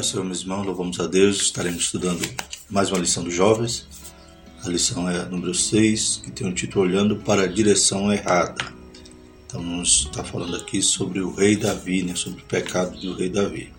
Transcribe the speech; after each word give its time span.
Pai, 0.00 0.08
Senhor, 0.08 0.24
meus 0.24 0.40
irmãos, 0.40 0.64
louvamos 0.64 0.98
a 0.98 1.06
Deus. 1.06 1.42
Estaremos 1.42 1.82
estudando 1.82 2.26
mais 2.70 2.90
uma 2.90 2.98
lição 2.98 3.22
dos 3.22 3.34
jovens. 3.34 3.86
A 4.64 4.68
lição 4.70 5.06
é 5.06 5.20
a 5.20 5.26
número 5.26 5.52
6, 5.52 6.22
que 6.24 6.30
tem 6.30 6.46
o 6.46 6.50
um 6.50 6.54
título 6.54 6.86
Olhando 6.86 7.16
para 7.16 7.42
a 7.42 7.46
Direção 7.46 8.10
Errada. 8.10 8.64
Então, 9.46 9.60
vamos 9.60 10.06
estar 10.06 10.24
falando 10.24 10.56
aqui 10.56 10.80
sobre 10.80 11.20
o 11.20 11.34
rei 11.34 11.54
Davi, 11.54 12.02
né, 12.02 12.14
sobre 12.14 12.40
o 12.40 12.44
pecado 12.46 12.98
do 12.98 13.14
rei 13.14 13.28
Davi. 13.28 13.74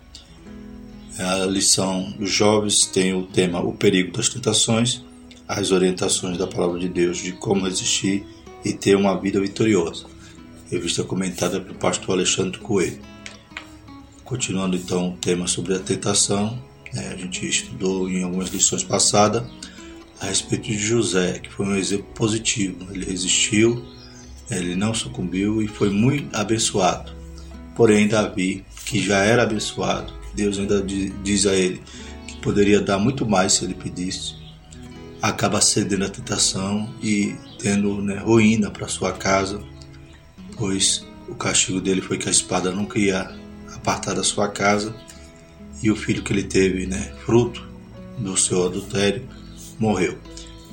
A 1.17 1.45
lição 1.47 2.13
dos 2.19 2.29
jovens 2.29 2.85
tem 2.85 3.15
o 3.15 3.25
tema 3.25 3.59
O 3.59 3.73
Perigo 3.73 4.15
das 4.15 4.29
Tentações, 4.29 5.03
as 5.47 5.71
orientações 5.71 6.37
da 6.37 6.45
Palavra 6.45 6.79
de 6.79 6.87
Deus 6.87 7.17
de 7.17 7.31
como 7.31 7.65
resistir 7.65 8.23
e 8.63 8.73
ter 8.73 8.95
uma 8.95 9.19
vida 9.19 9.41
vitoriosa. 9.41 10.05
Revista 10.69 11.03
comentada 11.03 11.59
pelo 11.59 11.79
pastor 11.79 12.13
Alexandre 12.13 12.59
Coelho. 12.59 13.10
Continuando 14.31 14.77
então 14.77 15.09
o 15.09 15.17
tema 15.17 15.45
sobre 15.45 15.75
a 15.75 15.79
tentação, 15.79 16.57
né, 16.93 17.09
a 17.09 17.17
gente 17.17 17.45
estudou 17.45 18.09
em 18.09 18.23
algumas 18.23 18.47
lições 18.47 18.81
passadas 18.81 19.43
a 20.21 20.27
respeito 20.27 20.67
de 20.67 20.77
José, 20.77 21.39
que 21.39 21.51
foi 21.51 21.65
um 21.65 21.75
exemplo 21.75 22.05
positivo. 22.15 22.87
Ele 22.93 23.03
resistiu, 23.03 23.85
ele 24.49 24.73
não 24.73 24.93
sucumbiu 24.93 25.61
e 25.61 25.67
foi 25.67 25.89
muito 25.89 26.33
abençoado. 26.33 27.11
Porém, 27.75 28.07
Davi, 28.07 28.63
que 28.85 29.03
já 29.03 29.17
era 29.17 29.43
abençoado, 29.43 30.13
Deus 30.33 30.57
ainda 30.57 30.81
diz 30.81 31.45
a 31.45 31.53
ele 31.53 31.83
que 32.25 32.37
poderia 32.37 32.79
dar 32.79 32.97
muito 32.97 33.25
mais 33.25 33.51
se 33.51 33.65
ele 33.65 33.73
pedisse, 33.73 34.35
acaba 35.21 35.59
cedendo 35.59 36.05
à 36.05 36.09
tentação 36.09 36.89
e 37.03 37.35
tendo 37.59 38.01
né, 38.01 38.15
ruína 38.15 38.71
para 38.71 38.87
sua 38.87 39.11
casa, 39.11 39.61
pois 40.55 41.05
o 41.27 41.35
castigo 41.35 41.81
dele 41.81 41.99
foi 41.99 42.17
que 42.17 42.29
a 42.29 42.31
espada 42.31 42.71
nunca 42.71 42.97
ia 42.97 43.40
apartar 43.81 44.13
da 44.13 44.23
sua 44.23 44.47
casa 44.47 44.95
e 45.81 45.89
o 45.89 45.95
filho 45.95 46.23
que 46.23 46.31
ele 46.31 46.43
teve, 46.43 46.85
né, 46.85 47.11
fruto 47.25 47.67
do 48.19 48.37
seu 48.37 48.65
adultério, 48.65 49.27
morreu. 49.79 50.17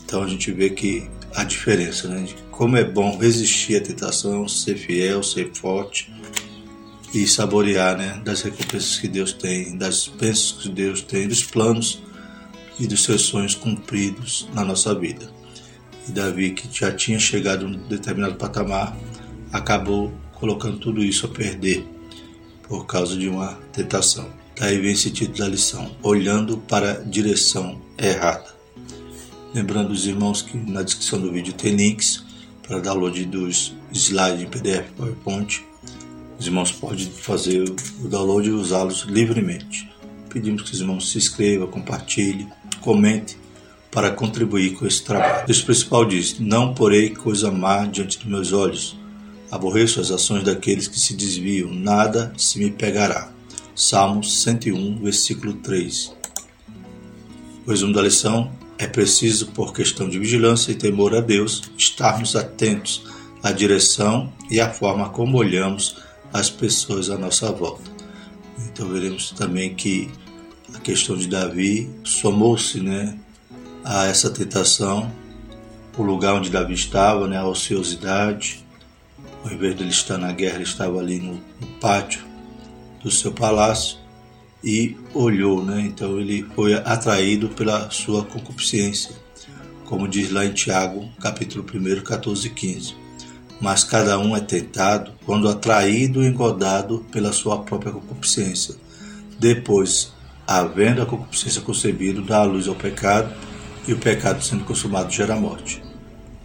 Então 0.05 0.23
a 0.23 0.29
gente 0.29 0.53
vê 0.53 0.71
que 0.71 1.09
a 1.35 1.43
diferença, 1.43 2.09
né, 2.09 2.23
de 2.23 2.35
como 2.51 2.77
é 2.77 2.85
bom 2.85 3.17
resistir 3.19 3.77
à 3.77 3.81
tentação, 3.81 4.47
ser 4.47 4.77
fiel, 4.77 5.23
ser 5.23 5.51
forte 5.55 6.13
e 7.15 7.27
saborear, 7.27 7.97
né, 7.97 8.21
das 8.23 8.43
recompensas 8.43 8.99
que 8.99 9.09
Deus 9.09 9.33
tem, 9.33 9.77
das 9.77 10.07
bênçãos 10.07 10.63
que 10.63 10.69
Deus 10.69 11.01
tem, 11.01 11.27
dos 11.27 11.43
planos 11.43 12.03
e 12.79 12.87
dos 12.87 13.03
seus 13.05 13.23
sonhos 13.23 13.55
cumpridos 13.55 14.49
na 14.53 14.65
nossa 14.65 14.95
vida. 14.95 15.31
E 16.07 16.13
Davi, 16.13 16.51
que 16.51 16.69
já 16.71 16.93
tinha 16.93 17.19
chegado 17.19 17.65
a 17.65 17.69
um 17.69 17.73
determinado 17.89 18.35
patamar, 18.35 18.97
acabou 19.53 20.13
colocando 20.35 20.79
tudo 20.79 21.03
isso 21.03 21.27
a 21.27 21.29
perder 21.29 21.87
por 22.69 22.87
causa 22.87 23.17
de 23.17 23.29
uma 23.29 23.59
tentação. 23.73 24.29
Daí 24.59 24.79
vem 24.79 24.93
esse 24.93 25.11
título 25.11 25.39
da 25.39 25.49
lição: 25.49 25.91
Olhando 26.03 26.59
para 26.59 26.93
a 26.93 27.01
direção 27.01 27.81
errada. 27.97 28.55
Lembrando 29.55 29.91
os 29.91 30.07
irmãos 30.07 30.43
que 30.43 30.57
na 30.57 30.83
descrição 30.83 31.21
do 31.21 31.33
vídeo 31.33 31.53
tem 31.53 31.75
links 31.75 32.25
para 32.67 32.81
download 32.81 33.25
dos 33.25 33.75
slides 33.93 34.43
em 34.43 34.47
PDF 34.47 34.91
PowerPoint. 34.97 35.65
Os 36.39 36.47
irmãos 36.47 36.71
podem 36.71 37.07
fazer 37.07 37.65
o 38.03 38.09
download 38.09 38.49
e 38.49 38.53
usá-los 38.53 39.03
livremente. 39.09 39.91
Pedimos 40.29 40.63
que 40.63 40.73
os 40.73 40.81
irmãos 40.81 41.11
se 41.11 41.19
inscrevam, 41.19 41.67
compartilhem, 41.67 42.49
comentem 42.81 43.37
para 43.91 44.11
contribuir 44.11 44.75
com 44.75 44.87
esse 44.87 45.03
trabalho. 45.03 45.45
O 45.45 45.47
texto 45.47 45.65
principal 45.65 46.05
diz: 46.05 46.39
Não 46.39 46.75
porei 46.75 47.11
coisa 47.11 47.51
má 47.51 47.87
diante 47.87 48.19
dos 48.19 48.27
meus 48.27 48.53
olhos 48.53 48.97
Aborreço 49.51 50.01
as 50.01 50.11
ações 50.11 50.45
daqueles 50.45 50.89
que 50.89 51.01
se 51.01 51.15
desviam, 51.15 51.73
nada 51.73 52.33
se 52.37 52.59
me 52.59 52.71
pegará. 52.71 53.33
Salmos 53.75 54.43
101, 54.43 54.99
versículo 55.03 55.55
3. 55.55 56.13
O 57.67 57.71
resumo 57.71 57.95
da 57.95 58.03
lição 58.03 58.53
é 58.77 58.87
preciso, 58.87 59.49
por 59.49 59.73
questão 59.73 60.09
de 60.09 60.19
vigilância 60.19 60.71
e 60.71 60.75
temor 60.75 61.15
a 61.15 61.21
Deus, 61.21 61.63
estarmos 61.77 62.37
atentos 62.37 63.05
à 63.43 63.51
direção 63.51 64.33
e 64.51 64.61
à 64.61 64.71
forma 64.71 65.09
como 65.09 65.39
olhamos 65.39 65.97
as 66.33 66.51
pessoas 66.51 67.09
à 67.09 67.17
nossa 67.17 67.51
volta. 67.51 67.91
Então 68.67 68.89
veremos 68.89 69.31
também 69.31 69.75
que 69.75 70.11
a 70.75 70.79
questão 70.79 71.17
de 71.17 71.27
Davi 71.27 71.91
somou-se 72.05 72.81
né, 72.81 73.19
a 73.83 74.07
essa 74.07 74.31
tentação, 74.31 75.11
o 75.97 76.03
lugar 76.03 76.35
onde 76.35 76.51
Davi 76.51 76.75
estava, 76.75 77.27
né, 77.27 77.39
a 77.39 77.47
ociosidade, 77.47 78.65
ao 79.49 79.55
invés 79.55 79.75
de 79.75 79.83
ele 79.83 79.91
estar 79.91 80.19
na 80.19 80.31
guerra, 80.31 80.57
ele 80.57 80.65
estava 80.65 80.99
ali 80.99 81.19
no, 81.19 81.41
pátio 81.81 82.23
do 83.03 83.11
seu 83.11 83.33
palácio 83.33 83.97
e 84.63 84.97
olhou, 85.15 85.65
né? 85.65 85.81
Então 85.81 86.21
ele 86.21 86.47
foi 86.55 86.75
atraído 86.75 87.49
pela 87.49 87.89
sua 87.91 88.25
concupiscência, 88.25 89.15
como 89.87 90.07
diz 90.07 90.31
lá 90.31 90.45
em 90.45 90.53
Tiago, 90.53 91.09
capítulo 91.21 91.65
1, 91.73 92.03
14 92.03 92.47
e 92.47 92.51
15. 92.51 92.95
Mas 93.61 93.85
cada 93.85 94.19
um 94.19 94.37
é 94.37 94.41
tentado 94.41 95.13
quando 95.25 95.49
atraído 95.49 96.23
e 96.23 96.27
engodado 96.27 97.07
pela 97.11 97.33
sua 97.33 97.59
própria 97.59 97.93
concupiscência. 97.93 98.75
Depois, 99.39 100.13
havendo 100.47 101.01
a 101.01 101.07
concupiscência 101.07 101.63
concebida, 101.63 102.21
dá 102.21 102.41
a 102.41 102.45
luz 102.45 102.69
ao 102.69 102.75
pecado, 102.75 103.35
e 103.87 103.93
o 103.95 103.99
pecado 103.99 104.43
sendo 104.43 104.65
consumado 104.65 105.11
gera 105.11 105.35
morte. 105.35 105.88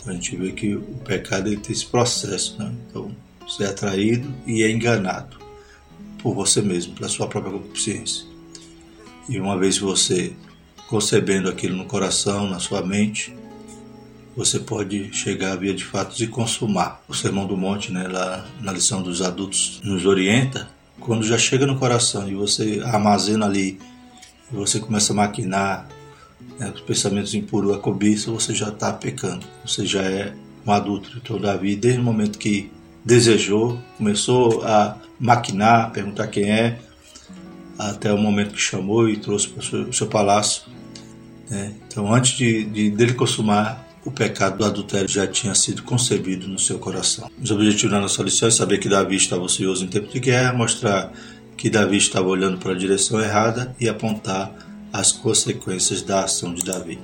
A 0.05 0.11
gente 0.11 0.35
vê 0.35 0.51
que 0.51 0.75
o 0.75 0.81
pecado 1.05 1.47
ele 1.47 1.57
tem 1.57 1.71
esse 1.71 1.85
processo, 1.85 2.57
né? 2.59 2.73
Então, 2.89 3.11
você 3.47 3.63
é 3.63 3.67
atraído 3.67 4.33
e 4.45 4.63
é 4.63 4.71
enganado 4.71 5.37
por 6.21 6.33
você 6.33 6.61
mesmo, 6.61 6.95
pela 6.95 7.09
sua 7.09 7.27
própria 7.27 7.57
consciência. 7.59 8.25
E 9.29 9.39
uma 9.39 9.57
vez 9.57 9.77
você 9.77 10.33
concebendo 10.87 11.49
aquilo 11.49 11.75
no 11.75 11.85
coração, 11.85 12.49
na 12.49 12.59
sua 12.59 12.85
mente, 12.85 13.35
você 14.35 14.59
pode 14.59 15.13
chegar 15.13 15.53
a 15.53 15.55
via 15.55 15.73
de 15.73 15.83
fatos 15.83 16.19
e 16.19 16.27
consumar. 16.27 17.01
O 17.07 17.13
Sermão 17.13 17.45
do 17.45 17.55
Monte, 17.55 17.91
né, 17.91 18.07
lá 18.07 18.45
na 18.59 18.71
lição 18.71 19.01
dos 19.01 19.21
adultos, 19.21 19.79
nos 19.83 20.05
orienta, 20.05 20.69
quando 20.99 21.25
já 21.25 21.37
chega 21.37 21.65
no 21.65 21.77
coração 21.77 22.27
e 22.29 22.35
você 22.35 22.81
armazena 22.83 23.45
ali, 23.45 23.79
e 24.51 24.55
você 24.55 24.79
começa 24.79 25.13
a 25.13 25.15
maquinar 25.15 25.87
né, 26.63 26.72
os 26.74 26.81
pensamentos 26.81 27.34
impuros, 27.34 27.75
a 27.75 27.79
cobiça, 27.79 28.31
você 28.31 28.53
já 28.56 28.69
está 28.69 28.91
pecando. 28.94 29.46
Você 29.66 29.85
já 29.85 30.01
é 30.01 30.34
um 30.66 30.72
adulto. 30.72 31.12
Então, 31.22 31.40
Davi, 31.40 31.75
desde 31.75 32.00
o 32.00 32.03
momento 32.03 32.40
que 32.40 32.72
desejou, 33.03 33.78
começou 33.97 34.63
a 34.63 34.97
maquinar, 35.19 35.91
perguntar 35.91 36.28
quem 36.28 36.50
é, 36.50 36.79
até 37.78 38.13
o 38.13 38.18
momento 38.18 38.53
que 38.53 38.62
chamou 38.62 39.09
e 39.09 39.18
trouxe 39.18 39.50
para 39.50 39.59
o 39.59 39.63
seu, 39.63 39.94
seu, 39.94 40.07
palácio. 40.07 40.63
Né? 41.50 41.74
Então, 41.88 42.13
antes 42.13 42.38
de, 42.38 42.63
de, 42.63 42.90
dele 42.90 43.13
consumar, 43.13 43.85
o 44.06 44.12
pecado 44.12 44.57
do 44.57 44.66
adultério 44.66 45.07
já 45.07 45.28
tinha 45.28 45.56
sido 45.56 45.84
concebido 45.84 46.47
no 46.47 46.59
seu 46.59 46.78
coração. 46.78 47.30
Os 47.41 47.51
objetivos 47.51 47.91
da 47.91 48.00
nossa 48.00 48.22
lição 48.24 48.47
é 48.47 48.51
saber 48.51 48.78
que 48.78 48.90
Davi 48.90 49.16
estava 49.16 49.41
ocioso 49.41 49.84
em 49.84 49.88
tempo 49.88 50.12
de 50.12 50.19
guerra, 50.19 50.53
mostrar 50.53 51.12
que 51.56 51.69
Davi 51.69 51.97
estava 51.97 52.28
olhando 52.28 52.57
para 52.57 52.72
a 52.72 52.78
direção 52.78 53.22
errada 53.22 53.75
e 53.80 53.88
apontar 53.88 54.72
as 54.93 55.11
consequências 55.11 56.03
da 56.03 56.23
ação 56.23 56.53
de 56.53 56.63
Davi. 56.63 56.99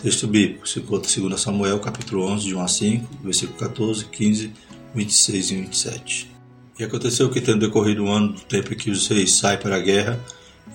Texto 0.00 0.28
bíblico 0.28 0.68
se 0.68 0.78
encontra 0.78 1.10
em 1.10 1.28
2 1.28 1.40
Samuel, 1.40 1.80
capítulo 1.80 2.24
11, 2.30 2.46
de 2.46 2.54
1 2.54 2.60
a 2.60 2.68
5, 2.68 3.06
versículo 3.24 3.58
14, 3.58 4.04
15, 4.04 4.52
26 4.94 5.50
e 5.50 5.54
27. 5.56 6.30
E 6.78 6.84
aconteceu 6.84 7.28
que, 7.28 7.40
tendo 7.40 7.66
decorrido 7.66 8.04
o 8.04 8.08
ano 8.08 8.34
do 8.34 8.40
tempo 8.42 8.72
em 8.72 8.76
que 8.76 8.90
os 8.90 9.08
reis 9.08 9.32
saem 9.32 9.58
para 9.58 9.74
a 9.74 9.80
guerra, 9.80 10.20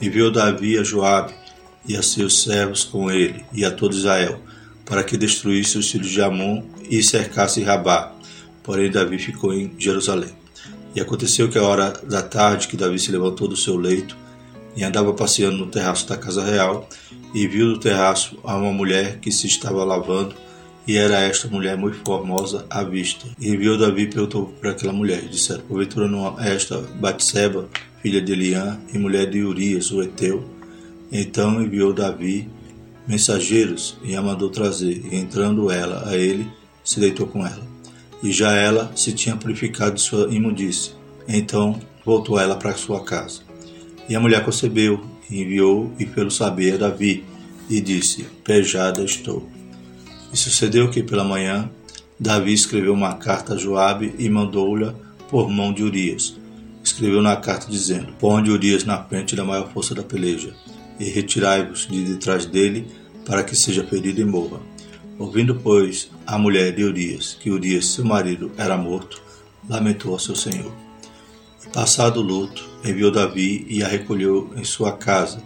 enviou 0.01 0.29
Davi 0.29 0.77
a 0.77 0.83
Joabe 0.83 1.33
e 1.87 1.95
a 1.95 2.03
seus 2.03 2.43
servos 2.43 2.83
com 2.83 3.09
ele 3.09 3.45
e 3.53 3.63
a 3.63 3.71
todo 3.71 3.95
Israel, 3.95 4.41
para 4.83 5.05
que 5.05 5.15
destruísse 5.15 5.77
os 5.77 5.89
filhos 5.89 6.09
de 6.09 6.21
Amon 6.21 6.63
e 6.89 7.01
cercasse 7.01 7.63
Rabá. 7.63 8.11
Porém, 8.63 8.91
Davi 8.91 9.17
ficou 9.17 9.53
em 9.53 9.73
Jerusalém. 9.79 10.33
E 10.93 10.99
aconteceu 10.99 11.47
que 11.47 11.57
a 11.57 11.63
hora 11.63 11.93
da 12.03 12.21
tarde 12.21 12.67
que 12.67 12.75
Davi 12.75 12.99
se 12.99 13.11
levantou 13.13 13.47
do 13.47 13.55
seu 13.55 13.77
leito, 13.77 14.17
e 14.75 14.83
andava 14.83 15.13
passeando 15.13 15.57
no 15.57 15.67
terraço 15.67 16.07
da 16.07 16.17
casa 16.17 16.43
real 16.43 16.87
e 17.33 17.47
viu 17.47 17.67
no 17.67 17.79
terraço 17.79 18.37
a 18.43 18.55
uma 18.55 18.71
mulher 18.71 19.19
que 19.19 19.31
se 19.31 19.47
estava 19.47 19.83
lavando 19.83 20.35
e 20.87 20.97
era 20.97 21.19
esta 21.19 21.47
mulher 21.47 21.77
muito 21.77 21.97
formosa 22.05 22.65
à 22.69 22.83
vista. 22.83 23.27
E 23.39 23.49
enviou 23.49 23.77
Davi 23.77 24.03
e 24.03 24.07
perguntou 24.07 24.47
para 24.59 24.71
aquela 24.71 24.93
mulher, 24.93 25.21
disseram, 25.21 25.61
porventura 25.61 26.07
não 26.07 26.39
esta 26.39 26.77
Batseba, 26.79 27.69
filha 28.01 28.21
de 28.21 28.31
Eliã 28.31 28.79
e 28.93 28.97
mulher 28.97 29.29
de 29.29 29.43
Urias, 29.43 29.91
o 29.91 30.01
Eteu? 30.01 30.43
Então 31.11 31.61
enviou 31.61 31.93
Davi 31.93 32.49
mensageiros 33.07 33.97
e 34.03 34.15
a 34.15 34.21
mandou 34.21 34.49
trazer, 34.49 35.01
e 35.11 35.15
entrando 35.15 35.69
ela 35.69 36.07
a 36.07 36.17
ele, 36.17 36.47
se 36.83 36.99
deitou 36.99 37.27
com 37.27 37.45
ela. 37.45 37.69
E 38.23 38.31
já 38.31 38.53
ela 38.53 38.91
se 38.95 39.11
tinha 39.11 39.35
purificado 39.35 39.95
de 39.95 40.01
sua 40.01 40.33
imundície. 40.33 40.93
Então 41.27 41.79
voltou 42.05 42.39
ela 42.39 42.55
para 42.55 42.75
sua 42.75 43.03
casa. 43.03 43.41
E 44.11 44.15
a 44.15 44.19
mulher 44.19 44.43
concebeu, 44.43 44.99
e 45.29 45.41
enviou 45.41 45.89
e 45.97 46.05
pelo 46.05 46.29
saber 46.29 46.77
Davi, 46.77 47.23
e 47.69 47.79
disse: 47.79 48.23
Pejada 48.43 49.05
estou. 49.05 49.49
E 50.33 50.35
sucedeu 50.35 50.89
que 50.89 51.01
pela 51.01 51.23
manhã 51.23 51.71
Davi 52.19 52.51
escreveu 52.51 52.93
uma 52.93 53.13
carta 53.13 53.53
a 53.53 53.57
Joabe 53.57 54.13
e 54.19 54.27
mandou-lha 54.29 54.93
por 55.29 55.49
mão 55.49 55.71
de 55.71 55.81
Urias. 55.81 56.35
escreveu 56.83 57.21
na 57.21 57.37
carta 57.37 57.71
dizendo: 57.71 58.11
Ponde 58.19 58.51
Urias 58.51 58.83
na 58.83 59.01
frente 59.01 59.33
da 59.33 59.45
maior 59.45 59.71
força 59.71 59.95
da 59.95 60.03
peleja, 60.03 60.53
e 60.99 61.05
retirai-vos 61.05 61.87
de 61.89 62.03
detrás 62.03 62.45
dele, 62.45 62.87
para 63.25 63.45
que 63.45 63.55
seja 63.55 63.87
ferido 63.87 64.19
e 64.19 64.25
morra. 64.25 64.59
Ouvindo, 65.17 65.55
pois, 65.55 66.11
a 66.27 66.37
mulher 66.37 66.75
de 66.75 66.83
Urias 66.83 67.37
que 67.39 67.49
Urias, 67.49 67.85
seu 67.85 68.03
marido, 68.03 68.51
era 68.57 68.75
morto, 68.75 69.21
lamentou 69.69 70.11
ao 70.11 70.19
seu 70.19 70.35
senhor. 70.35 70.90
Passado 71.73 72.19
o 72.19 72.23
luto, 72.23 72.69
enviou 72.83 73.09
Davi 73.09 73.65
e 73.69 73.81
a 73.81 73.87
recolheu 73.87 74.51
em 74.57 74.63
sua 74.63 74.91
casa. 74.91 75.41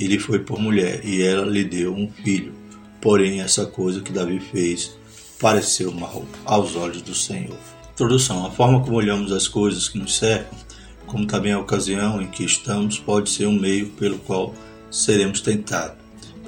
E 0.00 0.06
lhe 0.06 0.18
foi 0.18 0.38
por 0.38 0.58
mulher, 0.58 1.04
e 1.04 1.20
ela 1.20 1.44
lhe 1.44 1.62
deu 1.62 1.92
um 1.92 2.10
filho. 2.10 2.54
Porém, 3.02 3.42
essa 3.42 3.66
coisa 3.66 4.00
que 4.00 4.10
Davi 4.10 4.40
fez 4.40 4.96
pareceu 5.38 5.92
mal 5.92 6.24
aos 6.46 6.74
olhos 6.74 7.02
do 7.02 7.14
Senhor. 7.14 7.56
Introdução: 7.92 8.46
A 8.46 8.50
forma 8.50 8.80
como 8.80 8.96
olhamos 8.96 9.30
as 9.30 9.46
coisas 9.46 9.88
que 9.88 9.98
nos 9.98 10.16
cercam, 10.16 10.58
como 11.06 11.26
também 11.26 11.52
a 11.52 11.58
ocasião 11.58 12.22
em 12.22 12.28
que 12.28 12.44
estamos, 12.44 12.98
pode 12.98 13.28
ser 13.28 13.46
um 13.46 13.58
meio 13.58 13.90
pelo 13.90 14.18
qual 14.20 14.54
seremos 14.90 15.42
tentados. 15.42 15.98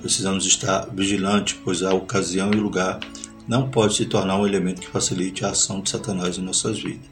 Precisamos 0.01 0.47
estar 0.47 0.89
vigilantes, 0.95 1.59
pois 1.63 1.83
a 1.83 1.93
ocasião 1.93 2.51
e 2.55 2.57
o 2.57 2.63
lugar 2.63 2.99
não 3.47 3.69
pode 3.69 3.97
se 3.97 4.07
tornar 4.07 4.39
um 4.39 4.47
elemento 4.47 4.81
que 4.81 4.89
facilite 4.89 5.45
a 5.45 5.51
ação 5.51 5.83
de 5.83 5.91
Satanás 5.91 6.39
em 6.39 6.43
nossas 6.43 6.81
vidas. 6.81 7.10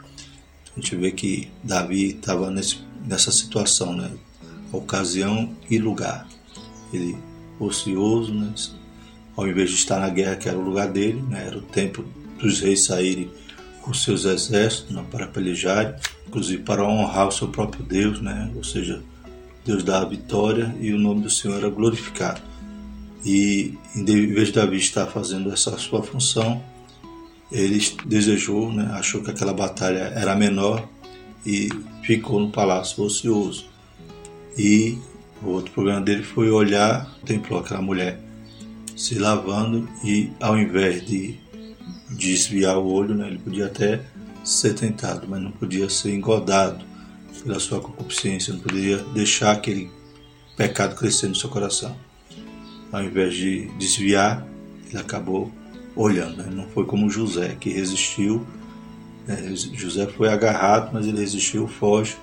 A 0.78 0.80
gente 0.80 0.94
vê 0.94 1.10
que 1.10 1.48
Davi 1.64 2.10
estava 2.10 2.52
nessa 2.52 3.32
situação, 3.32 3.96
né? 3.96 4.12
Ocasião 4.70 5.50
e 5.69 5.76
lugar. 5.76 6.28
Ele 6.92 7.19
ocioso, 7.58 8.32
né? 8.32 8.54
ao 9.36 9.48
invés 9.48 9.70
de 9.70 9.75
estar 9.75 9.98
na 9.98 10.08
guerra, 10.08 10.36
que 10.36 10.48
era 10.48 10.56
o 10.56 10.62
lugar 10.62 10.86
dele, 10.86 11.20
né? 11.28 11.46
era 11.48 11.58
o 11.58 11.62
tempo 11.62 12.04
dos 12.40 12.60
reis 12.60 12.84
saírem 12.84 13.28
com 13.82 13.92
seus 13.92 14.25
exércitos 14.25 14.94
né? 14.94 15.04
para 15.10 15.26
pelejar, 15.26 15.98
inclusive 16.28 16.62
para 16.62 16.86
honrar 16.86 17.26
o 17.26 17.32
seu 17.32 17.48
próprio 17.48 17.82
Deus, 17.82 18.20
né? 18.20 18.48
ou 18.54 18.62
seja, 18.62 19.02
Deus 19.64 19.82
dá 19.82 20.04
vitória 20.04 20.72
e 20.80 20.92
o 20.92 20.98
nome 20.98 21.22
do 21.22 21.30
Senhor 21.30 21.58
era 21.58 21.69
glorificado. 21.69 22.40
E 23.25 23.75
em 23.96 24.04
vez 24.04 24.48
de 24.48 24.54
Davi 24.54 24.76
estar 24.76 25.08
fazendo 25.08 25.52
essa 25.52 25.76
sua 25.76 26.04
função, 26.04 26.62
ele 27.50 27.81
desejou, 28.05 28.73
né, 28.73 28.91
achou 28.93 29.23
que 29.23 29.31
aquela 29.31 29.53
batalha 29.53 30.12
era 30.15 30.35
menor 30.35 30.89
e 31.45 31.69
ficou 32.03 32.41
no 32.41 32.50
palácio 32.50 33.03
ocioso. 33.03 33.67
E 34.56 34.99
o 35.43 35.50
outro 35.50 35.73
problema 35.73 36.00
dele 36.00 36.23
foi 36.23 36.50
olhar, 36.50 37.15
contemplou 37.21 37.61
aquela 37.61 37.81
mulher 37.81 38.21
se 38.97 39.17
lavando 39.19 39.89
e 40.03 40.31
ao 40.41 40.59
invés 40.59 41.06
de 41.06 41.37
desviar 42.11 42.77
o 42.79 42.87
olho, 42.87 43.15
né, 43.15 43.29
ele 43.29 43.39
podia 43.39 43.67
até 43.67 44.03
ser 44.43 44.75
tentado, 44.75 45.27
mas 45.29 45.41
não 45.41 45.53
podia 45.53 45.89
ser 45.89 46.12
engodado 46.15 46.85
pela 47.45 47.61
sua 47.61 47.81
concupiscência, 47.81 48.53
não 48.53 48.61
poderia 48.61 48.99
deixar 49.15 49.53
aquele 49.53 49.91
pecado 50.56 50.97
crescer 50.97 51.29
no 51.29 51.35
seu 51.37 51.49
coração 51.49 51.95
ao 52.93 53.03
invés 53.03 53.35
de 53.35 53.67
desviar, 53.79 54.47
ele 54.89 54.99
acabou 54.99 55.53
olhando. 55.99 56.37
Né? 56.39 56.50
Não 56.50 56.69
foi 56.69 56.87
como 56.87 57.11
José, 57.11 57.56
que 57.61 57.69
resistiu. 57.69 58.47
Né? 59.27 59.53
José 59.75 60.06
foi 60.06 60.29
agarrado, 60.29 60.91
mas 60.93 61.06
ele 61.06 61.19
resistiu, 61.19 61.67
foge. 61.67 62.17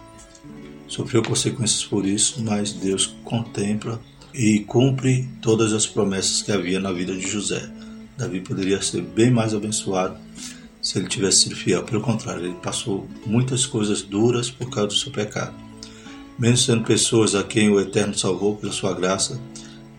Sofreu 0.87 1.21
consequências 1.21 1.83
por 1.83 2.05
isso, 2.05 2.41
mas 2.43 2.71
Deus 2.71 3.15
contempla 3.23 3.99
e 4.33 4.59
cumpre 4.61 5.27
todas 5.41 5.73
as 5.73 5.85
promessas 5.85 6.41
que 6.41 6.51
havia 6.51 6.79
na 6.79 6.91
vida 6.91 7.13
de 7.13 7.27
José. 7.27 7.69
Davi 8.17 8.39
poderia 8.39 8.81
ser 8.81 9.01
bem 9.01 9.29
mais 9.29 9.53
abençoado 9.53 10.17
se 10.81 10.97
ele 10.97 11.07
tivesse 11.07 11.43
sido 11.43 11.55
fiel. 11.55 11.83
Pelo 11.83 12.01
contrário, 12.01 12.45
ele 12.45 12.55
passou 12.55 13.07
muitas 13.25 13.65
coisas 13.65 14.01
duras 14.01 14.49
por 14.49 14.69
causa 14.69 14.87
do 14.87 14.93
seu 14.93 15.11
pecado. 15.11 15.53
Mesmo 16.37 16.57
sendo 16.57 16.83
pessoas 16.83 17.33
a 17.33 17.43
quem 17.43 17.69
o 17.69 17.79
Eterno 17.79 18.17
salvou 18.17 18.55
pela 18.55 18.71
sua 18.71 18.93
graça, 18.93 19.39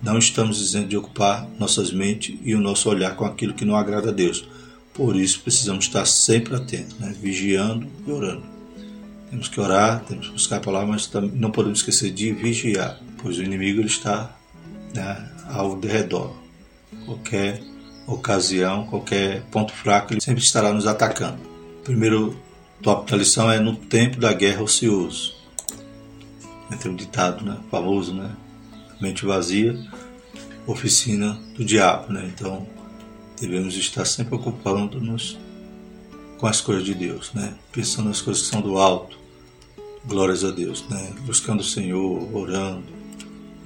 não 0.07 0.19
estamos 0.19 0.59
dizendo 0.59 0.87
de 0.87 0.97
ocupar 0.97 1.49
nossas 1.59 1.91
mentes 1.91 2.39
e 2.45 2.55
o 2.55 2.61
nosso 2.61 2.89
olhar 2.89 3.17
com 3.17 3.25
aquilo 3.25 3.55
que 3.55 3.65
não 3.65 3.75
agrada 3.75 4.11
a 4.11 4.13
Deus. 4.13 4.47
Por 4.95 5.17
isso 5.17 5.41
precisamos 5.41 5.87
estar 5.87 6.07
sempre 6.07 6.55
atentos, 6.55 6.97
né? 7.01 7.13
vigiando 7.21 7.89
e 8.07 8.13
orando. 8.13 8.45
Temos 9.29 9.49
que 9.49 9.61
orar, 9.61 10.05
temos 10.05 10.29
que 10.29 10.33
buscar 10.33 10.59
a 10.59 10.61
palavra, 10.61 10.87
mas 10.87 11.11
não 11.35 11.51
podemos 11.51 11.81
esquecer 11.81 12.13
de 12.13 12.33
vigiar, 12.33 13.01
pois 13.21 13.37
o 13.37 13.43
inimigo 13.43 13.81
ele 13.81 13.89
está 13.89 14.31
né, 14.95 15.29
ao 15.49 15.79
redor. 15.81 16.37
Qualquer 17.05 17.61
ocasião, 18.07 18.87
qualquer 18.87 19.43
ponto 19.51 19.73
fraco, 19.73 20.13
ele 20.13 20.21
sempre 20.21 20.41
estará 20.41 20.73
nos 20.73 20.87
atacando. 20.87 21.39
primeiro 21.83 22.41
tópico 22.81 23.11
da 23.11 23.17
lição 23.17 23.51
é 23.51 23.59
no 23.59 23.75
tempo 23.75 24.21
da 24.21 24.33
guerra 24.33 24.63
ocioso. 24.63 25.35
Tem 26.81 26.93
um 26.93 26.95
ditado 26.95 27.45
né, 27.45 27.59
famoso, 27.73 28.15
né? 28.15 28.31
Mente 29.01 29.25
vazia, 29.25 29.79
oficina 30.67 31.39
do 31.55 31.65
diabo, 31.65 32.13
né? 32.13 32.31
Então 32.35 32.67
devemos 33.41 33.75
estar 33.77 34.05
sempre 34.05 34.35
ocupando-nos 34.35 35.39
com 36.39 36.47
as 36.47 36.61
coisas 36.61 36.85
de 36.85 36.95
Deus, 36.95 37.33
né? 37.35 37.55
Pensando 37.73 38.09
nas 38.09 38.21
coisas 38.21 38.45
que 38.45 38.51
são 38.51 38.61
do 38.61 38.79
alto, 38.79 39.19
glórias 40.05 40.45
a 40.45 40.51
Deus, 40.51 40.85
né? 40.89 41.13
Buscando 41.25 41.61
o 41.61 41.65
Senhor, 41.65 42.35
orando. 42.35 42.97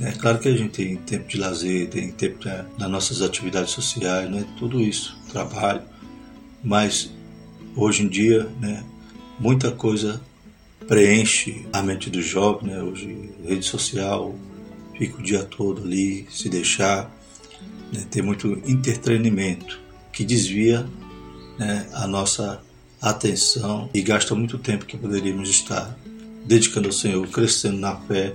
É 0.01 0.13
claro 0.13 0.39
que 0.39 0.49
a 0.49 0.57
gente 0.57 0.71
tem 0.71 0.97
tempo 0.97 1.29
de 1.29 1.37
lazer, 1.37 1.89
tem 1.91 2.11
tempo 2.11 2.39
nas 2.79 2.91
nossas 2.91 3.21
atividades 3.21 3.71
sociais, 3.71 4.31
né? 4.31 4.47
Tudo 4.59 4.81
isso, 4.81 5.19
trabalho, 5.31 5.83
mas 6.63 7.11
hoje 7.77 8.05
em 8.05 8.09
dia, 8.09 8.49
né? 8.61 8.85
Muita 9.39 9.71
coisa 9.71 10.21
preenche 10.87 11.67
a 11.73 11.83
mente 11.83 12.11
do 12.11 12.23
jovem, 12.23 12.71
né? 12.71 12.83
Hoje 12.83 13.31
rede 13.47 13.65
social, 13.65 14.35
fica 15.01 15.19
o 15.19 15.23
dia 15.23 15.43
todo 15.45 15.83
ali, 15.83 16.27
se 16.31 16.51
deixar, 16.51 17.11
né, 17.91 18.07
ter 18.11 18.23
muito 18.23 18.61
entretenimento 18.67 19.81
que 20.13 20.23
desvia 20.23 20.87
né, 21.59 21.89
a 21.95 22.07
nossa 22.07 22.61
atenção 23.01 23.89
e 23.95 24.03
gasta 24.03 24.35
muito 24.35 24.59
tempo 24.59 24.85
que 24.85 24.99
poderíamos 24.99 25.49
estar 25.49 25.97
dedicando 26.45 26.89
ao 26.89 26.93
Senhor, 26.93 27.27
crescendo 27.29 27.79
na 27.79 27.97
fé, 27.97 28.35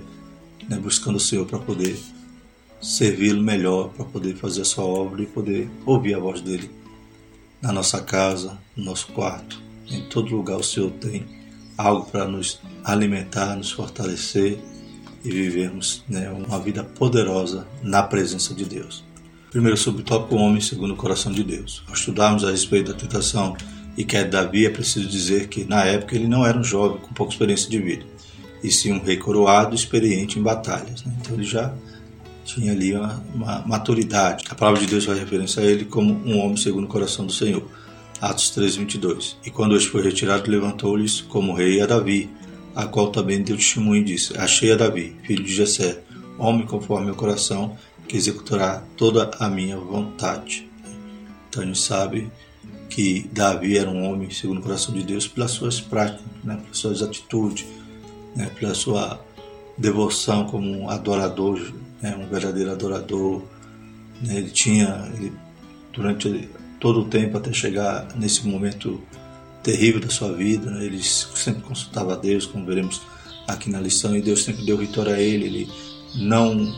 né, 0.68 0.76
buscando 0.76 1.16
o 1.16 1.20
Senhor 1.20 1.46
para 1.46 1.60
poder 1.60 1.96
servi-lo 2.82 3.44
melhor, 3.44 3.90
para 3.90 4.04
poder 4.04 4.34
fazer 4.34 4.62
a 4.62 4.64
sua 4.64 4.84
obra 4.84 5.22
e 5.22 5.26
poder 5.26 5.70
ouvir 5.84 6.14
a 6.14 6.18
voz 6.18 6.40
dele 6.40 6.68
na 7.62 7.70
nossa 7.70 8.02
casa, 8.02 8.58
no 8.76 8.86
nosso 8.86 9.06
quarto, 9.12 9.62
em 9.88 10.02
todo 10.08 10.34
lugar 10.34 10.56
o 10.56 10.64
Senhor 10.64 10.90
tem 10.90 11.24
algo 11.78 12.10
para 12.10 12.26
nos 12.26 12.58
alimentar, 12.82 13.54
nos 13.54 13.70
fortalecer 13.70 14.58
e 15.24 15.30
vivermos 15.30 16.02
né, 16.08 16.30
uma 16.30 16.58
vida 16.58 16.84
poderosa 16.84 17.66
na 17.82 18.02
presença 18.02 18.54
de 18.54 18.64
Deus. 18.64 19.04
Primeiro 19.50 19.76
subtópico, 19.76 20.34
o 20.34 20.38
homem 20.38 20.60
segundo 20.60 20.94
o 20.94 20.96
coração 20.96 21.32
de 21.32 21.42
Deus. 21.42 21.82
Ao 21.88 21.94
estudarmos 21.94 22.44
a 22.44 22.50
respeito 22.50 22.92
da 22.92 22.98
tentação 22.98 23.56
e 23.96 24.04
que 24.04 24.16
é 24.16 24.24
Davi, 24.24 24.66
é 24.66 24.70
preciso 24.70 25.08
dizer 25.08 25.48
que 25.48 25.64
na 25.64 25.84
época 25.84 26.14
ele 26.14 26.28
não 26.28 26.44
era 26.44 26.58
um 26.58 26.64
jovem 26.64 26.98
com 26.98 27.14
pouca 27.14 27.32
experiência 27.32 27.70
de 27.70 27.78
vida, 27.78 28.04
e 28.62 28.70
sim 28.70 28.92
um 28.92 29.02
rei 29.02 29.16
coroado 29.16 29.74
experiente 29.74 30.38
em 30.38 30.42
batalhas. 30.42 31.04
Né? 31.04 31.16
Então 31.20 31.34
ele 31.34 31.44
já 31.44 31.72
tinha 32.44 32.72
ali 32.72 32.94
uma, 32.94 33.22
uma, 33.34 33.58
maturidade. 33.66 34.44
A 34.48 34.54
palavra 34.54 34.80
de 34.80 34.86
Deus 34.86 35.04
faz 35.04 35.18
referência 35.18 35.62
a 35.62 35.66
ele 35.66 35.84
como 35.84 36.12
um 36.12 36.38
homem 36.38 36.56
segundo 36.56 36.84
o 36.84 36.88
coração 36.88 37.26
do 37.26 37.32
Senhor. 37.32 37.66
Atos 38.20 38.50
3, 38.50 38.76
22. 38.76 39.36
E 39.44 39.50
quando 39.50 39.76
este 39.76 39.88
foi 39.88 40.02
retirado, 40.02 40.50
levantou-lhes 40.50 41.20
como 41.20 41.54
rei 41.54 41.80
a 41.80 41.86
Davi, 41.86 42.30
a 42.76 42.86
qual 42.86 43.10
também 43.10 43.42
deu 43.42 43.56
testemunho 43.56 44.02
e 44.02 44.04
disse: 44.04 44.36
Achei 44.36 44.70
a 44.70 44.76
Davi, 44.76 45.16
filho 45.24 45.42
de 45.42 45.54
Jessé, 45.54 46.02
homem 46.38 46.66
conforme 46.66 47.06
meu 47.06 47.14
coração, 47.14 47.76
que 48.06 48.16
executará 48.16 48.82
toda 48.98 49.30
a 49.40 49.48
minha 49.48 49.78
vontade. 49.78 50.68
Então 51.48 51.62
a 51.62 51.66
gente 51.66 51.78
sabe 51.78 52.30
que 52.90 53.28
Davi 53.32 53.78
era 53.78 53.90
um 53.90 54.04
homem 54.04 54.30
segundo 54.30 54.58
o 54.58 54.62
coração 54.62 54.94
de 54.94 55.02
Deus 55.02 55.26
pelas 55.26 55.52
suas 55.52 55.80
práticas, 55.80 56.26
né, 56.44 56.56
pelas 56.56 56.76
suas 56.76 57.02
atitudes, 57.02 57.66
né, 58.36 58.50
pela 58.60 58.74
sua 58.74 59.24
devoção 59.78 60.44
como 60.44 60.70
um 60.70 60.90
adorador, 60.90 61.58
né, 62.02 62.14
um 62.14 62.28
verdadeiro 62.28 62.70
adorador. 62.70 63.42
Né, 64.20 64.36
ele 64.36 64.50
tinha, 64.50 65.10
ele, 65.14 65.32
durante 65.92 66.48
todo 66.78 67.00
o 67.00 67.04
tempo 67.06 67.38
até 67.38 67.52
chegar 67.54 68.06
nesse 68.16 68.46
momento 68.46 69.00
terrível 69.66 70.00
da 70.00 70.08
sua 70.08 70.32
vida. 70.32 70.70
Né? 70.70 70.86
Ele 70.86 71.02
sempre 71.02 71.62
consultava 71.62 72.12
a 72.12 72.16
Deus, 72.16 72.46
como 72.46 72.64
veremos 72.64 73.02
aqui 73.48 73.68
na 73.68 73.80
lição, 73.80 74.16
e 74.16 74.22
Deus 74.22 74.44
sempre 74.44 74.64
deu 74.64 74.78
vitória 74.78 75.14
a 75.14 75.20
ele. 75.20 75.44
Ele 75.44 75.70
não 76.14 76.72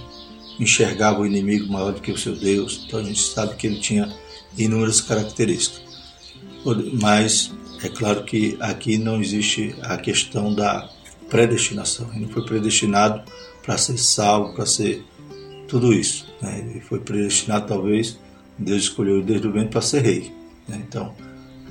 enxergava 0.59 1.21
o 1.21 1.27
inimigo 1.27 1.71
maior 1.71 1.93
do 1.93 2.01
que 2.01 2.11
o 2.11 2.19
seu 2.19 2.35
Deus. 2.35 2.85
Então 2.87 3.01
a 3.01 3.03
gente 3.03 3.21
sabe 3.21 3.55
que 3.57 3.67
ele 3.67 3.79
tinha 3.79 4.11
inúmeras 4.57 5.03
características. 5.03 5.87
Mas 7.01 7.53
é 7.83 7.89
claro 7.89 8.25
que 8.25 8.57
aqui 8.59 8.97
não 8.97 9.21
existe 9.21 9.75
a 9.83 9.99
questão 9.99 10.55
da 10.55 10.89
predestinação. 11.29 12.11
Ele 12.13 12.25
não 12.25 12.31
foi 12.31 12.45
predestinado 12.45 13.23
para 13.63 13.77
ser 13.77 13.99
salvo, 13.99 14.55
para 14.55 14.65
ser 14.65 15.05
tudo 15.69 15.93
isso. 15.93 16.27
Né? 16.41 16.67
Ele 16.71 16.81
foi 16.81 17.01
predestinado, 17.01 17.67
talvez, 17.67 18.19
Deus 18.59 18.85
escolheu 18.85 19.23
desde 19.23 19.47
o 19.47 19.53
ventre 19.53 19.71
para 19.71 19.83
ser 19.83 20.03
rei. 20.03 20.33
Né? 20.67 20.83
Então, 20.89 21.15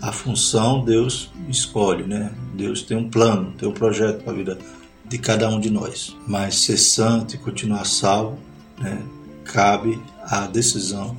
a 0.02 0.12
função 0.12 0.84
Deus 0.84 1.32
escolhe, 1.50 2.04
né? 2.04 2.32
Deus 2.54 2.82
tem 2.84 2.98
um 2.98 3.10
plano, 3.10 3.54
tem 3.58 3.68
um 3.68 3.74
projeto 3.74 4.24
para 4.24 4.34
a 4.34 4.36
vida 4.36 4.58
de 5.06 5.18
cada 5.18 5.50
um 5.50 5.60
de 5.60 5.70
nós. 5.70 6.16
Mas 6.28 6.60
ser 6.60 6.78
santo 6.78 7.36
e 7.36 7.38
continuar 7.38 7.86
salvo, 7.86 8.38
né? 8.78 9.02
Cabe 9.44 10.00
à 10.24 10.46
decisão 10.46 11.18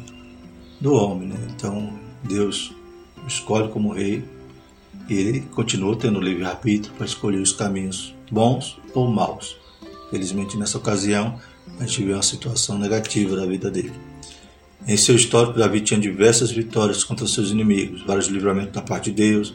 do 0.81 0.93
homem, 0.93 1.29
né? 1.29 1.39
Então 1.55 1.93
Deus 2.23 2.73
escolhe 3.27 3.69
como 3.69 3.93
rei 3.93 4.25
e 5.09 5.15
ele 5.15 5.41
continua 5.41 5.97
tendo 5.97 6.21
livre-arbítrio 6.21 6.95
para 6.95 7.07
escolher 7.07 7.41
os 7.41 7.53
caminhos 7.53 8.15
bons 8.31 8.79
ou 8.95 9.09
maus. 9.09 9.57
Felizmente 10.11 10.57
nessa 10.57 10.79
ocasião 10.79 11.39
a 11.79 11.87
gente 11.87 12.05
vê 12.05 12.13
uma 12.13 12.23
situação 12.23 12.79
negativa 12.79 13.37
da 13.37 13.47
vida 13.47 13.71
dele. 13.71 13.93
Em 14.89 14.97
seu 14.97 15.15
histórico, 15.15 15.59
Davi 15.59 15.83
tinha 15.83 16.01
diversas 16.01 16.51
vitórias 16.51 17.05
contra 17.05 17.27
seus 17.27 17.51
inimigos, 17.51 18.01
vários 18.07 18.27
livramentos 18.29 18.73
da 18.73 18.81
parte 18.81 19.11
de 19.11 19.17
Deus, 19.17 19.55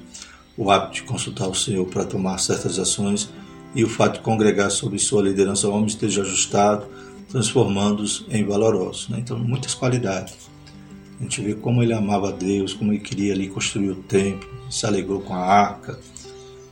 o 0.56 0.70
hábito 0.70 0.94
de 0.94 1.02
consultar 1.02 1.48
o 1.48 1.56
Senhor 1.56 1.88
para 1.88 2.06
tomar 2.06 2.38
certas 2.38 2.78
ações 2.78 3.32
e 3.74 3.84
o 3.84 3.90
fato 3.90 4.18
de 4.18 4.20
congregar 4.20 4.70
sob 4.70 5.00
sua 5.00 5.24
liderança 5.24 5.68
homens 5.68 5.94
esteja 5.94 6.22
ajustado, 6.22 6.86
transformando-os 7.32 8.28
em 8.30 8.46
valorosos. 8.46 9.10
Né? 9.10 9.18
Então, 9.22 9.40
muitas 9.40 9.74
qualidades. 9.74 10.36
A 11.20 11.24
gente 11.24 11.42
vê 11.42 11.56
como 11.56 11.82
ele 11.82 11.94
amava 11.94 12.32
Deus, 12.32 12.76
como 12.76 12.94
ele 12.94 13.00
queria 13.00 13.34
ali 13.34 13.48
construir 13.48 13.90
o 13.90 13.96
templo, 14.04 14.48
se 14.70 14.86
alegrou 14.86 15.20
com 15.20 15.34
a 15.34 15.40
arca. 15.40 16.00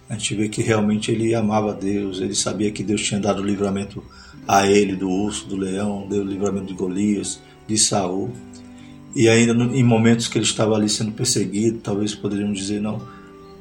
A 0.08 0.13
gente 0.13 0.36
vê 0.36 0.48
que 0.48 0.62
realmente 0.62 1.10
ele 1.12 1.34
amava 1.34 1.74
Deus, 1.74 2.22
ele 2.22 2.36
sabia 2.36 2.70
que 2.70 2.84
Deus 2.84 3.01
tinha 3.01 3.20
dado 3.20 3.41
livramento 3.41 4.03
a 4.48 4.68
ele 4.68 4.96
do 4.96 5.10
urso, 5.10 5.48
do 5.48 5.56
leão, 5.56 6.06
deu 6.08 6.24
livramento 6.24 6.68
de 6.68 6.74
Golias, 6.75 7.39
de 7.68 7.77
Saul. 7.77 8.32
E 9.15 9.27
ainda 9.27 9.53
em 9.53 9.84
momentos 9.84 10.27
que 10.27 10.38
ele 10.38 10.46
estava 10.46 10.75
ali 10.75 10.88
sendo 10.88 11.12
perseguido, 11.12 11.80
talvez 11.80 12.15
poderíamos 12.15 12.58
dizer, 12.60 12.82
não, 12.82 13.01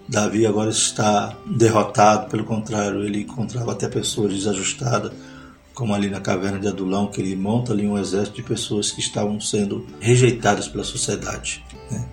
Davi 0.09 0.45
agora 0.45 0.71
está 0.71 1.37
derrotado, 1.47 2.29
pelo 2.29 2.45
contrário, 2.45 3.05
ele 3.05 3.21
encontrava 3.21 3.73
até 3.73 3.89
pessoas 3.89 4.33
desajustadas, 4.33 5.13
como 5.73 5.95
ali 5.95 6.11
na 6.11 6.21
caverna 6.21 6.59
de 6.59 6.69
Adulão, 6.69 7.07
que 7.07 7.21
ele 7.21 7.35
monta 7.37 7.73
ali 7.73 7.87
um 7.87 7.97
exército 7.97 8.37
de 8.37 8.43
pessoas 8.43 8.91
que 8.91 9.01
estavam 9.01 9.41
sendo 9.41 9.87
rejeitadas 10.01 10.69
pela 10.69 10.85
sociedade. 10.85 11.65
Né? 11.91 12.05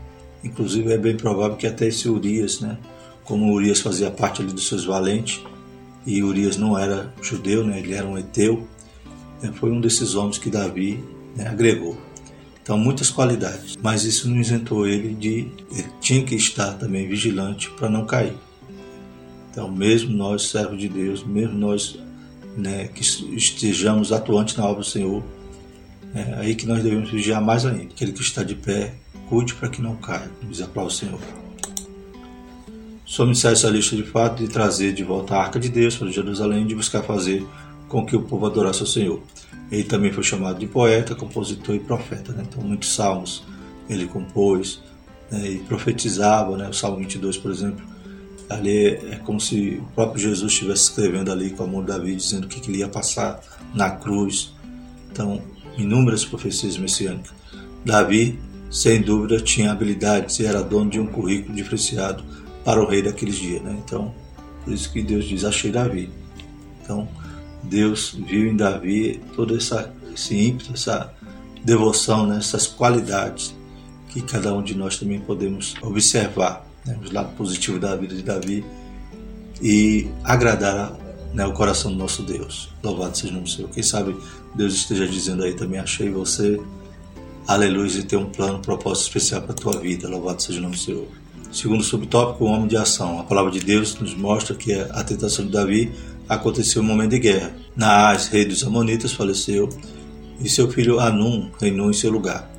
Inclusive 0.44 0.94
é 0.94 0.98
bem 0.98 1.18
provável 1.18 1.58
que 1.58 1.66
até 1.66 1.88
esse 1.88 2.08
Urias, 2.08 2.60
né, 2.60 2.78
como 3.24 3.52
Urias 3.52 3.82
fazia 3.82 4.12
parte 4.12 4.42
ali 4.42 4.54
dos 4.54 4.68
seus 4.68 4.86
valentes, 4.86 5.42
e 6.06 6.24
Urias 6.24 6.56
não 6.56 6.78
era 6.78 7.12
judeu, 7.22 7.66
né, 7.66 7.80
ele 7.80 7.94
era 7.94 8.08
um 8.08 8.18
eteu, 8.18 8.68
né, 9.42 9.52
foi 9.56 9.72
um 9.72 9.82
desses 9.82 10.14
homens 10.14 10.38
que 10.38 10.50
Davi 10.50 11.04
né, 11.36 11.48
agregou. 11.48 11.98
Então, 12.68 12.78
muitas 12.78 13.10
qualidades, 13.10 13.78
mas 13.82 14.04
isso 14.04 14.30
não 14.30 14.42
isentou 14.42 14.86
ele 14.86 15.14
de. 15.14 15.48
Ele 15.72 15.88
tinha 16.02 16.22
que 16.22 16.36
estar 16.36 16.74
também 16.74 17.08
vigilante 17.08 17.70
para 17.70 17.90
não 17.90 18.06
cair. 18.06 18.34
Então, 19.50 19.72
mesmo 19.72 20.12
nós, 20.12 20.50
servos 20.50 20.78
de 20.78 20.90
Deus, 20.90 21.24
mesmo 21.26 21.58
nós 21.58 21.98
né, 22.58 22.90
que 22.90 23.00
estejamos 23.00 24.12
atuantes 24.12 24.58
na 24.58 24.66
obra 24.66 24.82
do 24.82 24.86
Senhor, 24.86 25.24
é 26.14 26.40
aí 26.40 26.56
que 26.56 26.66
nós 26.66 26.84
devemos 26.84 27.10
vigiar 27.10 27.42
mais 27.42 27.66
ainda. 27.66 27.84
Aquele 27.84 28.12
que 28.12 28.22
está 28.22 28.44
de 28.44 28.56
pé, 28.56 28.96
cuide 29.30 29.54
para 29.54 29.70
que 29.70 29.82
não 29.82 29.96
caia, 29.96 30.30
diz 30.50 30.60
a 30.62 30.68
palavra 30.68 30.94
do 30.94 31.00
Senhor. 31.00 31.20
Somos 33.06 33.46
essa 33.46 33.70
lista 33.70 33.96
de 33.96 34.04
fato 34.04 34.44
de 34.44 34.50
trazer 34.50 34.92
de 34.92 35.06
volta 35.06 35.36
a 35.36 35.42
arca 35.42 35.58
de 35.58 35.70
Deus 35.70 35.96
para 35.96 36.12
Jerusalém, 36.12 36.68
de 36.68 36.76
buscar 36.76 37.02
fazer 37.02 37.48
com 37.88 38.06
que 38.06 38.14
o 38.14 38.24
povo 38.24 38.46
adorasse 38.46 38.82
ao 38.82 38.88
Senhor. 38.88 39.24
Ele 39.72 39.84
também 39.84 40.12
foi 40.12 40.24
chamado 40.24 40.60
de 40.60 40.68
poeta, 40.68 41.16
compositor 41.16 41.76
e 41.76 41.80
profeta. 41.80 42.32
Né? 42.32 42.46
Então, 42.48 42.64
muitos 42.64 42.94
salmos 42.94 43.44
ele 43.90 44.06
compôs 44.08 44.82
né? 45.32 45.50
e 45.50 45.58
profetizava. 45.60 46.58
Né? 46.58 46.70
O 46.70 46.74
Salmo 46.74 46.98
22, 46.98 47.38
por 47.38 47.52
exemplo, 47.52 47.86
ali 48.50 48.88
é 48.88 49.20
como 49.24 49.40
se 49.40 49.82
o 49.82 49.86
próprio 49.94 50.22
Jesus 50.22 50.54
estivesse 50.54 50.84
escrevendo 50.84 51.32
ali 51.32 51.50
com 51.50 51.64
a 51.64 51.68
mão 51.68 51.82
de 51.82 51.88
Davi, 51.88 52.16
dizendo 52.16 52.46
o 52.46 52.48
que, 52.48 52.60
que 52.60 52.72
ele 52.72 52.80
ia 52.80 52.88
passar 52.88 53.42
na 53.74 53.92
cruz. 53.92 54.54
Então, 55.12 55.42
inúmeras 55.78 56.24
profecias 56.24 56.78
messiânicas. 56.78 57.34
Davi, 57.84 58.40
sem 58.72 59.02
dúvida, 59.02 59.40
tinha 59.40 59.72
habilidades 59.72 60.40
e 60.40 60.46
era 60.46 60.62
dono 60.62 60.90
de 60.90 61.00
um 61.00 61.08
currículo 61.08 61.56
diferenciado 61.56 62.24
para 62.64 62.82
o 62.82 62.88
rei 62.88 63.02
daqueles 63.02 63.36
dias. 63.36 63.62
Né? 63.62 63.78
Então, 63.84 64.14
por 64.64 64.74
isso 64.74 64.92
que 64.92 65.02
Deus 65.02 65.26
diz: 65.26 65.44
Achei 65.44 65.72
Davi. 65.72 66.10
Então, 66.84 67.08
Deus 67.64 68.18
viu 68.28 68.48
em 68.48 68.56
Davi 68.56 69.22
todo 69.36 69.56
essa, 69.56 69.94
esse 70.14 70.36
ímpeto, 70.36 70.74
essa 70.74 71.14
devoção, 71.64 72.26
né, 72.26 72.38
essas 72.38 72.68
qualidades 72.68 73.56
que 74.10 74.22
cada 74.22 74.54
um 74.54 74.64
de 74.64 74.76
nós 74.76 74.98
também 74.98 75.20
podemos 75.20 75.76
observar, 75.82 76.66
né, 76.86 76.98
os 77.04 77.12
lados 77.12 77.34
positivos 77.36 77.80
da 77.80 77.96
vida 77.96 78.16
de 78.16 78.24
Davi 78.24 78.66
e 79.62 80.08
agradar 80.24 80.96
né, 81.34 81.46
o 81.46 81.54
coração 81.54 81.92
do 81.92 81.98
nosso 81.98 82.24
Deus. 82.24 82.70
Louvado 82.84 83.18
seja 83.18 83.32
o 83.32 83.34
nome 83.34 83.46
do 83.46 83.52
Senhor. 83.52 83.70
Quem 83.70 83.84
sabe 83.84 84.16
Deus 84.56 84.74
esteja 84.74 85.08
dizendo 85.08 85.44
aí 85.44 85.54
também, 85.54 85.80
achei 85.80 86.10
você, 86.10 86.60
aleluia, 87.46 88.00
e 88.00 88.04
tem 88.04 88.18
um 88.18 88.26
plano, 88.26 88.58
um 88.58 88.62
propósito 88.62 89.08
especial 89.08 89.42
para 89.42 89.52
a 89.52 89.56
tua 89.56 89.80
vida. 89.80 90.08
Louvado 90.08 90.42
seja 90.42 90.60
o 90.60 90.62
nome 90.62 90.76
do 90.76 90.82
Senhor. 90.82 91.08
Segundo 91.52 91.84
subtópico, 91.84 92.46
o 92.46 92.48
homem 92.48 92.68
de 92.68 92.78
ação. 92.78 93.20
A 93.20 93.24
palavra 93.24 93.52
de 93.52 93.60
Deus 93.60 93.96
nos 94.00 94.16
mostra 94.16 94.56
que 94.56 94.74
a 94.74 95.04
tentação 95.04 95.46
de 95.46 95.52
Davi 95.52 95.92
aconteceu 96.28 96.82
um 96.82 96.86
momento 96.86 97.12
de 97.12 97.20
guerra. 97.20 97.56
Naás, 97.76 98.28
rei 98.28 98.46
dos 98.46 98.64
Amonitas, 98.64 99.12
faleceu 99.12 99.70
e 100.40 100.50
seu 100.50 100.70
filho 100.70 101.00
Anum 101.00 101.50
reinou 101.60 101.90
em 101.90 101.94
seu 101.94 102.12
lugar. 102.12 102.50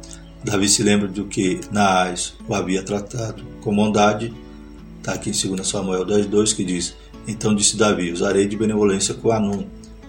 Davi 0.45 0.69
se 0.69 0.83
lembra 0.83 1.09
do 1.09 1.25
que 1.25 1.61
Naás 1.71 2.35
o 2.49 2.55
havia 2.55 2.83
tratado 2.83 3.43
com 3.61 3.75
bondade. 3.75 4.33
Está 4.99 5.15
aqui 5.15 5.31
em 5.31 5.57
2 5.57 5.67
Samuel 5.67 6.07
10,2 6.07 6.55
que 6.55 6.65
diz: 6.65 6.97
Então 7.27 7.55
disse 7.55 7.77
Davi: 7.77 8.13
Usarei 8.13 8.47
de 8.47 8.57
benevolência 8.57 9.15
com 9.15 9.33
Anum, 9.33 9.67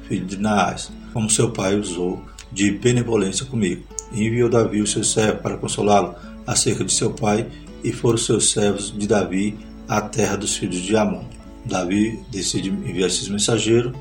filho 0.07 0.25
de 0.25 0.37
Naás, 0.37 0.91
como 1.13 1.29
seu 1.29 1.51
pai 1.51 1.77
usou 1.77 2.23
de 2.51 2.71
benevolência 2.71 3.45
comigo. 3.45 3.83
E 4.11 4.25
enviou 4.25 4.49
Davi 4.49 4.81
o 4.81 4.87
seu 4.87 5.03
servo 5.03 5.41
para 5.41 5.57
consolá-lo 5.57 6.15
acerca 6.45 6.83
de 6.83 6.93
seu 6.93 7.11
pai, 7.11 7.47
e 7.83 7.91
foram 7.91 8.17
seus 8.17 8.51
servos 8.51 8.91
de 8.95 9.07
Davi 9.07 9.57
à 9.87 10.01
terra 10.01 10.35
dos 10.35 10.55
filhos 10.55 10.81
de 10.81 10.95
Amon. 10.95 11.38
Davi 11.69 12.19
decide 12.31 12.69
enviar 12.69 13.07
esses 13.07 13.27
mensageiros 13.29 13.93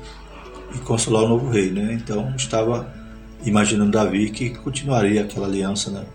e 0.75 0.77
consolar 0.79 1.23
o 1.23 1.29
novo 1.29 1.49
rei, 1.49 1.69
né? 1.69 1.93
Então 1.93 2.33
estava 2.35 2.93
imaginando 3.45 3.91
Davi 3.91 4.29
que 4.29 4.49
continuaria 4.49 5.21
aquela 5.21 5.47
aliança, 5.47 5.89
né? 5.89 6.05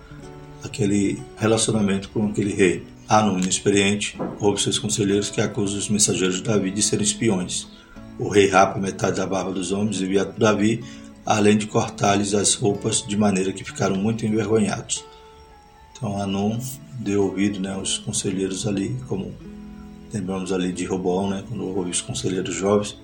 Aquele 0.63 1.23
relacionamento 1.37 2.09
com 2.11 2.27
aquele 2.27 2.53
rei. 2.53 2.87
Anum, 3.09 3.39
inexperiente, 3.39 4.19
ouve 4.41 4.63
seus 4.63 4.79
conselheiros 4.79 5.29
que 5.29 5.41
acusam 5.41 5.79
os 5.79 5.89
mensageiros 5.89 6.37
de 6.37 6.43
Davi 6.43 6.71
de 6.71 6.83
serem 6.83 7.05
espiões. 7.05 7.67
O 8.19 8.29
rei 8.29 8.49
rapa 8.49 8.79
metade 8.79 9.17
da 9.17 9.27
barba 9.27 9.53
dos 9.53 9.73
homens 9.73 10.01
enviado 10.01 10.33
por 10.33 10.41
Davi, 10.41 10.83
além 11.27 11.59
de 11.59 11.67
cortar-lhes 11.67 12.33
as 12.35 12.55
roupas 12.55 13.05
de 13.07 13.17
maneira 13.17 13.53
que 13.53 13.65
ficaram 13.65 13.97
muito 13.97 14.25
envergonhados. 14.25 15.05
Então 15.93 16.21
Anum 16.21 16.59
deu 16.99 17.25
ouvido 17.25 17.61
né, 17.61 17.73
aos 17.73 17.99
conselheiros 17.99 18.67
ali, 18.67 18.97
como 19.09 19.33
lembramos 20.15 20.53
ali 20.53 20.73
de 20.73 20.85
Roboão, 20.85 21.29
né, 21.29 21.43
quando 21.49 21.67
houve 21.67 21.91
os 21.91 22.01
conselheiros 22.01 22.55
jovens, 22.55 22.97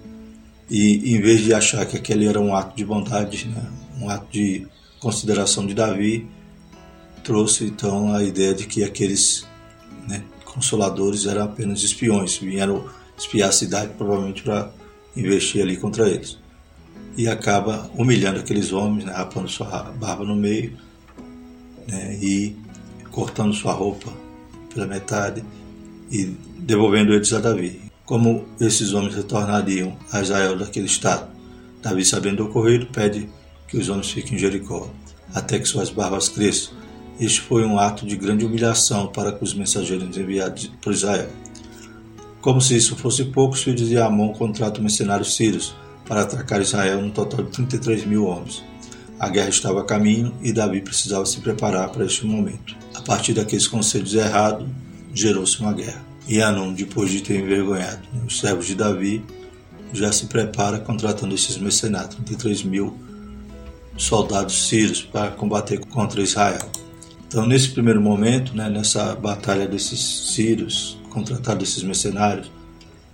e 0.70 1.16
em 1.16 1.20
vez 1.20 1.40
de 1.40 1.52
achar 1.52 1.84
que 1.84 1.96
aquele 1.96 2.26
era 2.26 2.40
um 2.40 2.54
ato 2.54 2.76
de 2.76 2.84
bondade, 2.84 3.48
né, 3.48 3.68
um 4.00 4.08
ato 4.08 4.26
de 4.30 4.66
consideração 5.00 5.66
de 5.66 5.74
Davi, 5.74 6.28
trouxe 7.24 7.64
então 7.64 8.14
a 8.14 8.22
ideia 8.22 8.54
de 8.54 8.64
que 8.66 8.84
aqueles 8.84 9.44
né, 10.08 10.22
consoladores 10.44 11.26
eram 11.26 11.42
apenas 11.42 11.82
espiões, 11.82 12.38
vieram 12.38 12.88
espiar 13.18 13.48
a 13.48 13.52
cidade 13.52 13.92
provavelmente 13.98 14.42
para 14.42 14.70
investir 15.16 15.60
ali 15.60 15.76
contra 15.76 16.08
eles. 16.08 16.38
E 17.16 17.26
acaba 17.26 17.90
humilhando 17.96 18.38
aqueles 18.38 18.72
homens, 18.72 19.04
né, 19.04 19.12
rapando 19.12 19.48
sua 19.48 19.66
barba 19.98 20.24
no 20.24 20.36
meio 20.36 20.78
né, 21.88 22.16
e 22.22 22.56
cortando 23.10 23.52
sua 23.52 23.72
roupa 23.72 24.12
pela 24.72 24.86
metade 24.86 25.42
e 26.10 26.36
devolvendo 26.58 27.12
eles 27.12 27.32
a 27.32 27.38
Davi. 27.38 27.80
Como 28.04 28.44
esses 28.60 28.92
homens 28.92 29.14
retornariam 29.14 29.96
a 30.10 30.20
Israel 30.20 30.58
daquele 30.58 30.86
estado? 30.86 31.30
Davi, 31.80 32.04
sabendo 32.04 32.38
do 32.38 32.46
ocorrido, 32.46 32.86
pede 32.86 33.28
que 33.68 33.78
os 33.78 33.88
homens 33.88 34.10
fiquem 34.10 34.34
em 34.34 34.38
Jericó, 34.38 34.90
até 35.34 35.58
que 35.58 35.68
suas 35.68 35.90
barbas 35.90 36.28
cresçam. 36.28 36.74
Este 37.20 37.40
foi 37.40 37.64
um 37.64 37.78
ato 37.78 38.04
de 38.04 38.16
grande 38.16 38.44
humilhação 38.44 39.06
para 39.06 39.38
os 39.42 39.54
mensageiros 39.54 40.16
enviados 40.16 40.70
por 40.82 40.92
Israel. 40.92 41.28
Como 42.40 42.60
se 42.60 42.76
isso 42.76 42.96
fosse 42.96 43.24
pouco, 43.26 43.54
os 43.54 43.62
filhos 43.62 43.88
de 43.88 43.98
Amon 43.98 44.32
contratam 44.32 44.82
mercenários 44.82 45.36
sírios 45.36 45.74
para 46.06 46.22
atacar 46.22 46.60
Israel, 46.60 47.02
no 47.02 47.10
total 47.10 47.44
de 47.44 47.50
33 47.52 48.06
mil 48.06 48.24
homens. 48.24 48.64
A 49.18 49.28
guerra 49.28 49.50
estava 49.50 49.82
a 49.82 49.84
caminho 49.84 50.34
e 50.42 50.50
Davi 50.50 50.80
precisava 50.80 51.26
se 51.26 51.40
preparar 51.40 51.90
para 51.90 52.06
este 52.06 52.26
momento. 52.26 52.74
A 52.94 53.02
partir 53.02 53.34
daqueles 53.34 53.68
conselhos 53.68 54.14
errados, 54.14 54.66
gerou-se 55.14 55.60
uma 55.60 55.72
guerra. 55.72 56.02
E 56.28 56.40
Anum, 56.40 56.72
depois 56.72 57.10
de 57.10 57.22
ter 57.22 57.40
envergonhado 57.40 58.00
os 58.26 58.38
servos 58.38 58.66
de 58.66 58.74
Davi, 58.74 59.24
já 59.92 60.12
se 60.12 60.26
prepara 60.26 60.78
contratando 60.78 61.34
esses 61.34 61.56
mercenários, 61.58 62.14
33 62.14 62.62
mil 62.62 62.96
soldados 63.96 64.68
sírios 64.68 65.02
para 65.02 65.30
combater 65.32 65.78
contra 65.86 66.22
Israel. 66.22 66.70
Então, 67.26 67.46
nesse 67.46 67.70
primeiro 67.70 68.00
momento, 68.00 68.56
né, 68.56 68.68
nessa 68.68 69.14
batalha 69.14 69.66
desses 69.66 70.32
sírios, 70.34 70.98
contratados 71.10 71.68
desses 71.68 71.82
mercenários, 71.82 72.50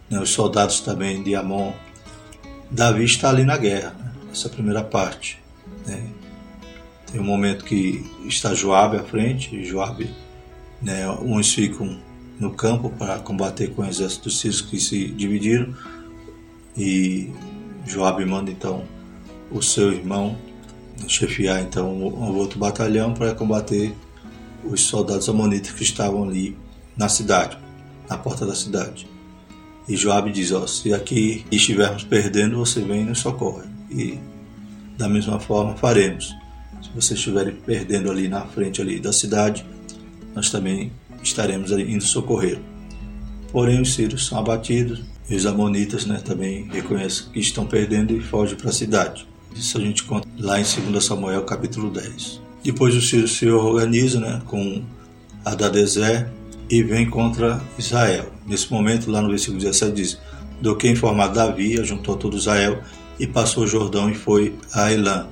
né, 0.09 0.21
os 0.21 0.31
soldados 0.31 0.81
também 0.81 1.23
de 1.23 1.35
Amon, 1.35 1.73
Davi 2.71 3.05
está 3.05 3.31
ali 3.31 3.45
na 3.45 3.57
guerra, 3.57 3.95
né, 3.99 4.13
nessa 4.29 4.49
primeira 4.49 4.83
parte. 4.83 5.39
Né. 5.87 6.07
Tem 7.11 7.21
um 7.21 7.25
momento 7.25 7.65
que 7.65 8.05
está 8.27 8.55
Joabe 8.55 8.97
à 8.97 9.05
frente, 9.05 9.65
Joabe, 9.65 10.11
né, 10.83 11.09
uns 11.23 11.53
ficam 11.53 11.99
no 12.39 12.53
campo 12.53 12.91
para 12.91 13.19
combater 13.19 13.69
com 13.69 13.83
o 13.83 13.87
exército 13.87 14.25
dos 14.25 14.39
sírios 14.41 14.61
que 14.61 14.79
se 14.79 15.09
dividiram, 15.09 15.75
e 16.77 17.33
Joabe 17.87 18.25
manda 18.25 18.51
então 18.51 18.85
o 19.51 19.63
seu 19.63 19.93
irmão 19.93 20.37
chefiar 21.09 21.63
então 21.63 21.93
um 21.93 22.37
outro 22.37 22.59
batalhão 22.59 23.15
para 23.15 23.35
combater 23.35 23.95
os 24.65 24.83
soldados 24.83 25.29
amonitas 25.29 25.71
que 25.73 25.83
estavam 25.83 26.25
ali 26.25 26.57
na 26.97 27.09
cidade, 27.09 27.57
na 28.09 28.17
porta 28.17 28.45
da 28.45 28.55
cidade. 28.55 29.07
E 29.89 29.97
Joabe 29.97 30.33
diz: 30.33 30.53
ó, 30.53 30.67
se 30.67 30.93
aqui 30.93 31.45
estivermos 31.51 32.03
perdendo, 32.03 32.57
você 32.57 32.81
vem 32.81 33.03
e 33.03 33.05
nos 33.05 33.21
socorre. 33.21 33.69
E 33.91 34.19
da 34.97 35.09
mesma 35.09 35.39
forma 35.39 35.77
faremos. 35.77 36.35
Se 36.83 36.91
vocês 36.95 37.19
estiverem 37.19 37.55
perdendo 37.55 38.11
ali 38.11 38.29
na 38.29 38.43
frente 38.43 38.81
ali 38.81 38.99
da 38.99 39.13
cidade, 39.13 39.65
nós 40.37 40.51
também 40.51 40.93
estaremos 41.23 41.73
indo 41.73 42.05
socorrer. 42.05 42.59
Porém, 43.51 43.81
os 43.81 43.95
sírios 43.95 44.27
são 44.27 44.39
abatidos 44.39 45.03
e 45.31 45.35
os 45.35 45.47
amonitas 45.47 46.05
né, 46.05 46.21
também 46.23 46.69
reconhecem 46.71 47.31
que 47.33 47.41
estão 47.41 47.67
perdendo 47.67 48.15
e 48.15 48.21
fogem 48.21 48.57
para 48.57 48.69
a 48.69 48.73
cidade. 48.73 49.27
Isso 49.55 49.79
a 49.79 49.81
gente 49.81 50.05
conta 50.05 50.29
lá 50.39 50.61
em 50.61 50.65
2 50.65 51.03
Samuel 51.03 51.43
capítulo 51.45 51.91
10. 51.91 52.43
Depois 52.63 52.95
os 52.95 53.09
sírios 53.09 53.37
se 53.37 53.49
organizam 53.49 54.21
né, 54.21 54.43
com 54.45 54.85
Adadezer 55.43 56.29
e 56.69 56.83
vem 56.83 57.09
contra 57.09 57.63
Israel. 57.79 58.31
Nesse 58.47 58.71
momento, 58.71 59.11
lá 59.11 59.23
no 59.23 59.31
versículo 59.31 59.59
17 59.59 59.93
diz, 59.93 60.19
do 60.61 60.77
que 60.77 60.89
informar 60.89 61.29
Davi, 61.29 61.83
juntou 61.85 62.17
todo 62.17 62.37
Israel 62.37 62.83
e 63.19 63.27
passou 63.27 63.65
o 63.65 63.67
Jordão 63.67 64.11
e 64.11 64.15
foi 64.15 64.55
a 64.73 64.93
Elã. 64.93 65.27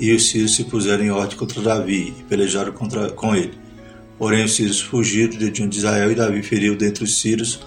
E 0.00 0.14
os 0.14 0.30
sírios 0.30 0.54
se 0.54 0.64
puseram 0.64 1.04
em 1.04 1.10
ordem 1.10 1.36
contra 1.36 1.60
Davi 1.60 2.14
e 2.18 2.22
pelejaram 2.22 2.72
contra, 2.72 3.10
com 3.10 3.34
ele. 3.34 3.65
Porém 4.18 4.44
os 4.44 4.54
sírios 4.54 4.80
fugiram 4.80 5.30
de 5.30 5.50
diante 5.50 5.72
de 5.72 5.78
Israel 5.78 6.10
e 6.10 6.14
Davi 6.14 6.42
feriu 6.42 6.76
dentre 6.76 7.04
os 7.04 7.20
sírios 7.20 7.60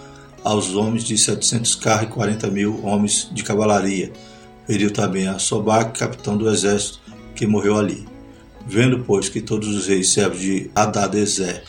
aos 0.43 0.73
homens 0.73 1.03
de 1.03 1.17
700 1.17 1.75
carros 1.75 2.09
e 2.09 2.11
40 2.11 2.49
mil 2.49 2.83
homens 2.83 3.29
de 3.31 3.43
cavalaria. 3.43 4.11
Feriu 4.65 4.91
também 4.91 5.27
a 5.27 5.37
Sobac, 5.37 5.97
capitão 5.97 6.37
do 6.37 6.49
exército, 6.49 6.99
que 7.35 7.45
morreu 7.45 7.77
ali. 7.77 8.07
Vendo, 8.67 8.99
pois, 8.99 9.29
que 9.29 9.41
todos 9.41 9.67
os 9.69 9.87
reis 9.87 10.09
servos 10.09 10.39
de 10.39 10.69
Adadezer, 10.75 11.63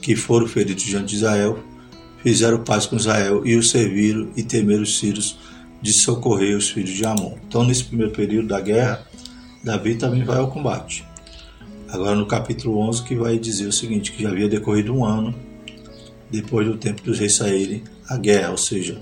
que 0.00 0.16
foram 0.16 0.46
feridos 0.46 0.82
diante 0.82 1.10
de 1.10 1.16
Israel, 1.16 1.58
fizeram 2.22 2.62
paz 2.62 2.86
com 2.86 2.96
Israel 2.96 3.46
e 3.46 3.56
os 3.56 3.70
serviram 3.70 4.28
e 4.36 4.42
temeram 4.42 4.82
os 4.82 4.98
sírios 4.98 5.38
de 5.80 5.92
socorrer 5.92 6.56
os 6.56 6.70
filhos 6.70 6.90
de 6.90 7.04
Amon. 7.04 7.34
Então, 7.48 7.64
nesse 7.64 7.84
primeiro 7.84 8.12
período 8.12 8.48
da 8.48 8.60
guerra, 8.60 9.06
Davi 9.62 9.94
também 9.94 10.24
vai 10.24 10.38
ao 10.38 10.50
combate. 10.50 11.04
Agora, 11.92 12.14
no 12.14 12.24
capítulo 12.24 12.78
11, 12.78 13.02
que 13.02 13.16
vai 13.16 13.36
dizer 13.36 13.66
o 13.66 13.72
seguinte: 13.72 14.12
que 14.12 14.22
já 14.22 14.30
havia 14.30 14.48
decorrido 14.48 14.94
um 14.94 15.04
ano 15.04 15.34
depois 16.30 16.66
do 16.66 16.76
tempo 16.76 17.02
dos 17.02 17.18
reis 17.18 17.34
saírem 17.34 17.82
à 18.08 18.16
guerra, 18.16 18.50
ou 18.50 18.56
seja, 18.56 19.00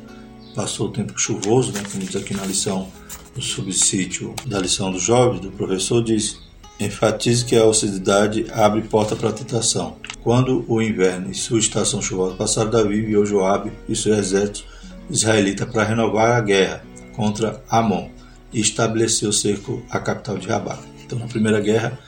passou 0.54 0.88
o 0.88 0.92
tempo 0.92 1.12
chuvoso, 1.18 1.73
né, 1.73 1.83
como 1.92 2.02
diz 2.02 2.16
aqui 2.16 2.33
na 2.33 2.47
lição 2.47 2.88
do 3.35 3.42
subsídio 3.42 4.35
da 4.47 4.59
lição 4.59 4.90
dos 4.90 5.02
jovens, 5.02 5.40
do 5.40 5.50
professor, 5.50 6.02
diz: 6.02 6.38
enfatize 6.80 7.45
que 7.45 7.54
a 7.57 7.66
ociosidade 7.66 8.47
abre 8.52 8.80
porta 8.83 9.14
para 9.14 9.28
a 9.28 9.33
tentação. 9.33 9.97
Quando 10.23 10.64
o 10.66 10.80
inverno 10.80 11.30
e 11.30 11.35
sua 11.35 11.59
estação 11.59 12.00
chuvosa 12.00 12.37
passaram, 12.37 12.71
Davi 12.71 13.00
enviou 13.00 13.26
Joabe 13.26 13.71
e 13.87 13.95
seu 13.95 14.14
exército 14.14 14.64
israelita 15.11 15.66
para 15.66 15.84
renovar 15.84 16.36
a 16.36 16.41
guerra 16.41 16.82
contra 17.15 17.62
Amon 17.69 18.08
e 18.52 18.60
estabeleceu 18.60 19.28
o 19.28 19.32
cerco 19.32 19.82
à 19.91 19.99
capital 19.99 20.39
de 20.39 20.49
Rabá. 20.49 20.78
Então, 21.04 21.19
na 21.19 21.26
primeira 21.26 21.60
guerra, 21.60 21.99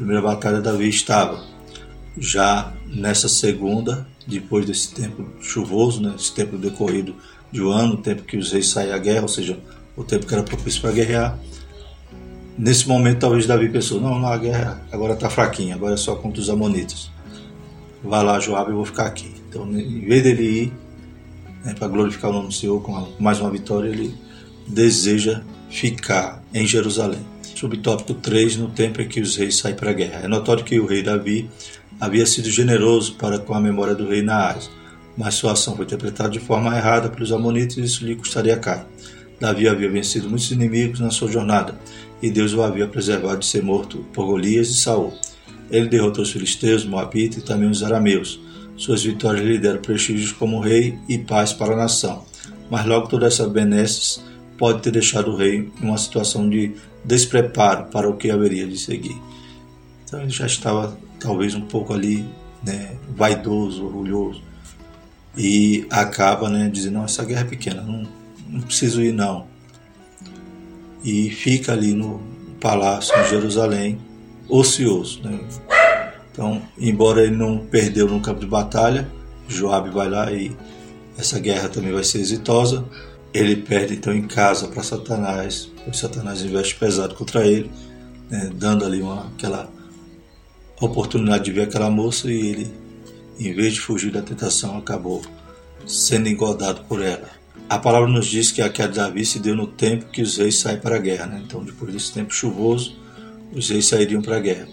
primeira 0.00 0.22
batalha, 0.22 0.62
Davi 0.62 0.88
estava. 0.88 1.44
Já 2.16 2.72
nessa 2.86 3.28
segunda, 3.28 4.06
depois 4.26 4.64
desse 4.64 4.94
tempo 4.94 5.26
chuvoso, 5.42 6.00
né, 6.00 6.14
esse 6.18 6.32
tempo 6.32 6.56
decorrido 6.56 7.14
de 7.52 7.62
um 7.62 7.70
ano, 7.70 7.94
o 7.94 7.96
tempo 7.98 8.22
que 8.22 8.38
os 8.38 8.50
reis 8.50 8.68
saem 8.68 8.92
à 8.92 8.98
guerra, 8.98 9.22
ou 9.22 9.28
seja, 9.28 9.58
o 9.94 10.02
tempo 10.02 10.26
que 10.26 10.32
era 10.32 10.42
propício 10.42 10.80
para 10.80 10.92
guerrear, 10.92 11.38
nesse 12.56 12.88
momento 12.88 13.20
talvez 13.20 13.46
Davi 13.46 13.68
pensou, 13.68 14.00
não, 14.00 14.26
a 14.26 14.36
guerra 14.38 14.82
agora 14.90 15.12
está 15.12 15.28
fraquinha, 15.28 15.74
agora 15.74 15.94
é 15.94 15.98
só 15.98 16.14
contra 16.16 16.40
os 16.40 16.48
amonitas. 16.48 17.10
Vai 18.02 18.24
lá, 18.24 18.40
Joabe, 18.40 18.70
eu 18.70 18.76
vou 18.76 18.86
ficar 18.86 19.06
aqui. 19.06 19.30
Então, 19.48 19.70
em 19.70 20.00
vez 20.00 20.22
dele 20.22 20.42
ir 20.42 20.72
né, 21.62 21.74
para 21.74 21.88
glorificar 21.88 22.30
o 22.30 22.34
nome 22.34 22.48
do 22.48 22.54
Senhor 22.54 22.80
com 22.80 23.06
mais 23.18 23.38
uma 23.38 23.50
vitória, 23.50 23.88
ele 23.90 24.14
deseja 24.66 25.42
ficar 25.68 26.42
em 26.54 26.66
Jerusalém. 26.66 27.20
Subtópico 27.60 28.14
3, 28.14 28.56
no 28.56 28.68
tempo 28.68 29.02
em 29.02 29.06
que 29.06 29.20
os 29.20 29.36
reis 29.36 29.58
saem 29.58 29.76
para 29.76 29.90
a 29.90 29.92
guerra. 29.92 30.20
É 30.24 30.28
notório 30.28 30.64
que 30.64 30.80
o 30.80 30.86
rei 30.86 31.02
Davi 31.02 31.50
havia 32.00 32.24
sido 32.24 32.50
generoso 32.50 33.16
para 33.16 33.38
com 33.38 33.52
a 33.52 33.60
memória 33.60 33.94
do 33.94 34.08
rei 34.08 34.22
Naás, 34.22 34.70
mas 35.14 35.34
sua 35.34 35.52
ação 35.52 35.76
foi 35.76 35.84
interpretada 35.84 36.30
de 36.30 36.40
forma 36.40 36.74
errada 36.74 37.10
pelos 37.10 37.30
amonitas 37.32 37.76
e 37.76 37.82
isso 37.82 38.02
lhe 38.02 38.16
custaria 38.16 38.56
caro. 38.56 38.86
Davi 39.38 39.68
havia 39.68 39.90
vencido 39.90 40.26
muitos 40.26 40.50
inimigos 40.50 41.00
na 41.00 41.10
sua 41.10 41.30
jornada, 41.30 41.78
e 42.22 42.30
Deus 42.30 42.54
o 42.54 42.62
havia 42.62 42.86
preservado 42.86 43.40
de 43.40 43.46
ser 43.46 43.62
morto 43.62 44.06
por 44.14 44.24
Golias 44.24 44.70
e 44.70 44.74
Saul. 44.76 45.12
Ele 45.70 45.86
derrotou 45.86 46.24
os 46.24 46.32
filisteus, 46.32 46.86
Moabitas 46.86 47.42
e 47.42 47.44
também 47.44 47.68
os 47.68 47.82
arameus. 47.82 48.40
Suas 48.74 49.04
vitórias 49.04 49.44
lhe 49.44 49.58
deram 49.58 49.82
prestígio 49.82 50.34
como 50.36 50.60
rei 50.60 50.98
e 51.06 51.18
paz 51.18 51.52
para 51.52 51.74
a 51.74 51.76
nação. 51.76 52.24
Mas 52.70 52.86
logo 52.86 53.06
toda 53.06 53.26
essa 53.26 53.46
benesses 53.46 54.24
pode 54.56 54.80
ter 54.80 54.92
deixado 54.92 55.30
o 55.30 55.36
rei 55.36 55.70
em 55.78 55.84
uma 55.84 55.98
situação 55.98 56.48
de 56.48 56.74
despreparo 57.04 57.86
para 57.86 58.08
o 58.08 58.16
que 58.16 58.30
haveria 58.30 58.66
de 58.66 58.78
seguir. 58.78 59.20
Então 60.04 60.20
ele 60.20 60.30
já 60.30 60.46
estava 60.46 60.96
talvez 61.18 61.54
um 61.54 61.60
pouco 61.62 61.92
ali, 61.92 62.24
né, 62.62 62.96
vaidoso, 63.16 63.84
orgulhoso, 63.84 64.42
e 65.36 65.86
acaba, 65.90 66.48
né, 66.48 66.68
dizendo, 66.68 66.94
não, 66.94 67.04
essa 67.04 67.24
guerra 67.24 67.42
é 67.42 67.44
pequena, 67.44 67.82
não, 67.82 68.06
não 68.48 68.60
preciso 68.60 69.02
ir 69.02 69.12
não. 69.12 69.46
E 71.04 71.30
fica 71.30 71.72
ali 71.72 71.94
no 71.94 72.20
palácio 72.60 73.18
em 73.20 73.28
Jerusalém, 73.28 73.98
ocioso, 74.48 75.22
né. 75.22 75.38
Então, 76.32 76.62
embora 76.78 77.22
ele 77.22 77.36
não 77.36 77.58
perdeu 77.58 78.08
no 78.08 78.20
campo 78.20 78.40
de 78.40 78.46
batalha, 78.46 79.08
Joabe 79.48 79.90
vai 79.90 80.08
lá 80.08 80.32
e 80.32 80.56
essa 81.18 81.38
guerra 81.38 81.68
também 81.68 81.92
vai 81.92 82.04
ser 82.04 82.18
exitosa. 82.18 82.84
Ele 83.32 83.56
perde 83.56 83.94
então 83.94 84.12
em 84.12 84.26
casa 84.26 84.68
para 84.68 84.82
Satanás, 84.82 85.70
pois 85.84 85.98
Satanás 85.98 86.42
investe 86.42 86.74
pesado 86.74 87.14
contra 87.14 87.46
ele, 87.46 87.70
né, 88.28 88.50
dando 88.54 88.84
ali 88.84 89.00
uma, 89.00 89.26
aquela 89.28 89.70
oportunidade 90.80 91.44
de 91.44 91.52
ver 91.52 91.62
aquela 91.62 91.90
moça 91.90 92.30
e 92.30 92.48
ele, 92.48 92.70
em 93.38 93.52
vez 93.52 93.74
de 93.74 93.80
fugir 93.80 94.10
da 94.10 94.22
tentação, 94.22 94.78
acabou 94.78 95.22
sendo 95.86 96.28
engodado 96.28 96.82
por 96.88 97.02
ela. 97.02 97.28
A 97.68 97.78
palavra 97.78 98.08
nos 98.08 98.26
diz 98.26 98.50
que 98.50 98.60
a 98.62 98.68
queda 98.68 98.88
de 98.88 98.98
Davi 98.98 99.24
se 99.24 99.38
deu 99.38 99.54
no 99.54 99.66
tempo 99.66 100.06
que 100.06 100.22
os 100.22 100.38
reis 100.38 100.58
saem 100.58 100.78
para 100.78 100.96
a 100.96 100.98
guerra. 100.98 101.26
Né? 101.26 101.42
Então, 101.46 101.62
depois 101.62 101.92
desse 101.92 102.12
tempo 102.12 102.34
chuvoso, 102.34 102.96
os 103.52 103.68
reis 103.70 103.86
sairiam 103.86 104.20
para 104.20 104.36
a 104.36 104.40
guerra. 104.40 104.66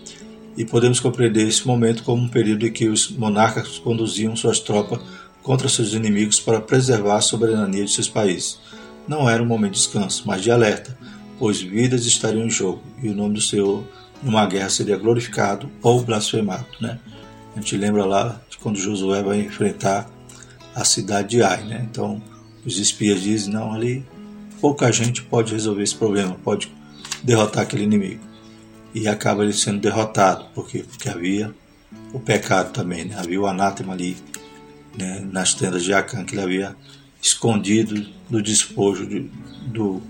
E 0.57 0.65
podemos 0.65 0.99
compreender 0.99 1.47
esse 1.47 1.67
momento 1.67 2.03
como 2.03 2.23
um 2.23 2.27
período 2.27 2.65
em 2.65 2.71
que 2.71 2.89
os 2.89 3.11
monarcas 3.11 3.77
conduziam 3.77 4.35
suas 4.35 4.59
tropas 4.59 4.99
contra 5.43 5.69
seus 5.69 5.93
inimigos 5.93 6.39
para 6.39 6.59
preservar 6.59 7.17
a 7.17 7.21
soberania 7.21 7.85
de 7.85 7.91
seus 7.91 8.09
países. 8.09 8.59
Não 9.07 9.29
era 9.29 9.41
um 9.41 9.45
momento 9.45 9.73
de 9.73 9.79
descanso, 9.79 10.23
mas 10.25 10.41
de 10.41 10.51
alerta, 10.51 10.97
pois 11.39 11.61
vidas 11.61 12.05
estariam 12.05 12.45
em 12.45 12.49
jogo 12.49 12.81
e 13.01 13.09
o 13.09 13.15
nome 13.15 13.35
do 13.35 13.41
Senhor 13.41 13.83
numa 14.21 14.45
guerra 14.45 14.69
seria 14.69 14.97
glorificado 14.97 15.69
ou 15.81 16.03
blasfemado. 16.03 16.65
Né? 16.81 16.99
A 17.55 17.59
gente 17.59 17.77
lembra 17.77 18.05
lá 18.05 18.41
de 18.49 18.57
quando 18.57 18.77
Josué 18.77 19.23
vai 19.23 19.39
enfrentar 19.39 20.09
a 20.75 20.83
cidade 20.83 21.29
de 21.29 21.43
Ai. 21.43 21.63
Né? 21.63 21.87
Então 21.89 22.21
os 22.65 22.77
espias 22.77 23.21
dizem: 23.21 23.53
não, 23.53 23.73
ali 23.73 24.05
pouca 24.59 24.91
gente 24.91 25.23
pode 25.23 25.53
resolver 25.53 25.83
esse 25.83 25.95
problema, 25.95 26.35
pode 26.43 26.71
derrotar 27.23 27.63
aquele 27.63 27.83
inimigo. 27.83 28.23
E 28.93 29.07
acaba 29.07 29.43
ele 29.43 29.53
sendo 29.53 29.79
derrotado, 29.79 30.45
por 30.55 30.67
quê? 30.67 30.83
Porque 30.87 31.09
havia 31.09 31.53
o 32.13 32.19
pecado 32.19 32.71
também, 32.71 33.05
né? 33.05 33.15
havia 33.17 33.39
o 33.39 33.45
anátema 33.45 33.93
ali 33.93 34.17
né? 34.97 35.27
nas 35.31 35.53
tendas 35.53 35.83
de 35.83 35.93
Acã 35.93 36.23
que 36.23 36.35
ele 36.35 36.41
havia 36.41 36.75
escondido 37.21 38.05
do 38.29 38.41
despojo 38.41 39.05
de, 39.05 39.29
do 39.67 40.01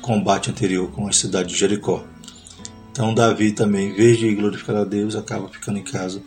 combate 0.00 0.50
anterior 0.50 0.90
com 0.90 1.06
a 1.06 1.12
cidade 1.12 1.50
de 1.50 1.56
Jericó. 1.56 2.04
Então 2.90 3.14
Davi 3.14 3.52
também, 3.52 3.90
em 3.90 3.94
vez 3.94 4.18
de 4.18 4.34
glorificar 4.34 4.76
a 4.76 4.84
Deus, 4.84 5.14
acaba 5.14 5.48
ficando 5.48 5.78
em 5.78 5.84
casa 5.84 6.22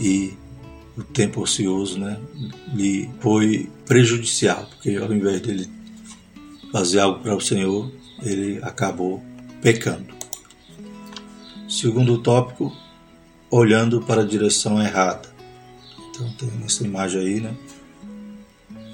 e 0.00 0.34
o 0.96 1.02
tempo 1.02 1.40
ocioso 1.40 1.98
né, 1.98 2.18
lhe 2.74 3.10
foi 3.20 3.70
prejudicial, 3.86 4.66
porque 4.66 4.96
ao 4.96 5.12
invés 5.12 5.40
dele 5.40 5.68
fazer 6.70 7.00
algo 7.00 7.20
para 7.20 7.34
o 7.34 7.40
Senhor, 7.40 7.90
ele 8.22 8.58
acabou 8.62 9.22
pecando. 9.60 10.14
Segundo 11.68 12.18
tópico, 12.18 12.72
olhando 13.50 14.00
para 14.02 14.22
a 14.22 14.26
direção 14.26 14.80
errada. 14.80 15.31
Então 16.12 16.30
tem 16.34 16.50
essa 16.64 16.84
imagem 16.84 17.20
aí, 17.20 17.40
né? 17.40 17.56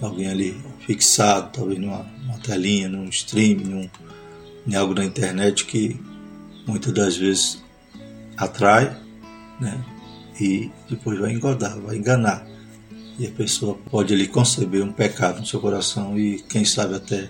Alguém 0.01 0.29
ali 0.29 0.57
fixado, 0.87 1.51
talvez 1.53 1.81
numa, 1.81 2.05
numa 2.23 2.39
telinha, 2.39 2.89
num 2.89 3.09
stream, 3.09 3.59
num, 3.59 3.91
em 4.67 4.77
algo 4.77 4.95
na 4.95 5.05
internet 5.05 5.65
que 5.65 6.01
muitas 6.65 6.93
das 6.95 7.17
vezes 7.17 7.63
atrai, 8.37 8.97
né? 9.61 9.85
E 10.41 10.71
depois 10.89 11.19
vai 11.19 11.33
engordar, 11.33 11.77
vai 11.81 11.97
enganar. 11.97 12.47
E 13.19 13.27
a 13.27 13.31
pessoa 13.33 13.77
pode 13.91 14.15
ali 14.15 14.29
conceber 14.29 14.85
um 14.85 14.93
pecado 14.93 15.41
no 15.41 15.47
seu 15.47 15.59
coração 15.59 16.17
e 16.17 16.41
quem 16.43 16.65
sabe 16.65 16.95
até 16.95 17.29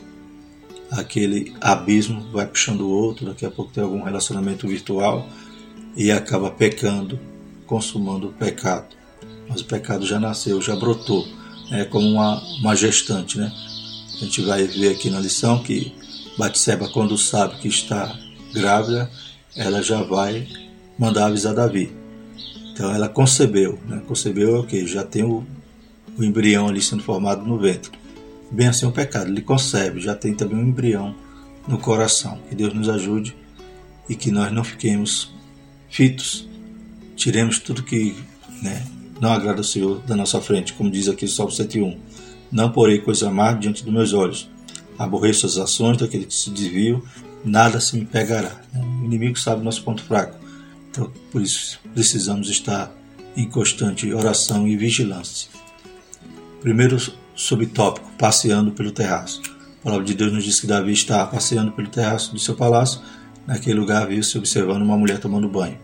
aquele 0.90 1.54
abismo 1.62 2.30
vai 2.30 2.46
puxando 2.46 2.82
o 2.82 2.90
outro, 2.90 3.24
daqui 3.24 3.46
a 3.46 3.50
pouco 3.50 3.72
tem 3.72 3.82
algum 3.82 4.02
relacionamento 4.02 4.68
virtual 4.68 5.26
e 5.96 6.10
acaba 6.10 6.50
pecando, 6.50 7.18
consumando 7.66 8.28
o 8.28 8.32
pecado. 8.32 8.97
Mas 9.48 9.60
o 9.60 9.64
pecado 9.64 10.06
já 10.06 10.20
nasceu, 10.20 10.60
já 10.60 10.76
brotou, 10.76 11.26
é 11.70 11.84
como 11.84 12.06
uma, 12.08 12.42
uma 12.60 12.76
gestante, 12.76 13.38
né? 13.38 13.52
A 14.14 14.24
gente 14.24 14.42
vai 14.42 14.64
ver 14.64 14.90
aqui 14.90 15.10
na 15.10 15.20
lição 15.20 15.62
que 15.62 15.92
Batseba, 16.36 16.88
quando 16.88 17.16
sabe 17.16 17.56
que 17.58 17.68
está 17.68 18.16
grávida, 18.52 19.10
ela 19.56 19.82
já 19.82 20.02
vai 20.02 20.46
mandar 20.98 21.26
avisar 21.26 21.54
Davi. 21.54 21.92
Então 22.72 22.94
ela 22.94 23.08
concebeu, 23.08 23.78
né? 23.88 24.02
concebeu 24.06 24.56
é 24.56 24.58
o 24.60 24.64
que? 24.64 24.86
Já 24.86 25.02
tem 25.02 25.24
o, 25.24 25.44
o 26.16 26.24
embrião 26.24 26.68
ali 26.68 26.80
sendo 26.80 27.02
formado 27.02 27.44
no 27.44 27.58
ventre. 27.58 27.90
Bem 28.50 28.68
assim 28.68 28.86
o 28.86 28.92
pecado, 28.92 29.28
ele 29.28 29.42
concebe, 29.42 30.00
já 30.00 30.14
tem 30.14 30.32
também 30.32 30.56
um 30.56 30.68
embrião 30.68 31.14
no 31.66 31.78
coração. 31.78 32.38
Que 32.48 32.54
Deus 32.54 32.72
nos 32.72 32.88
ajude 32.88 33.36
e 34.08 34.14
que 34.14 34.30
nós 34.30 34.52
não 34.52 34.64
fiquemos 34.64 35.32
fitos, 35.90 36.48
tiremos 37.16 37.58
tudo 37.58 37.82
que 37.82 38.16
né, 38.62 38.86
não 39.20 39.32
agrada 39.32 39.58
ao 39.58 39.64
Senhor 39.64 40.00
da 40.00 40.16
nossa 40.16 40.40
frente, 40.40 40.72
como 40.74 40.90
diz 40.90 41.08
aqui 41.08 41.24
o 41.24 41.28
Salmo 41.28 41.52
101. 41.52 41.98
Não 42.50 42.70
porei 42.70 42.98
coisa 42.98 43.30
má 43.30 43.52
diante 43.52 43.84
dos 43.84 43.92
meus 43.92 44.12
olhos. 44.12 44.48
Aborreço 44.98 45.46
as 45.46 45.56
ações 45.56 45.96
daquele 45.96 46.24
que 46.24 46.34
se 46.34 46.50
desviam, 46.50 47.02
nada 47.44 47.80
se 47.80 47.96
me 47.96 48.04
pegará. 48.04 48.60
O 48.74 49.04
inimigo 49.04 49.38
sabe 49.38 49.60
o 49.60 49.64
nosso 49.64 49.82
ponto 49.82 50.02
fraco. 50.02 50.36
Então, 50.90 51.12
por 51.30 51.40
isso, 51.40 51.78
precisamos 51.94 52.48
estar 52.48 52.92
em 53.36 53.48
constante 53.48 54.12
oração 54.12 54.66
e 54.66 54.76
vigilância. 54.76 55.48
Primeiro 56.60 56.96
subtópico, 57.36 58.10
passeando 58.18 58.72
pelo 58.72 58.90
terraço. 58.90 59.40
A 59.80 59.84
palavra 59.84 60.04
de 60.04 60.14
Deus 60.14 60.32
nos 60.32 60.44
diz 60.44 60.58
que 60.58 60.66
Davi 60.66 60.92
está 60.92 61.24
passeando 61.24 61.70
pelo 61.70 61.88
terraço 61.88 62.32
do 62.32 62.38
seu 62.40 62.56
palácio. 62.56 63.00
Naquele 63.46 63.78
lugar 63.78 64.08
viu-se 64.08 64.36
observando 64.36 64.82
uma 64.82 64.96
mulher 64.96 65.20
tomando 65.20 65.48
banho. 65.48 65.78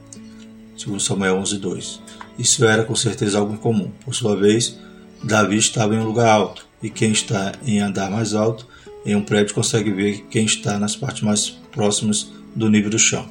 Segundo 0.77 1.01
Samuel 1.01 1.37
11, 1.37 1.59
2. 1.59 2.03
Isso 2.39 2.65
era 2.65 2.85
com 2.85 2.95
certeza 2.95 3.39
algo 3.39 3.57
comum. 3.59 3.91
Por 4.05 4.15
sua 4.15 4.37
vez, 4.37 4.79
Davi 5.23 5.57
estava 5.57 5.95
em 5.95 5.99
um 5.99 6.05
lugar 6.05 6.29
alto, 6.29 6.67
e 6.83 6.91
quem 6.91 7.13
está 7.13 7.53
em 7.65 7.81
andar 7.81 8.11
mais 8.11 8.35
alto, 8.35 8.67
em 9.07 9.15
um 9.15 9.23
prédio, 9.23 9.55
consegue 9.55 9.91
ver 9.91 10.27
quem 10.31 10.45
está 10.45 10.79
nas 10.79 10.97
partes 10.97 11.23
mais 11.23 11.51
próximas 11.73 12.31
do 12.55 12.69
nível 12.69 12.91
do 12.91 12.99
chão. 12.99 13.29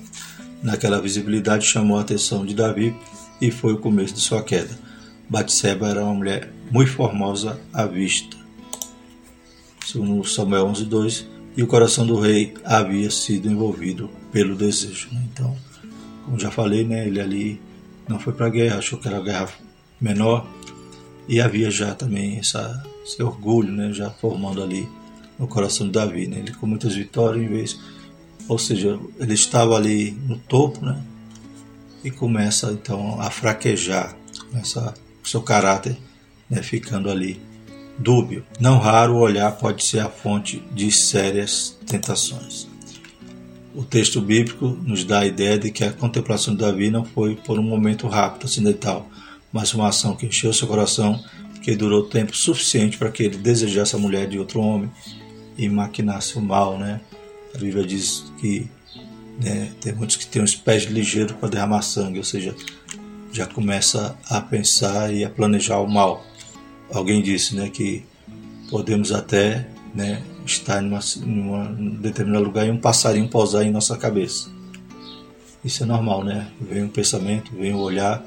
Naquela 0.61 1.01
visibilidade 1.01 1.65
chamou 1.65 1.97
a 1.97 2.01
atenção 2.01 2.45
de 2.45 2.55
Davi 2.55 2.95
e 3.41 3.51
foi 3.51 3.73
o 3.73 3.77
começo 3.77 4.13
de 4.13 4.21
sua 4.21 4.41
queda. 4.41 4.77
Batseba 5.29 5.89
era 5.89 6.03
uma 6.03 6.13
mulher 6.13 6.51
muito 6.71 6.91
formosa 6.91 7.59
à 7.73 7.85
vista. 7.85 8.37
Segundo 9.85 10.23
Samuel 10.27 10.67
11:2, 10.67 11.25
e 11.55 11.61
o 11.61 11.67
coração 11.67 12.05
do 12.05 12.19
rei 12.19 12.53
havia 12.63 13.11
sido 13.11 13.49
envolvido 13.49 14.09
pelo 14.31 14.55
desejo. 14.55 15.09
Então, 15.11 15.55
como 16.25 16.39
já 16.39 16.49
falei, 16.49 16.83
né, 16.83 17.05
ele 17.07 17.19
ali 17.19 17.61
não 18.07 18.19
foi 18.19 18.33
para 18.33 18.47
a 18.47 18.49
guerra, 18.49 18.77
achou 18.77 18.99
que 18.99 19.07
era 19.07 19.17
uma 19.17 19.23
guerra 19.23 19.49
menor 19.99 20.47
e 21.27 21.39
havia 21.39 21.71
já 21.71 21.95
também 21.95 22.37
essa, 22.37 22.83
esse 23.05 23.21
orgulho, 23.21 23.71
né, 23.71 23.91
já 23.93 24.09
formando 24.09 24.61
ali 24.61 24.87
no 25.39 25.47
coração 25.47 25.87
de 25.87 25.93
Davi, 25.93 26.27
né, 26.27 26.39
ele 26.39 26.53
com 26.53 26.67
muitas 26.67 26.95
vitórias 26.95 27.43
em 27.43 27.47
vez, 27.47 27.79
ou 28.47 28.59
seja, 28.59 28.99
ele 29.19 29.33
estava 29.33 29.75
ali 29.75 30.11
no 30.11 30.37
topo, 30.37 30.85
né, 30.85 31.01
e 32.03 32.11
começa 32.11 32.71
então 32.71 33.19
a 33.21 33.29
fraquejar, 33.29 34.15
começa 34.49 34.93
o 35.23 35.27
seu 35.27 35.41
caráter, 35.41 35.97
né, 36.49 36.61
ficando 36.61 37.09
ali 37.09 37.39
dúbio. 37.97 38.45
Não 38.59 38.77
raro 38.77 39.15
o 39.15 39.19
olhar 39.19 39.51
pode 39.53 39.85
ser 39.85 39.99
a 39.99 40.09
fonte 40.09 40.61
de 40.73 40.91
sérias 40.91 41.77
tentações. 41.85 42.67
O 43.75 43.83
texto 43.83 44.21
bíblico 44.21 44.67
nos 44.83 45.03
dá 45.03 45.19
a 45.19 45.25
ideia 45.25 45.57
de 45.57 45.71
que 45.71 45.83
a 45.83 45.91
contemplação 45.91 46.53
de 46.53 46.59
Davi 46.59 46.91
não 46.91 47.03
foi 47.03 47.35
por 47.35 47.57
um 47.57 47.63
momento 47.63 48.07
rápido, 48.07 48.45
acidental, 48.45 49.09
mas 49.51 49.73
uma 49.73 49.87
ação 49.87 50.15
que 50.15 50.27
encheu 50.27 50.53
seu 50.53 50.67
coração, 50.67 51.19
que 51.61 51.75
durou 51.75 52.03
tempo 52.03 52.35
suficiente 52.35 52.97
para 52.97 53.09
que 53.09 53.23
ele 53.23 53.37
desejasse 53.37 53.95
a 53.95 53.99
mulher 53.99 54.27
de 54.27 54.37
outro 54.37 54.59
homem 54.59 54.91
e 55.57 55.67
maquinasse 55.69 56.37
o 56.37 56.41
mal, 56.41 56.77
né? 56.77 57.01
A 57.55 57.57
Bíblia 57.57 57.83
diz 57.85 58.25
que 58.39 58.69
né, 59.39 59.71
tem 59.81 59.93
muitos 59.93 60.17
que 60.17 60.27
têm 60.27 60.43
os 60.43 60.55
pés 60.55 60.83
ligeiros 60.83 61.33
para 61.33 61.49
derramar 61.49 61.81
sangue, 61.81 62.19
ou 62.19 62.23
seja, 62.23 62.55
já 63.31 63.47
começa 63.47 64.15
a 64.29 64.39
pensar 64.39 65.11
e 65.13 65.23
a 65.23 65.29
planejar 65.29 65.79
o 65.79 65.87
mal. 65.87 66.23
Alguém 66.91 67.21
disse, 67.21 67.55
né, 67.55 67.69
que 67.69 68.05
podemos 68.69 69.11
até, 69.11 69.67
né, 69.95 70.21
estar 70.45 70.83
em 70.83 70.91
um 70.91 71.95
determinado 71.95 72.43
lugar 72.43 72.67
e 72.67 72.71
um 72.71 72.77
passarinho 72.77 73.29
pousar 73.29 73.63
em 73.63 73.71
nossa 73.71 73.97
cabeça. 73.97 74.49
Isso 75.63 75.83
é 75.83 75.85
normal, 75.85 76.23
né? 76.23 76.51
Vem 76.59 76.83
um 76.83 76.89
pensamento, 76.89 77.55
vem 77.55 77.73
um 77.73 77.79
olhar, 77.79 78.23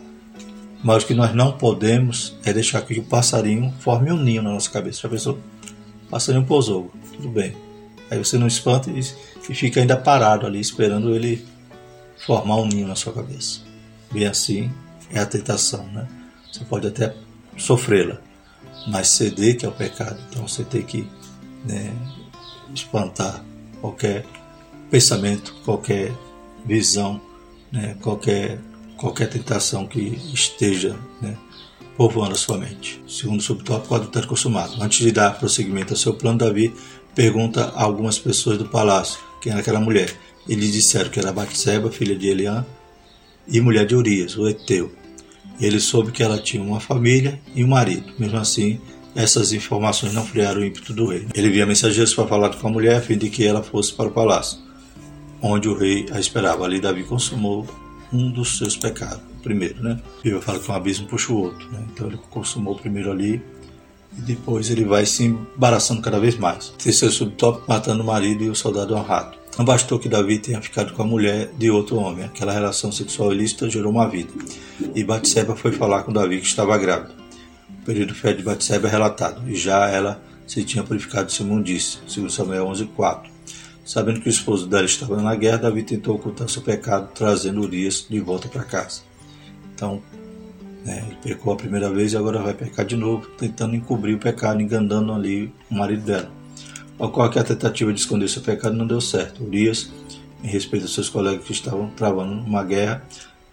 mas 0.82 1.02
o 1.02 1.06
que 1.06 1.14
nós 1.14 1.34
não 1.34 1.52
podemos 1.52 2.36
é 2.44 2.52
deixar 2.52 2.80
que 2.82 2.98
o 2.98 3.04
passarinho 3.04 3.72
forme 3.80 4.10
um 4.10 4.16
ninho 4.16 4.42
na 4.42 4.52
nossa 4.52 4.70
cabeça. 4.70 5.02
Já 5.02 5.08
pensou? 5.08 5.38
O 6.06 6.10
passarinho 6.10 6.46
pousou, 6.46 6.90
tudo 7.12 7.28
bem. 7.28 7.54
Aí 8.10 8.18
você 8.18 8.38
não 8.38 8.46
espanta 8.46 8.90
e, 8.90 9.00
e 9.00 9.54
fica 9.54 9.80
ainda 9.80 9.96
parado 9.96 10.46
ali 10.46 10.60
esperando 10.60 11.14
ele 11.14 11.44
formar 12.24 12.56
um 12.56 12.66
ninho 12.66 12.86
na 12.86 12.94
sua 12.94 13.12
cabeça. 13.12 13.60
Bem 14.10 14.26
assim 14.26 14.70
é 15.10 15.18
a 15.18 15.26
tentação, 15.26 15.84
né? 15.88 16.06
Você 16.50 16.64
pode 16.64 16.86
até 16.86 17.14
sofrê-la, 17.56 18.18
mas 18.86 19.08
ceder 19.08 19.58
que 19.58 19.66
é 19.66 19.68
o 19.68 19.72
pecado. 19.72 20.18
Então 20.30 20.46
você 20.46 20.64
tem 20.64 20.82
que 20.82 21.06
né, 21.64 21.92
espantar 22.74 23.44
qualquer 23.80 24.24
pensamento, 24.90 25.54
qualquer 25.64 26.12
visão, 26.64 27.20
né, 27.72 27.96
qualquer, 28.00 28.58
qualquer 28.96 29.28
tentação 29.28 29.86
que 29.86 30.00
esteja 30.32 30.96
né, 31.20 31.36
povoando 31.96 32.34
a 32.34 32.38
sua 32.38 32.58
mente. 32.58 33.02
Segundo 33.08 33.42
subtópico, 33.42 33.94
o 33.94 33.96
adultério 33.96 34.28
consumado. 34.28 34.82
Antes 34.82 34.98
de 34.98 35.12
dar 35.12 35.38
prosseguimento 35.38 35.92
ao 35.92 35.98
seu 35.98 36.14
plano, 36.14 36.38
Davi 36.38 36.74
pergunta 37.14 37.72
a 37.74 37.82
algumas 37.82 38.18
pessoas 38.18 38.58
do 38.58 38.68
palácio 38.68 39.18
quem 39.40 39.52
era 39.52 39.60
aquela 39.60 39.80
mulher. 39.80 40.12
Eles 40.48 40.72
disseram 40.72 41.10
que 41.10 41.18
era 41.18 41.32
Batseba, 41.32 41.90
filha 41.90 42.16
de 42.16 42.28
Eliã, 42.28 42.66
e 43.46 43.60
mulher 43.60 43.86
de 43.86 43.94
Urias, 43.94 44.36
o 44.36 44.48
Eteu. 44.48 44.92
Ele 45.60 45.78
soube 45.78 46.10
que 46.10 46.22
ela 46.22 46.38
tinha 46.38 46.62
uma 46.62 46.80
família 46.80 47.40
e 47.54 47.62
um 47.62 47.68
marido. 47.68 48.12
Mesmo 48.18 48.38
assim, 48.38 48.80
essas 49.16 49.52
informações 49.52 50.12
não 50.12 50.24
friaram 50.24 50.60
o 50.60 50.64
ímpeto 50.64 50.92
do 50.92 51.06
rei. 51.06 51.26
Ele 51.34 51.48
via 51.48 51.64
mensageiros 51.64 52.14
para 52.14 52.26
falar 52.26 52.50
com 52.50 52.68
a 52.68 52.70
mulher 52.70 52.96
a 52.96 53.00
fim 53.00 53.16
de 53.16 53.30
que 53.30 53.44
ela 53.44 53.62
fosse 53.62 53.92
para 53.92 54.08
o 54.08 54.10
palácio, 54.10 54.58
onde 55.40 55.68
o 55.68 55.76
rei 55.76 56.06
a 56.12 56.20
esperava. 56.20 56.64
Ali 56.64 56.80
Davi 56.80 57.02
consumou 57.02 57.66
um 58.12 58.30
dos 58.30 58.58
seus 58.58 58.76
pecados, 58.76 59.22
primeiro, 59.42 59.82
né? 59.82 59.98
A 60.18 60.22
Bíblia 60.22 60.42
fala 60.42 60.58
que 60.58 60.70
um 60.70 60.74
abismo 60.74 61.06
puxa 61.06 61.32
o 61.32 61.38
outro, 61.38 61.66
né? 61.72 61.82
Então 61.92 62.06
ele 62.08 62.18
consumou 62.30 62.76
primeiro 62.76 63.10
ali 63.10 63.42
e 64.18 64.20
depois 64.20 64.70
ele 64.70 64.84
vai 64.84 65.06
se 65.06 65.24
embaraçando 65.24 66.02
cada 66.02 66.20
vez 66.20 66.36
mais. 66.36 66.68
Terceiro 66.78 67.12
subtópico, 67.12 67.64
matando 67.66 68.02
o 68.02 68.06
marido 68.06 68.44
e 68.44 68.50
o 68.50 68.54
soldado 68.54 68.94
honrado. 68.94 69.36
Não 69.56 69.64
bastou 69.64 69.98
que 69.98 70.10
Davi 70.10 70.38
tenha 70.38 70.60
ficado 70.60 70.92
com 70.92 71.02
a 71.02 71.06
mulher 71.06 71.50
de 71.58 71.70
outro 71.70 71.96
homem. 71.96 72.26
Aquela 72.26 72.52
relação 72.52 72.92
sexual 72.92 73.32
ilícita 73.32 73.70
gerou 73.70 73.90
uma 73.90 74.06
vida. 74.06 74.30
E 74.94 75.02
Batseba 75.02 75.56
foi 75.56 75.72
falar 75.72 76.02
com 76.02 76.12
Davi 76.12 76.38
que 76.38 76.46
estava 76.46 76.76
grávida 76.76 77.25
período 77.86 78.14
fé 78.16 78.32
de 78.32 78.42
Batseba 78.42 78.88
é 78.88 78.90
relatado, 78.90 79.48
e 79.48 79.54
já 79.54 79.88
ela 79.88 80.20
se 80.44 80.64
tinha 80.64 80.82
purificado 80.82 81.28
de 81.28 81.32
sua 81.32 81.46
imundícia, 81.46 82.00
segundo 82.08 82.32
Samuel 82.32 82.66
11:4. 82.66 83.30
Sabendo 83.84 84.20
que 84.20 84.28
o 84.28 84.30
esposo 84.30 84.66
dela 84.66 84.84
estava 84.84 85.22
na 85.22 85.36
guerra, 85.36 85.58
Davi 85.58 85.84
tentou 85.84 86.16
ocultar 86.16 86.48
seu 86.48 86.60
pecado, 86.60 87.08
trazendo 87.14 87.60
Urias 87.60 88.04
de 88.10 88.18
volta 88.18 88.48
para 88.48 88.64
casa. 88.64 89.02
Então, 89.72 90.02
né, 90.84 91.04
ele 91.06 91.16
pecou 91.22 91.52
a 91.52 91.56
primeira 91.56 91.88
vez 91.88 92.12
e 92.12 92.16
agora 92.16 92.42
vai 92.42 92.52
pecar 92.52 92.84
de 92.84 92.96
novo, 92.96 93.28
tentando 93.38 93.76
encobrir 93.76 94.16
o 94.16 94.18
pecado, 94.18 94.60
enganando 94.60 95.12
ali 95.12 95.52
o 95.70 95.74
marido 95.74 96.02
dela. 96.02 96.30
Qual 96.98 97.30
que 97.30 97.38
a 97.38 97.44
tentativa 97.44 97.92
de 97.92 98.00
esconder 98.00 98.28
seu 98.28 98.42
pecado 98.42 98.74
não 98.74 98.86
deu 98.86 99.00
certo. 99.00 99.44
Urias, 99.44 99.92
em 100.42 100.48
respeito 100.48 100.84
aos 100.84 100.94
seus 100.94 101.08
colegas 101.08 101.44
que 101.44 101.52
estavam 101.52 101.88
travando 101.90 102.32
uma 102.32 102.64
guerra 102.64 103.04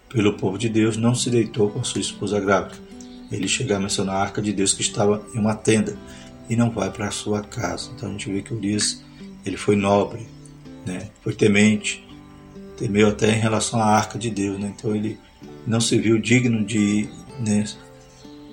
pelo 0.08 0.36
povo 0.36 0.58
de 0.58 0.68
Deus, 0.68 0.96
não 0.96 1.14
se 1.14 1.30
deitou 1.30 1.70
com 1.70 1.84
sua 1.84 2.00
esposa 2.00 2.40
grávida 2.40 2.83
ele 3.34 3.48
chega 3.48 3.76
a 3.76 3.80
mencionar 3.80 4.16
a 4.16 4.20
arca 4.20 4.40
de 4.40 4.52
Deus 4.52 4.72
que 4.72 4.82
estava 4.82 5.24
em 5.34 5.38
uma 5.38 5.54
tenda 5.54 5.96
e 6.48 6.56
não 6.56 6.70
vai 6.70 6.90
para 6.90 7.08
a 7.08 7.10
sua 7.10 7.42
casa. 7.42 7.90
Então 7.94 8.08
a 8.08 8.12
gente 8.12 8.30
vê 8.30 8.42
que 8.42 8.54
Urias 8.54 9.02
ele 9.44 9.56
foi 9.56 9.76
nobre, 9.76 10.26
né? 10.86 11.08
foi 11.22 11.34
temente, 11.34 12.06
temeu 12.76 13.08
até 13.08 13.30
em 13.30 13.38
relação 13.38 13.80
à 13.80 13.84
arca 13.84 14.18
de 14.18 14.30
Deus. 14.30 14.58
Né? 14.58 14.72
Então 14.76 14.94
ele 14.94 15.18
não 15.66 15.80
se 15.80 15.98
viu 15.98 16.18
digno 16.18 16.64
de 16.64 17.08
né, 17.40 17.64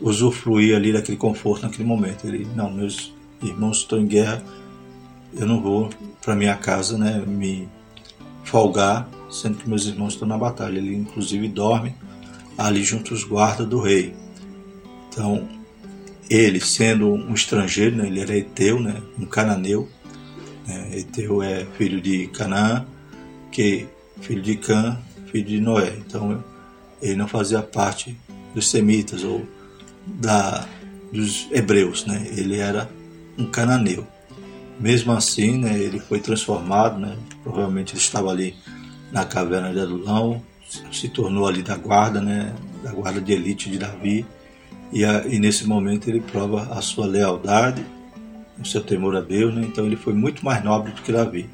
usufruir 0.01 0.75
ali 0.75 0.91
daquele 0.91 1.17
conforto 1.17 1.63
naquele 1.63 1.87
momento. 1.87 2.25
Ele, 2.25 2.47
não, 2.55 2.71
meus 2.71 3.13
irmãos 3.41 3.79
estão 3.79 3.99
em 3.99 4.07
guerra, 4.07 4.43
eu 5.33 5.45
não 5.45 5.61
vou 5.61 5.89
para 6.21 6.35
minha 6.35 6.55
casa, 6.55 6.97
né, 6.97 7.23
me 7.25 7.67
folgar, 8.43 9.09
sendo 9.29 9.57
que 9.57 9.69
meus 9.69 9.85
irmãos 9.85 10.13
estão 10.13 10.27
na 10.27 10.37
batalha. 10.37 10.77
Ele 10.77 10.95
inclusive 10.95 11.47
dorme 11.47 11.93
ali 12.57 12.83
junto 12.83 13.13
aos 13.13 13.23
guardas 13.23 13.67
do 13.67 13.79
rei. 13.79 14.13
Então, 15.11 15.47
ele 16.29 16.61
sendo 16.61 17.11
um 17.11 17.33
estrangeiro, 17.33 17.97
né, 17.97 18.07
ele 18.07 18.21
era 18.21 18.37
Eteu, 18.37 18.79
né, 18.79 19.01
um 19.19 19.25
cananeu. 19.25 19.89
Né, 20.65 20.99
Eteu 20.99 21.43
é 21.43 21.65
filho 21.77 21.99
de 21.99 22.27
Canaã, 22.27 22.85
que 23.51 23.87
filho 24.21 24.41
de 24.41 24.55
Cã, 24.55 24.97
filho 25.27 25.45
de 25.45 25.59
Noé. 25.59 25.93
Então, 25.97 26.41
ele 27.01 27.15
não 27.15 27.27
fazia 27.27 27.61
parte 27.61 28.17
dos 28.55 28.69
semitas 28.69 29.23
ou 29.23 29.45
da, 30.05 30.65
dos 31.11 31.47
hebreus, 31.51 32.05
né? 32.05 32.27
Ele 32.35 32.57
era 32.57 32.89
um 33.37 33.45
cananeu. 33.45 34.07
Mesmo 34.79 35.11
assim, 35.11 35.57
né, 35.57 35.77
ele 35.77 35.99
foi 35.99 36.19
transformado, 36.19 36.99
né? 36.99 37.17
Provavelmente 37.43 37.93
ele 37.93 38.01
estava 38.01 38.29
ali 38.29 38.55
na 39.11 39.25
caverna 39.25 39.73
de 39.73 39.79
Adulão, 39.79 40.41
se 40.91 41.09
tornou 41.09 41.47
ali 41.47 41.61
da 41.61 41.75
guarda, 41.75 42.21
né? 42.21 42.53
Da 42.83 42.91
guarda 42.91 43.19
de 43.19 43.33
elite 43.33 43.69
de 43.69 43.77
Davi. 43.77 44.25
E, 44.91 45.05
a, 45.05 45.25
e 45.25 45.39
nesse 45.39 45.65
momento 45.65 46.09
ele 46.09 46.19
prova 46.19 46.63
a 46.71 46.81
sua 46.81 47.05
lealdade, 47.05 47.85
o 48.59 48.65
seu 48.65 48.81
temor 48.81 49.15
a 49.15 49.21
Deus, 49.21 49.53
né? 49.53 49.61
Então 49.65 49.85
ele 49.85 49.95
foi 49.95 50.13
muito 50.13 50.43
mais 50.43 50.63
nobre 50.63 50.91
do 50.91 51.01
que 51.01 51.11
Davi. 51.11 51.49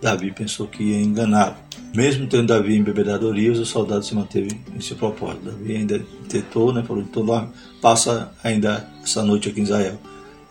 Davi 0.00 0.32
pensou 0.32 0.66
que 0.66 0.82
ia 0.82 1.00
enganá-lo. 1.00 1.56
Mesmo 1.94 2.26
tendo 2.26 2.46
Davi 2.46 2.76
embebedado 2.76 3.26
Urias, 3.28 3.58
o 3.58 3.66
soldado 3.66 4.04
se 4.04 4.14
manteve 4.14 4.60
em 4.74 4.80
seu 4.80 4.96
propósito. 4.96 5.46
Davi 5.46 5.76
ainda 5.76 6.00
tentou, 6.28 6.72
né, 6.72 6.82
falou, 6.82 7.02
então 7.02 7.50
passa 7.80 8.32
ainda 8.42 8.88
essa 9.02 9.22
noite 9.22 9.48
aqui 9.48 9.60
em 9.60 9.64
Israel. 9.64 9.98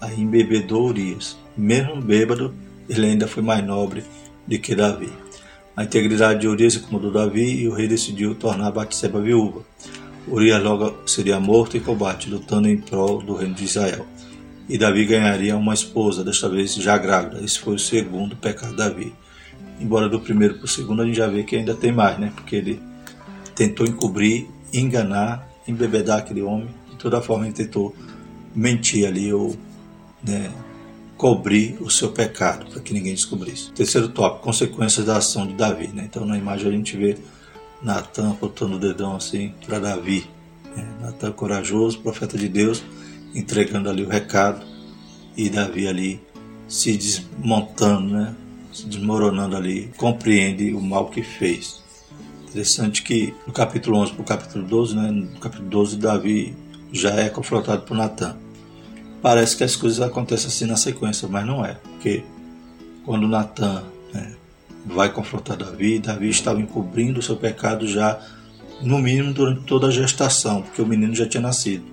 Aí 0.02 0.20
embebedou 0.20 0.88
Urias. 0.88 1.38
Mesmo 1.58 2.02
bêbado, 2.02 2.54
ele 2.88 3.06
ainda 3.06 3.28
foi 3.28 3.44
mais 3.44 3.66
nobre 3.66 4.04
do 4.48 4.60
que 4.60 4.76
Davi. 4.76 5.10
A 5.76 5.84
integridade 5.84 6.42
de 6.42 6.48
Urias 6.48 6.76
incomodou 6.76 7.12
Davi 7.12 7.62
e 7.62 7.68
o 7.68 7.74
rei 7.74 7.88
decidiu 7.88 8.36
tornar 8.36 8.72
Batseba 8.72 9.22
viúva. 9.22 9.62
Urias 10.32 10.62
logo 10.64 10.96
seria 11.06 11.40
morto 11.40 11.78
em 11.78 11.80
combate, 11.80 12.30
lutando 12.30 12.68
em 12.68 12.78
prol 12.78 13.22
do 13.22 13.36
reino 13.36 13.56
de 13.56 13.66
Israel. 13.66 14.06
E 14.68 14.78
Davi 14.78 15.06
ganharia 15.06 15.58
uma 15.58 15.74
esposa, 15.74 16.24
desta 16.24 16.48
vez 16.48 16.76
já 16.76 16.98
grávida. 16.98 17.44
Esse 17.44 17.60
foi 17.60 17.76
o 17.76 17.80
segundo 17.80 18.36
pecado 18.36 18.72
de 18.72 18.78
Davi 18.78 19.14
embora 19.80 20.10
do 20.10 20.20
primeiro 20.20 20.56
para 20.56 20.66
o 20.66 20.68
segundo 20.68 21.02
a 21.02 21.06
gente 21.06 21.18
já 21.18 21.28
vê 21.28 21.44
que 21.44 21.56
ainda 21.56 21.74
tem 21.74 21.92
mais, 21.92 22.20
né? 22.20 22.32
Porque 22.36 22.56
ele 22.56 22.82
tentou 23.56 23.86
encobrir, 23.86 24.48
enganar, 24.74 25.48
embebedar 25.68 26.20
aquele 26.20 26.42
homem, 26.42 26.68
de 26.90 26.98
toda 26.98 27.22
forma 27.22 27.46
ele 27.46 27.54
tentou 27.54 27.96
mentir 28.54 29.08
ali 29.08 29.32
ou 29.32 29.56
né, 30.24 30.52
cobrir 31.16 31.78
o 31.82 31.90
seu 31.90 32.12
pecado 32.12 32.70
para 32.70 32.82
que 32.82 32.94
ninguém 32.94 33.14
descobrisse. 33.14 33.72
Terceiro 33.72 34.10
tópico, 34.10 34.44
consequências 34.44 35.06
da 35.06 35.18
ação 35.18 35.48
de 35.48 35.54
Davi. 35.54 35.88
Né? 35.88 36.08
Então 36.10 36.26
na 36.26 36.38
imagem 36.38 36.68
a 36.68 36.72
gente 36.72 36.98
vê 36.98 37.18
Natan 37.82 38.32
botando 38.40 38.74
o 38.74 38.80
dedão 38.80 39.16
assim 39.16 39.54
para 39.66 39.80
Davi. 39.80 40.28
Né? 40.76 40.88
Natan 41.02 41.32
corajoso, 41.32 42.00
profeta 42.00 42.38
de 42.38 42.50
Deus, 42.50 42.84
entregando 43.34 43.90
ali 43.90 44.04
o 44.04 44.10
recado 44.10 44.66
e 45.36 45.50
Davi 45.50 45.88
ali 45.88 46.22
se 46.68 46.96
desmontando, 46.96 48.14
né? 48.14 48.36
se 48.72 48.86
desmoronando 48.86 49.56
ali, 49.56 49.92
compreende 49.98 50.74
o 50.74 50.82
mal 50.82 51.10
que 51.10 51.24
fez. 51.24 51.82
Interessante 52.50 53.04
que 53.04 53.34
no 53.46 53.54
capítulo 53.54 53.98
11 53.98 54.14
para 54.14 54.22
o 54.22 54.26
capítulo 54.26 54.66
12, 54.66 54.96
né, 54.96 55.12
no 55.12 55.40
capítulo 55.40 55.70
12, 55.70 55.98
Davi 55.98 56.56
já 56.92 57.12
é 57.12 57.30
confrontado 57.30 57.84
por 57.84 57.96
Natan. 57.96 58.36
Parece 59.22 59.56
que 59.56 59.64
as 59.64 59.76
coisas 59.76 60.00
acontecem 60.02 60.48
assim 60.48 60.66
na 60.66 60.78
sequência, 60.78 61.28
mas 61.28 61.46
não 61.46 61.64
é, 61.64 61.74
porque 61.74 62.24
quando 63.06 63.28
Natan 63.28 63.84
vai 64.94 65.12
confrontar 65.12 65.56
Davi, 65.56 66.00
Davi 66.00 66.30
estava 66.30 66.60
encobrindo 66.60 67.20
o 67.20 67.24
seu 67.24 67.36
pecado 67.36 67.88
já, 67.88 68.20
no 68.82 68.98
mínimo, 69.00 69.34
durante 69.34 69.62
toda 69.62 69.88
a 69.88 69.92
gestação, 69.92 70.62
porque 70.62 70.82
o 70.82 70.86
menino 70.86 71.16
já 71.16 71.28
tinha 71.28 71.42
nascido. 71.42 71.84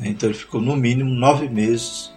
Então 0.00 0.28
ele 0.28 0.38
ficou 0.38 0.60
no 0.60 0.76
mínimo 0.76 1.10
nove 1.10 1.48
meses. 1.48 2.12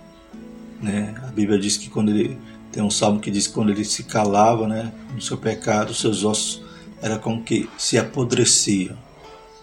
Né? 0.81 1.15
A 1.23 1.31
Bíblia 1.31 1.59
diz 1.59 1.77
que 1.77 1.89
quando 1.89 2.09
ele 2.09 2.37
tem 2.71 2.83
um 2.83 2.89
salmo 2.89 3.19
que 3.19 3.31
diz 3.31 3.47
que 3.47 3.53
quando 3.53 3.71
ele 3.71 3.85
se 3.85 4.03
calava 4.03 4.67
né, 4.67 4.91
no 5.13 5.21
seu 5.21 5.37
pecado, 5.37 5.93
seus 5.93 6.23
ossos 6.23 6.61
era 7.01 7.17
como 7.17 7.43
que 7.43 7.69
se 7.77 7.97
apodreciam. 7.97 8.95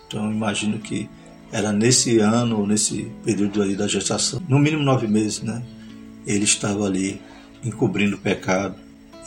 Então 0.07 0.31
imagino 0.31 0.79
que 0.79 1.09
era 1.53 1.73
nesse 1.73 2.19
ano, 2.19 2.67
nesse 2.67 3.11
período 3.25 3.63
ali 3.63 3.77
da 3.77 3.87
gestação, 3.87 4.43
no 4.49 4.59
mínimo 4.59 4.83
nove 4.83 5.07
meses, 5.07 5.41
né? 5.41 5.63
Ele 6.27 6.45
estava 6.45 6.85
ali 6.85 7.23
encobrindo 7.65 8.17
o 8.17 8.19
pecado 8.19 8.75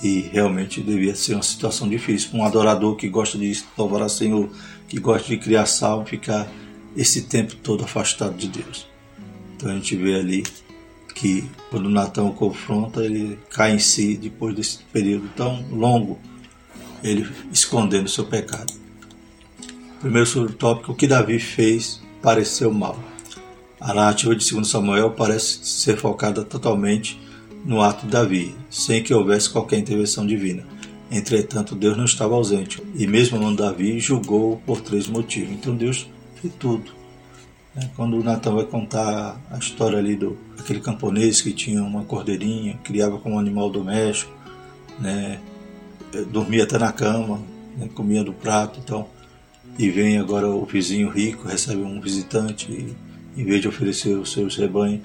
e 0.01 0.21
realmente 0.21 0.81
devia 0.81 1.15
ser 1.15 1.35
uma 1.35 1.43
situação 1.43 1.87
difícil. 1.87 2.31
Um 2.33 2.43
adorador 2.43 2.95
que 2.95 3.07
gosta 3.07 3.37
de 3.37 3.63
louvar 3.77 4.03
a 4.03 4.09
Senhor, 4.09 4.49
que 4.87 4.99
gosta 4.99 5.27
de 5.27 5.37
criar 5.37 5.65
salmo, 5.65 6.05
ficar 6.05 6.51
esse 6.95 7.23
tempo 7.23 7.55
todo 7.55 7.83
afastado 7.83 8.35
de 8.35 8.47
Deus. 8.47 8.87
Então 9.55 9.69
a 9.69 9.73
gente 9.75 9.95
vê 9.95 10.15
ali 10.15 10.43
que 11.13 11.49
quando 11.69 11.89
Natan 11.89 12.31
confronta, 12.31 13.05
ele 13.05 13.37
cai 13.49 13.75
em 13.75 13.79
si 13.79 14.17
depois 14.17 14.55
desse 14.55 14.79
período 14.91 15.29
tão 15.35 15.63
longo, 15.69 16.19
ele 17.03 17.27
escondendo 17.51 18.09
seu 18.09 18.25
pecado. 18.25 18.73
Primeiro 19.99 20.25
sobre 20.25 20.51
o 20.51 20.55
tópico, 20.55 20.93
o 20.93 20.95
que 20.95 21.07
Davi 21.07 21.37
fez 21.37 22.01
pareceu 22.21 22.73
mal. 22.73 22.99
A 23.79 23.93
narrativa 23.93 24.35
de 24.35 24.51
2 24.51 24.67
Samuel 24.67 25.11
parece 25.11 25.63
ser 25.63 25.97
focada 25.97 26.43
totalmente 26.43 27.19
no 27.65 27.81
ato 27.81 28.05
de 28.05 28.11
Davi, 28.11 28.55
sem 28.69 29.03
que 29.03 29.13
houvesse 29.13 29.49
qualquer 29.49 29.77
intervenção 29.77 30.25
divina. 30.25 30.63
Entretanto, 31.11 31.75
Deus 31.75 31.97
não 31.97 32.05
estava 32.05 32.35
ausente, 32.35 32.81
e 32.95 33.05
mesmo 33.05 33.37
não 33.37 33.53
Davi 33.53 33.99
julgou 33.99 34.61
por 34.65 34.81
três 34.81 35.07
motivos. 35.07 35.51
Então 35.51 35.75
Deus 35.75 36.07
fez 36.41 36.53
tudo 36.57 37.01
né? 37.75 37.89
Quando 37.95 38.17
o 38.17 38.23
Natan 38.23 38.55
vai 38.55 38.65
contar 38.65 39.39
a 39.49 39.57
história 39.57 39.97
ali 39.97 40.15
do 40.15 40.37
aquele 40.59 40.79
camponês 40.79 41.41
que 41.41 41.53
tinha 41.53 41.81
uma 41.83 42.03
cordeirinha, 42.03 42.79
criava 42.83 43.17
como 43.17 43.39
animal 43.39 43.69
doméstico, 43.69 44.31
né? 44.99 45.39
Eh, 46.13 46.23
dormia 46.25 46.63
até 46.63 46.77
na 46.77 46.91
cama, 46.91 47.41
né? 47.77 47.89
comia 47.93 48.23
do 48.23 48.33
prato, 48.33 48.79
então 48.83 49.07
e 49.79 49.89
vem 49.89 50.17
agora 50.17 50.49
o 50.49 50.65
vizinho 50.65 51.09
rico 51.09 51.47
recebe 51.47 51.81
um 51.81 52.01
visitante 52.01 52.69
e 52.71 52.95
em 53.39 53.45
vez 53.45 53.61
de 53.61 53.67
oferecer 53.69 54.15
os 54.17 54.31
seus 54.31 54.57
rebanhos, 54.57 55.01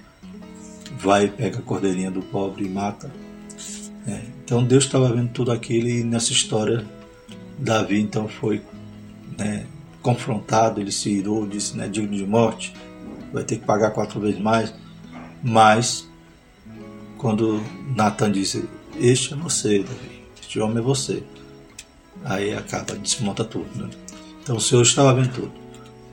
vai 0.98 1.28
pega 1.28 1.58
a 1.58 1.62
cordeirinha 1.62 2.10
do 2.10 2.22
pobre 2.22 2.64
e 2.64 2.68
mata. 2.68 3.10
É, 4.06 4.20
então 4.44 4.64
Deus 4.64 4.84
estava 4.84 5.12
vendo 5.12 5.30
tudo 5.30 5.50
aquilo 5.50 5.88
e 5.88 6.04
nessa 6.04 6.32
história 6.32 6.84
Davi 7.58 8.00
então 8.00 8.28
foi 8.28 8.62
né, 9.36 9.66
confrontado, 10.02 10.80
ele 10.80 10.92
se 10.92 11.10
irou, 11.10 11.46
disse, 11.46 11.76
né, 11.76 11.88
digno 11.88 12.16
de 12.16 12.26
morte, 12.26 12.72
vai 13.32 13.44
ter 13.44 13.56
que 13.56 13.64
pagar 13.64 13.90
quatro 13.90 14.20
vezes 14.20 14.40
mais. 14.40 14.72
Mas, 15.42 16.08
quando 17.18 17.62
Natan 17.94 18.30
disse, 18.32 18.68
este 18.98 19.34
é 19.34 19.36
você, 19.36 19.80
Davi, 19.80 20.22
este 20.40 20.60
homem 20.60 20.78
é 20.78 20.80
você, 20.80 21.22
aí 22.24 22.54
acaba, 22.54 22.94
desmonta 22.94 23.44
tudo. 23.44 23.66
Né? 23.74 23.90
Então 24.42 24.56
o 24.56 24.60
Senhor 24.60 24.82
estava 24.82 25.14
vendo 25.14 25.32
tudo. 25.32 25.52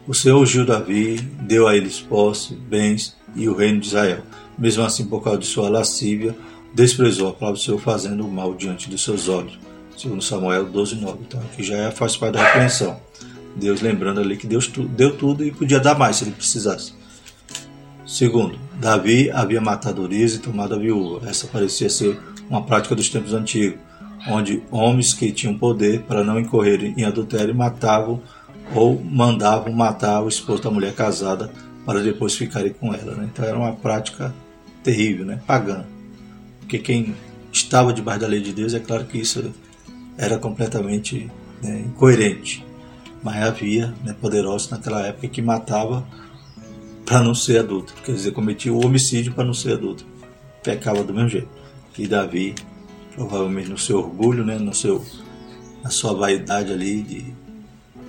O 0.07 0.13
Senhor 0.13 0.41
ungiu 0.41 0.65
Davi, 0.65 1.17
deu 1.41 1.67
a 1.67 1.77
eles 1.77 2.01
posse, 2.01 2.55
bens 2.55 3.15
e 3.35 3.47
o 3.47 3.55
reino 3.55 3.79
de 3.79 3.87
Israel. 3.87 4.23
Mesmo 4.57 4.83
assim, 4.83 5.05
por 5.05 5.23
causa 5.23 5.39
de 5.39 5.45
sua 5.45 5.69
lascívia, 5.69 6.35
desprezou 6.73 7.29
a 7.29 7.33
palavra 7.33 7.59
do 7.59 7.63
Senhor, 7.63 7.79
fazendo 7.79 8.25
o 8.25 8.31
mal 8.31 8.53
diante 8.53 8.89
dos 8.89 9.03
seus 9.03 9.27
olhos. 9.27 9.59
Segundo 9.97 10.21
Samuel 10.21 10.65
12, 10.65 10.95
9. 10.95 11.19
Então 11.27 11.39
aqui 11.41 11.63
já 11.63 11.75
é, 11.75 11.91
faz 11.91 12.17
parte 12.17 12.33
da 12.33 12.43
repreensão. 12.43 12.99
Deus 13.55 13.81
lembrando 13.81 14.19
ali 14.19 14.35
que 14.35 14.47
Deus 14.47 14.67
deu 14.67 15.15
tudo 15.15 15.45
e 15.45 15.51
podia 15.51 15.79
dar 15.79 15.97
mais 15.97 16.17
se 16.17 16.23
ele 16.23 16.31
precisasse. 16.31 16.93
Segundo, 18.05 18.57
Davi 18.79 19.31
havia 19.31 19.61
matado 19.61 20.01
Urias 20.01 20.33
e 20.33 20.39
tomado 20.39 20.75
a 20.75 20.77
viúva. 20.77 21.29
Essa 21.29 21.47
parecia 21.47 21.89
ser 21.89 22.19
uma 22.49 22.63
prática 22.63 22.95
dos 22.95 23.09
tempos 23.09 23.33
antigos, 23.33 23.79
onde 24.27 24.63
homens 24.71 25.13
que 25.13 25.31
tinham 25.31 25.57
poder 25.57 26.01
para 26.01 26.23
não 26.23 26.39
incorrerem 26.39 26.93
em 26.97 27.05
adultério 27.05 27.55
matavam 27.55 28.21
ou 28.75 28.99
mandavam 29.01 29.71
matar 29.71 30.21
o 30.21 30.27
esposo 30.27 30.63
da 30.63 30.71
mulher 30.71 30.93
casada 30.93 31.51
para 31.85 32.01
depois 32.01 32.35
ficarem 32.35 32.73
com 32.73 32.93
ela. 32.93 33.15
Né? 33.15 33.29
Então 33.31 33.45
era 33.45 33.57
uma 33.57 33.73
prática 33.73 34.33
terrível, 34.83 35.25
né? 35.25 35.39
pagã. 35.47 35.85
Porque 36.59 36.79
quem 36.79 37.15
estava 37.51 37.93
debaixo 37.93 38.21
da 38.21 38.27
lei 38.27 38.41
de 38.41 38.53
Deus, 38.53 38.73
é 38.73 38.79
claro 38.79 39.05
que 39.05 39.17
isso 39.17 39.53
era 40.17 40.37
completamente 40.37 41.29
né, 41.61 41.81
incoerente 41.81 42.65
mas 43.23 43.41
havia 43.41 43.93
né, 44.03 44.13
poderosos 44.19 44.69
naquela 44.69 45.07
época 45.07 45.29
que 45.29 45.41
matava 45.41 46.05
para 47.05 47.21
não 47.21 47.33
ser 47.33 47.59
adulto, 47.59 47.93
quer 48.03 48.13
dizer, 48.13 48.31
cometia 48.31 48.73
o 48.73 48.85
homicídio 48.85 49.33
para 49.33 49.45
não 49.45 49.53
ser 49.53 49.73
adulto, 49.73 50.05
pecava 50.61 51.03
do 51.03 51.13
mesmo 51.13 51.29
jeito. 51.29 51.47
E 51.97 52.07
Davi, 52.07 52.53
provavelmente 53.15 53.69
no 53.69 53.77
seu 53.77 53.99
orgulho, 53.99 54.45
né, 54.45 54.57
no 54.57 54.73
seu, 54.73 55.03
na 55.81 55.89
sua 55.89 56.13
vaidade 56.13 56.71
ali 56.71 57.01
de 57.01 57.33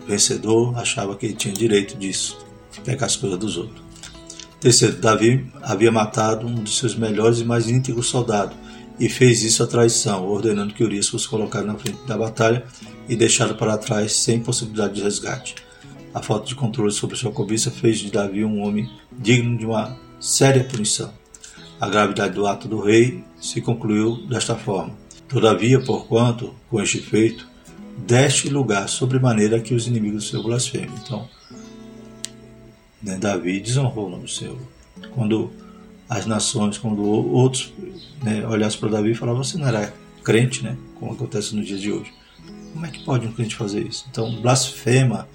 vencedor, 0.06 0.76
achava 0.78 1.16
que 1.16 1.26
ele 1.26 1.34
tinha 1.34 1.54
direito 1.54 1.96
disso, 1.96 2.44
de 2.72 2.80
pegar 2.80 3.06
as 3.06 3.16
coisas 3.16 3.38
dos 3.38 3.56
outros. 3.56 3.83
Terceiro, 4.64 4.96
Davi 4.96 5.46
havia 5.60 5.92
matado 5.92 6.46
um 6.46 6.54
dos 6.54 6.78
seus 6.78 6.96
melhores 6.96 7.38
e 7.38 7.44
mais 7.44 7.68
íntegros 7.68 8.06
soldados 8.06 8.56
e 8.98 9.10
fez 9.10 9.42
isso 9.42 9.62
à 9.62 9.66
traição, 9.66 10.26
ordenando 10.26 10.72
que 10.72 10.82
Urias 10.82 11.06
fosse 11.06 11.28
colocado 11.28 11.66
na 11.66 11.74
frente 11.74 11.98
da 12.06 12.16
batalha 12.16 12.64
e 13.06 13.14
deixado 13.14 13.56
para 13.56 13.76
trás 13.76 14.14
sem 14.14 14.40
possibilidade 14.40 14.94
de 14.94 15.02
resgate. 15.02 15.56
A 16.14 16.22
falta 16.22 16.46
de 16.46 16.54
controle 16.54 16.92
sobre 16.92 17.14
sua 17.14 17.30
cobiça 17.30 17.70
fez 17.70 17.98
de 17.98 18.10
Davi 18.10 18.42
um 18.42 18.62
homem 18.62 18.88
digno 19.12 19.58
de 19.58 19.66
uma 19.66 19.98
séria 20.18 20.64
punição. 20.64 21.12
A 21.78 21.86
gravidade 21.86 22.32
do 22.32 22.46
ato 22.46 22.66
do 22.66 22.80
rei 22.80 23.22
se 23.38 23.60
concluiu 23.60 24.26
desta 24.28 24.54
forma. 24.54 24.94
Todavia, 25.28 25.78
porquanto, 25.78 26.54
com 26.70 26.80
este 26.80 27.00
feito, 27.00 27.46
deste 27.98 28.48
lugar 28.48 28.88
sobremaneira 28.88 29.60
que 29.60 29.74
os 29.74 29.86
inimigos 29.86 30.24
do 30.24 30.30
Senhor 30.30 30.42
blasfemem. 30.42 30.88
Então, 31.04 31.28
né, 33.04 33.18
Davi 33.18 33.60
desonrou 33.60 34.06
o 34.06 34.10
nome 34.10 34.22
do 34.24 34.30
Senhor. 34.30 34.58
Quando 35.14 35.50
as 36.08 36.24
nações, 36.24 36.78
quando 36.78 37.02
outros 37.04 37.72
né, 38.22 38.46
olhassem 38.46 38.80
para 38.80 38.88
Davi 38.88 39.10
e 39.10 39.14
falavam, 39.14 39.44
você 39.44 39.58
não 39.58 39.68
era 39.68 39.92
crente, 40.22 40.64
né? 40.64 40.76
Como 40.98 41.12
acontece 41.12 41.54
nos 41.54 41.66
dias 41.66 41.80
de 41.80 41.92
hoje. 41.92 42.12
Como 42.72 42.86
é 42.86 42.90
que 42.90 43.04
pode 43.04 43.26
um 43.26 43.32
crente 43.32 43.54
fazer 43.54 43.86
isso? 43.86 44.06
Então, 44.10 44.40
blasfema 44.40 45.28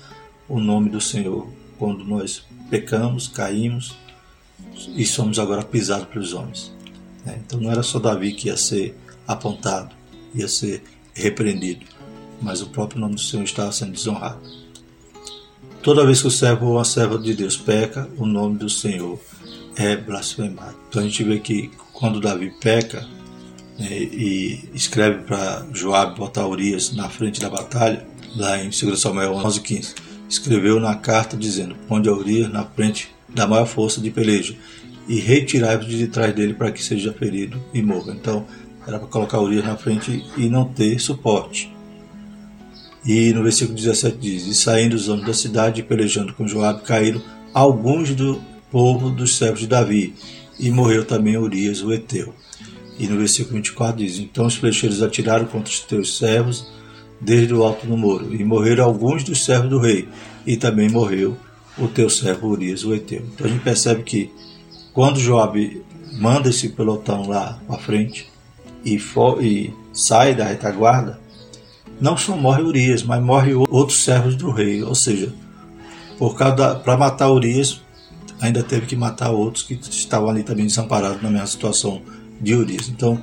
o 0.47 0.59
nome 0.59 0.89
do 0.89 0.99
Senhor 0.99 1.47
quando 1.77 2.03
nós 2.03 2.43
pecamos, 2.69 3.27
caímos 3.27 3.95
e 4.95 5.05
somos 5.05 5.37
agora 5.37 5.63
pisados 5.63 6.07
pelos 6.07 6.33
homens. 6.33 6.73
Né? 7.23 7.39
Então, 7.45 7.59
não 7.59 7.71
era 7.71 7.83
só 7.83 7.99
Davi 7.99 8.33
que 8.33 8.47
ia 8.47 8.57
ser 8.57 8.97
apontado, 9.27 9.95
ia 10.33 10.47
ser 10.47 10.83
repreendido, 11.13 11.85
mas 12.41 12.61
o 12.61 12.69
próprio 12.69 12.99
nome 12.99 13.15
do 13.15 13.21
Senhor 13.21 13.43
estava 13.43 13.71
sendo 13.71 13.91
desonrado. 13.91 14.39
Toda 15.89 16.05
vez 16.05 16.21
que 16.21 16.27
o 16.27 16.31
servo 16.31 16.67
ou 16.67 16.79
a 16.79 16.85
serva 16.85 17.17
de 17.17 17.33
Deus 17.33 17.57
peca, 17.57 18.07
o 18.15 18.23
nome 18.23 18.59
do 18.59 18.69
Senhor 18.69 19.19
é 19.75 19.95
blasfemado. 19.95 20.75
Então 20.87 21.01
a 21.01 21.05
gente 21.05 21.23
vê 21.23 21.39
que 21.39 21.71
quando 21.93 22.21
Davi 22.21 22.53
peca 22.61 23.03
né, 23.79 23.87
e 23.91 24.69
escreve 24.71 25.23
para 25.23 25.65
Joabe 25.73 26.19
botar 26.19 26.45
Urias 26.45 26.93
na 26.93 27.09
frente 27.09 27.41
da 27.41 27.49
batalha, 27.49 28.05
lá 28.35 28.59
em 28.59 28.69
2 28.69 28.99
Samuel 28.99 29.33
11,15, 29.33 29.95
escreveu 30.29 30.79
na 30.79 30.93
carta 30.93 31.35
dizendo: 31.35 31.73
Ponde 31.87 32.07
a 32.07 32.13
Urias 32.13 32.53
na 32.53 32.65
frente 32.65 33.09
da 33.27 33.47
maior 33.47 33.65
força 33.65 33.99
de 33.99 34.11
peleja 34.11 34.55
e 35.07 35.19
retirai-vos 35.19 35.87
de 35.87 36.07
trás 36.07 36.35
dele 36.35 36.53
para 36.53 36.71
que 36.71 36.83
seja 36.83 37.11
ferido 37.13 37.59
e 37.73 37.81
morra. 37.81 38.13
Então 38.13 38.45
era 38.87 38.99
para 38.99 39.07
colocar 39.07 39.39
Urias 39.39 39.65
na 39.65 39.75
frente 39.75 40.23
e 40.37 40.49
não 40.49 40.65
ter 40.65 40.99
suporte. 40.99 41.78
E 43.09 43.33
no 43.33 43.41
versículo 43.41 43.75
17 43.75 44.17
diz: 44.19 44.45
E 44.45 44.53
saindo 44.53 44.93
os 44.93 45.09
homens 45.09 45.25
da 45.25 45.33
cidade 45.33 45.81
pelejando 45.81 46.31
com 46.35 46.47
Joabe, 46.47 46.83
caíram 46.83 47.19
alguns 47.51 48.13
do 48.13 48.39
povo 48.69 49.09
dos 49.09 49.35
servos 49.35 49.61
de 49.61 49.67
Davi, 49.67 50.13
e 50.59 50.69
morreu 50.69 51.03
também 51.03 51.35
Urias, 51.35 51.81
o 51.81 51.91
Eteu. 51.91 52.35
E 52.99 53.07
no 53.07 53.17
versículo 53.17 53.55
24 53.55 53.97
diz: 53.97 54.19
Então 54.19 54.45
os 54.45 54.57
flecheiros 54.57 55.01
atiraram 55.01 55.47
contra 55.47 55.73
os 55.73 55.79
teus 55.79 56.19
servos 56.19 56.71
desde 57.19 57.51
o 57.51 57.63
alto 57.63 57.87
do 57.87 57.97
muro, 57.97 58.31
e 58.31 58.43
morreram 58.43 58.85
alguns 58.85 59.23
dos 59.23 59.43
servos 59.43 59.71
do 59.71 59.79
rei, 59.79 60.07
e 60.45 60.55
também 60.55 60.87
morreu 60.87 61.35
o 61.79 61.87
teu 61.87 62.11
servo 62.11 62.49
Urias, 62.49 62.83
o 62.83 62.93
Eteu. 62.93 63.23
Então 63.33 63.47
a 63.47 63.49
gente 63.49 63.63
percebe 63.63 64.03
que 64.03 64.29
quando 64.93 65.19
Joabe 65.19 65.81
manda 66.11 66.49
esse 66.49 66.69
pelotão 66.69 67.27
lá 67.27 67.59
para 67.65 67.79
frente 67.79 68.29
e, 68.85 69.01
e 69.41 69.73
sai 69.91 70.35
da 70.35 70.45
retaguarda, 70.45 71.19
não 71.99 72.15
só 72.17 72.35
morre 72.35 72.61
Urias, 72.61 73.03
mas 73.03 73.21
morre 73.21 73.53
outros 73.53 74.03
servos 74.03 74.35
do 74.35 74.51
rei. 74.51 74.83
Ou 74.83 74.95
seja, 74.95 75.33
por 76.17 76.35
causa 76.35 76.75
para 76.75 76.97
matar 76.97 77.31
Urias, 77.31 77.81
ainda 78.41 78.63
teve 78.63 78.85
que 78.85 78.95
matar 78.95 79.31
outros 79.31 79.63
que 79.63 79.73
estavam 79.73 80.29
ali 80.29 80.43
também 80.43 80.65
desamparados 80.65 81.21
na 81.21 81.29
mesma 81.29 81.47
situação 81.47 82.01
de 82.39 82.55
Urias. 82.55 82.89
Então, 82.89 83.21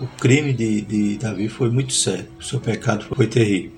o 0.00 0.06
crime 0.06 0.52
de, 0.52 0.80
de 0.82 1.18
Davi 1.18 1.48
foi 1.48 1.70
muito 1.70 1.92
sério, 1.92 2.28
o 2.38 2.42
seu 2.42 2.60
pecado 2.60 3.04
foi 3.14 3.26
terrível. 3.26 3.72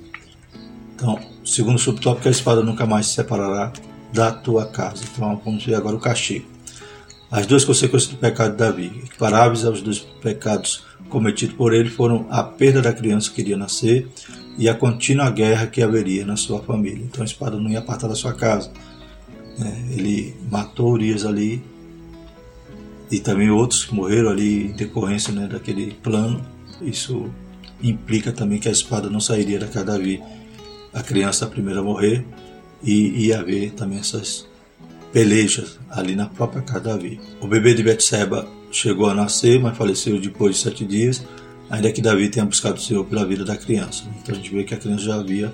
Então, 0.94 1.18
segundo 1.44 1.78
subtópico, 1.78 2.28
a 2.28 2.30
espada 2.30 2.62
nunca 2.62 2.84
mais 2.84 3.06
se 3.06 3.14
separará 3.14 3.72
da 4.12 4.30
tua 4.30 4.66
casa. 4.66 5.02
Então, 5.10 5.40
vamos 5.44 5.64
ver 5.64 5.74
agora 5.74 5.96
o 5.96 6.00
castigo. 6.00 6.46
As 7.30 7.46
duas 7.46 7.64
consequências 7.64 8.10
do 8.10 8.16
pecado 8.16 8.52
de 8.52 8.58
Davi, 8.58 8.86
equiparáveis 9.04 9.64
aos 9.64 9.80
dois 9.80 10.00
pecados 10.00 10.84
cometidos 11.08 11.54
por 11.54 11.72
ele, 11.72 11.88
foram 11.88 12.26
a 12.28 12.42
perda 12.42 12.82
da 12.82 12.92
criança 12.92 13.30
que 13.30 13.40
iria 13.40 13.56
nascer 13.56 14.08
e 14.58 14.68
a 14.68 14.74
contínua 14.74 15.30
guerra 15.30 15.66
que 15.66 15.82
haveria 15.82 16.26
na 16.26 16.36
sua 16.36 16.60
família. 16.60 17.04
Então, 17.04 17.22
a 17.22 17.24
espada 17.24 17.56
não 17.56 17.70
ia 17.70 17.78
apartar 17.78 18.08
da 18.08 18.14
sua 18.14 18.32
casa 18.32 18.70
né? 19.60 19.86
Ele 19.90 20.34
matou 20.50 20.92
Urias 20.92 21.26
ali 21.26 21.62
e 23.10 23.20
também 23.20 23.50
outros 23.50 23.84
que 23.84 23.94
morreram 23.94 24.30
ali 24.30 24.66
em 24.68 24.72
decorrência 24.72 25.32
né, 25.32 25.46
daquele 25.46 25.92
plano. 26.02 26.44
Isso 26.80 27.30
implica 27.82 28.32
também 28.32 28.58
que 28.58 28.68
a 28.68 28.72
espada 28.72 29.10
não 29.10 29.20
sairia 29.20 29.58
da 29.58 29.66
casa 29.66 29.84
de 29.84 29.92
Davi. 29.92 30.22
A 30.92 31.02
criança 31.02 31.44
a 31.44 31.48
primeira 31.48 31.80
a 31.80 31.82
morrer 31.82 32.24
e 32.82 33.26
ia 33.26 33.40
haver 33.40 33.72
também 33.72 33.98
essas 33.98 34.46
pelejas 35.12 35.78
ali 35.90 36.14
na 36.14 36.26
própria 36.26 36.62
casa 36.62 36.80
de 36.80 36.88
Davi. 36.88 37.20
O 37.40 37.46
bebê 37.46 37.74
de 37.74 37.82
Betseba 37.82 38.48
chegou 38.70 39.08
a 39.08 39.14
nascer, 39.14 39.60
mas 39.60 39.76
faleceu 39.76 40.20
depois 40.20 40.56
de 40.56 40.62
sete 40.62 40.84
dias, 40.84 41.24
ainda 41.68 41.90
que 41.92 42.00
Davi 42.00 42.28
tenha 42.28 42.46
buscado 42.46 42.76
o 42.76 42.80
Senhor 42.80 43.04
pela 43.04 43.26
vida 43.26 43.44
da 43.44 43.56
criança. 43.56 44.04
Então 44.20 44.34
a 44.34 44.38
gente 44.38 44.52
vê 44.52 44.64
que 44.64 44.74
a 44.74 44.78
criança 44.78 45.04
já 45.04 45.16
havia 45.16 45.52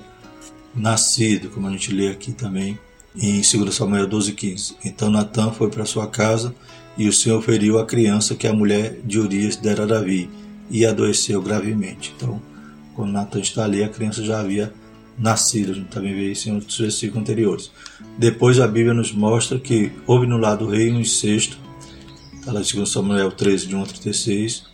nascido, 0.75 1.49
como 1.49 1.66
a 1.66 1.71
gente 1.71 1.92
lê 1.92 2.09
aqui 2.09 2.33
também 2.33 2.79
em 3.16 3.40
2 3.40 3.75
Samuel 3.75 4.07
12,15. 4.07 4.77
Então 4.85 5.11
Natan 5.11 5.51
foi 5.51 5.71
para 5.71 5.87
sua 5.87 6.07
casa 6.07 6.55
e 6.99 7.09
o 7.09 7.12
Senhor 7.12 7.40
feriu 7.42 7.79
a 7.79 7.87
criança 7.87 8.35
que 8.35 8.47
a 8.47 8.53
mulher 8.53 8.99
de 9.05 9.19
Urias 9.19 9.57
dera 9.57 9.85
a 9.85 9.87
Davi 9.87 10.29
e 10.71 10.85
adoeceu 10.85 11.40
gravemente. 11.40 12.12
Então, 12.16 12.40
quando 12.95 13.12
Natan 13.12 13.40
está 13.40 13.64
ali, 13.64 13.83
a 13.83 13.88
criança 13.88 14.25
já 14.25 14.40
havia 14.40 14.64
nascido. 14.66 14.86
A 15.24 15.35
gente 15.35 15.88
também 15.88 16.14
vê 16.14 16.33
isso 16.33 16.48
em 16.48 16.55
outros 16.55 16.79
versículos 16.79 17.22
anteriores. 17.22 17.70
Depois 18.18 18.61
a 18.61 18.66
Bíblia 18.66 18.92
nos 18.92 19.12
mostra 19.12 19.59
que 19.59 19.92
houve 20.07 20.26
no 20.26 20.37
lado 20.37 20.66
do 20.66 20.70
rei 20.70 20.90
um 20.90 21.00
incesto, 21.00 21.59
está 22.35 22.52
lá 22.52 22.61
em 22.61 22.64
2 22.64 22.88
Samuel 22.88 23.33
13, 23.33 23.66
de 23.66 23.74
1 23.74 23.83
a 23.83 23.87
36, 23.87 24.64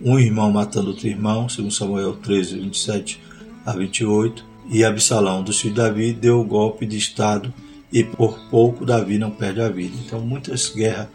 um 0.00 0.18
irmão 0.18 0.52
matando 0.52 0.88
outro 0.88 1.08
irmão, 1.08 1.46
2 1.46 1.74
Samuel 1.74 2.14
13, 2.14 2.60
27 2.60 3.20
a 3.64 3.72
28, 3.72 4.44
e 4.68 4.84
Absalão, 4.84 5.42
do 5.42 5.52
filho 5.52 5.74
de 5.74 5.80
Davi, 5.80 6.12
deu 6.12 6.40
o 6.40 6.44
golpe 6.44 6.86
de 6.86 6.98
Estado 6.98 7.52
e 7.92 8.02
por 8.02 8.38
pouco 8.50 8.84
Davi 8.84 9.18
não 9.18 9.30
perde 9.30 9.60
a 9.60 9.68
vida. 9.68 9.96
Então 10.04 10.20
muitas 10.20 10.68
guerras, 10.68 11.08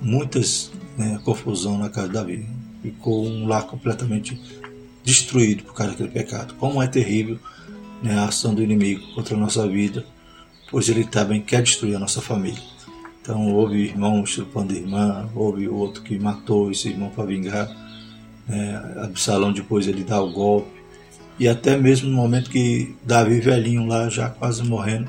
muitas 0.00 0.70
né, 0.96 1.18
confusão 1.24 1.78
na 1.78 1.88
casa 1.88 2.08
de 2.08 2.14
Davi. 2.14 2.46
Ficou 2.82 3.26
um 3.26 3.46
lar 3.46 3.66
completamente 3.66 4.40
destruído 5.04 5.64
por 5.64 5.74
causa 5.74 5.92
daquele 5.92 6.10
pecado. 6.10 6.54
Como 6.54 6.82
é 6.82 6.86
terrível 6.86 7.38
né, 8.02 8.18
a 8.18 8.26
ação 8.26 8.54
do 8.54 8.62
inimigo 8.62 9.14
contra 9.14 9.36
a 9.36 9.38
nossa 9.38 9.66
vida, 9.68 10.04
pois 10.70 10.88
ele 10.88 11.04
também 11.04 11.40
quer 11.40 11.62
destruir 11.62 11.94
a 11.94 11.98
nossa 11.98 12.20
família. 12.20 12.62
Então 13.20 13.52
houve 13.52 13.84
irmão 13.84 14.26
chupando 14.26 14.74
irmã, 14.74 15.28
houve 15.34 15.68
outro 15.68 16.02
que 16.02 16.18
matou 16.18 16.70
esse 16.70 16.88
irmão 16.88 17.10
para 17.10 17.24
vingar. 17.24 17.68
Né, 18.48 18.74
Absalão 19.02 19.52
depois 19.52 19.86
ele 19.86 20.02
dá 20.02 20.20
o 20.20 20.32
golpe. 20.32 20.82
E 21.38 21.48
até 21.48 21.76
mesmo 21.76 22.10
no 22.10 22.16
momento 22.16 22.50
que 22.50 22.94
Davi 23.04 23.40
velhinho 23.40 23.86
lá, 23.86 24.08
já 24.08 24.28
quase 24.28 24.62
morrendo, 24.62 25.08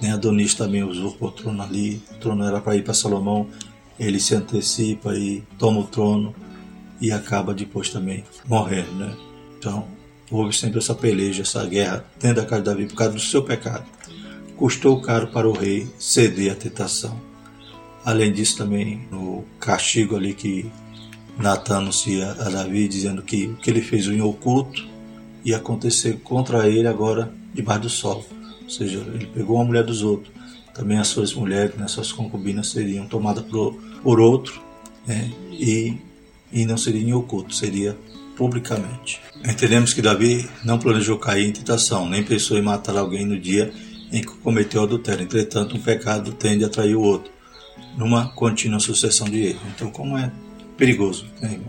né? 0.00 0.12
Adonis 0.12 0.54
também 0.54 0.82
usurpa 0.82 1.26
o 1.26 1.30
trono 1.30 1.62
ali, 1.62 2.02
o 2.12 2.14
trono 2.14 2.44
era 2.44 2.60
para 2.60 2.76
ir 2.76 2.82
para 2.82 2.94
Salomão, 2.94 3.48
ele 3.98 4.20
se 4.20 4.34
antecipa 4.34 5.14
e 5.14 5.42
toma 5.58 5.80
o 5.80 5.84
trono 5.84 6.34
e 7.00 7.10
acaba 7.10 7.54
depois 7.54 7.90
também 7.90 8.24
morrendo. 8.46 8.92
Né? 8.92 9.16
Então, 9.58 9.86
houve 10.30 10.54
sempre 10.54 10.78
essa 10.78 10.94
peleja, 10.94 11.42
essa 11.42 11.64
guerra 11.66 12.04
dentro 12.20 12.42
da 12.42 12.48
casa 12.48 12.62
de 12.62 12.70
Davi 12.70 12.86
por 12.86 12.96
causa 12.96 13.12
do 13.14 13.20
seu 13.20 13.42
pecado. 13.42 13.84
Custou 14.56 15.00
caro 15.00 15.28
para 15.28 15.48
o 15.48 15.52
rei 15.52 15.86
ceder 15.98 16.52
à 16.52 16.54
tentação. 16.54 17.20
Além 18.04 18.32
disso, 18.32 18.58
também 18.58 19.08
o 19.12 19.44
castigo 19.58 20.16
ali 20.16 20.34
que 20.34 20.70
Natan 21.38 21.78
anuncia 21.78 22.30
a 22.32 22.48
Davi, 22.48 22.86
dizendo 22.86 23.22
que 23.22 23.46
o 23.46 23.56
que 23.56 23.70
ele 23.70 23.80
fez 23.80 24.06
em 24.06 24.20
oculto 24.20 24.86
ia 25.44 25.56
acontecer 25.56 26.20
contra 26.20 26.68
ele 26.68 26.86
agora 26.86 27.32
debaixo 27.52 27.82
do 27.82 27.88
sol. 27.90 28.24
Ou 28.62 28.70
seja, 28.70 28.98
ele 29.14 29.26
pegou 29.26 29.56
uma 29.56 29.64
mulher 29.64 29.84
dos 29.84 30.02
outros. 30.02 30.32
Também 30.74 30.98
as 30.98 31.08
suas 31.08 31.34
mulheres, 31.34 31.74
né, 31.76 31.86
suas 31.86 32.12
concubinas 32.12 32.68
seriam 32.68 33.06
tomadas 33.06 33.44
por, 33.44 33.74
por 34.02 34.20
outro 34.20 34.60
né, 35.06 35.30
e, 35.52 35.96
e 36.52 36.64
não 36.66 36.76
seria 36.76 37.02
em 37.02 37.12
oculto, 37.12 37.54
seria 37.54 37.96
publicamente. 38.36 39.20
Entendemos 39.44 39.92
que 39.92 40.02
Davi 40.02 40.48
não 40.64 40.78
planejou 40.78 41.18
cair 41.18 41.48
em 41.48 41.52
tentação, 41.52 42.08
nem 42.08 42.22
pensou 42.22 42.58
em 42.58 42.62
matar 42.62 42.96
alguém 42.96 43.26
no 43.26 43.38
dia 43.38 43.72
em 44.12 44.20
que 44.20 44.34
cometeu 44.38 44.82
adultério. 44.82 45.22
Entretanto, 45.22 45.76
um 45.76 45.80
pecado 45.80 46.32
tende 46.32 46.64
a 46.64 46.66
atrair 46.66 46.94
o 46.94 47.02
outro, 47.02 47.32
numa 47.96 48.28
contínua 48.28 48.80
sucessão 48.80 49.28
de 49.28 49.42
erros. 49.42 49.62
Então, 49.74 49.90
como 49.90 50.16
é 50.16 50.30
perigoso, 50.76 51.26
né? 51.40 51.60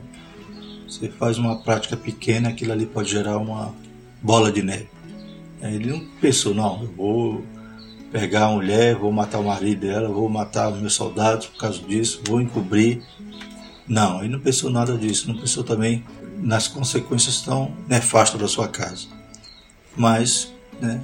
Você 0.87 1.09
faz 1.09 1.37
uma 1.37 1.57
prática 1.61 1.97
pequena, 1.97 2.49
aquilo 2.49 2.71
ali 2.71 2.85
pode 2.85 3.11
gerar 3.11 3.37
uma 3.37 3.73
bola 4.21 4.51
de 4.51 4.61
neve. 4.61 4.87
Ele 5.61 5.89
não 5.89 5.99
pensou, 6.21 6.53
não, 6.53 6.83
eu 6.83 6.91
vou 6.95 7.45
pegar 8.11 8.45
a 8.45 8.51
mulher, 8.51 8.95
vou 8.95 9.11
matar 9.11 9.39
o 9.39 9.43
marido 9.43 9.81
dela, 9.81 10.07
vou 10.07 10.29
matar 10.29 10.71
meus 10.71 10.93
soldados 10.93 11.47
por 11.47 11.57
causa 11.57 11.81
disso, 11.81 12.21
vou 12.25 12.39
encobrir. 12.39 13.01
Não, 13.87 14.19
ele 14.19 14.29
não 14.29 14.39
pensou 14.39 14.69
nada 14.69 14.97
disso, 14.97 15.27
não 15.27 15.37
pensou 15.37 15.63
também 15.63 16.03
nas 16.37 16.67
consequências 16.67 17.41
tão 17.41 17.75
nefastas 17.87 18.39
da 18.39 18.47
sua 18.47 18.67
casa. 18.67 19.07
Mas, 19.95 20.51
né, 20.81 21.01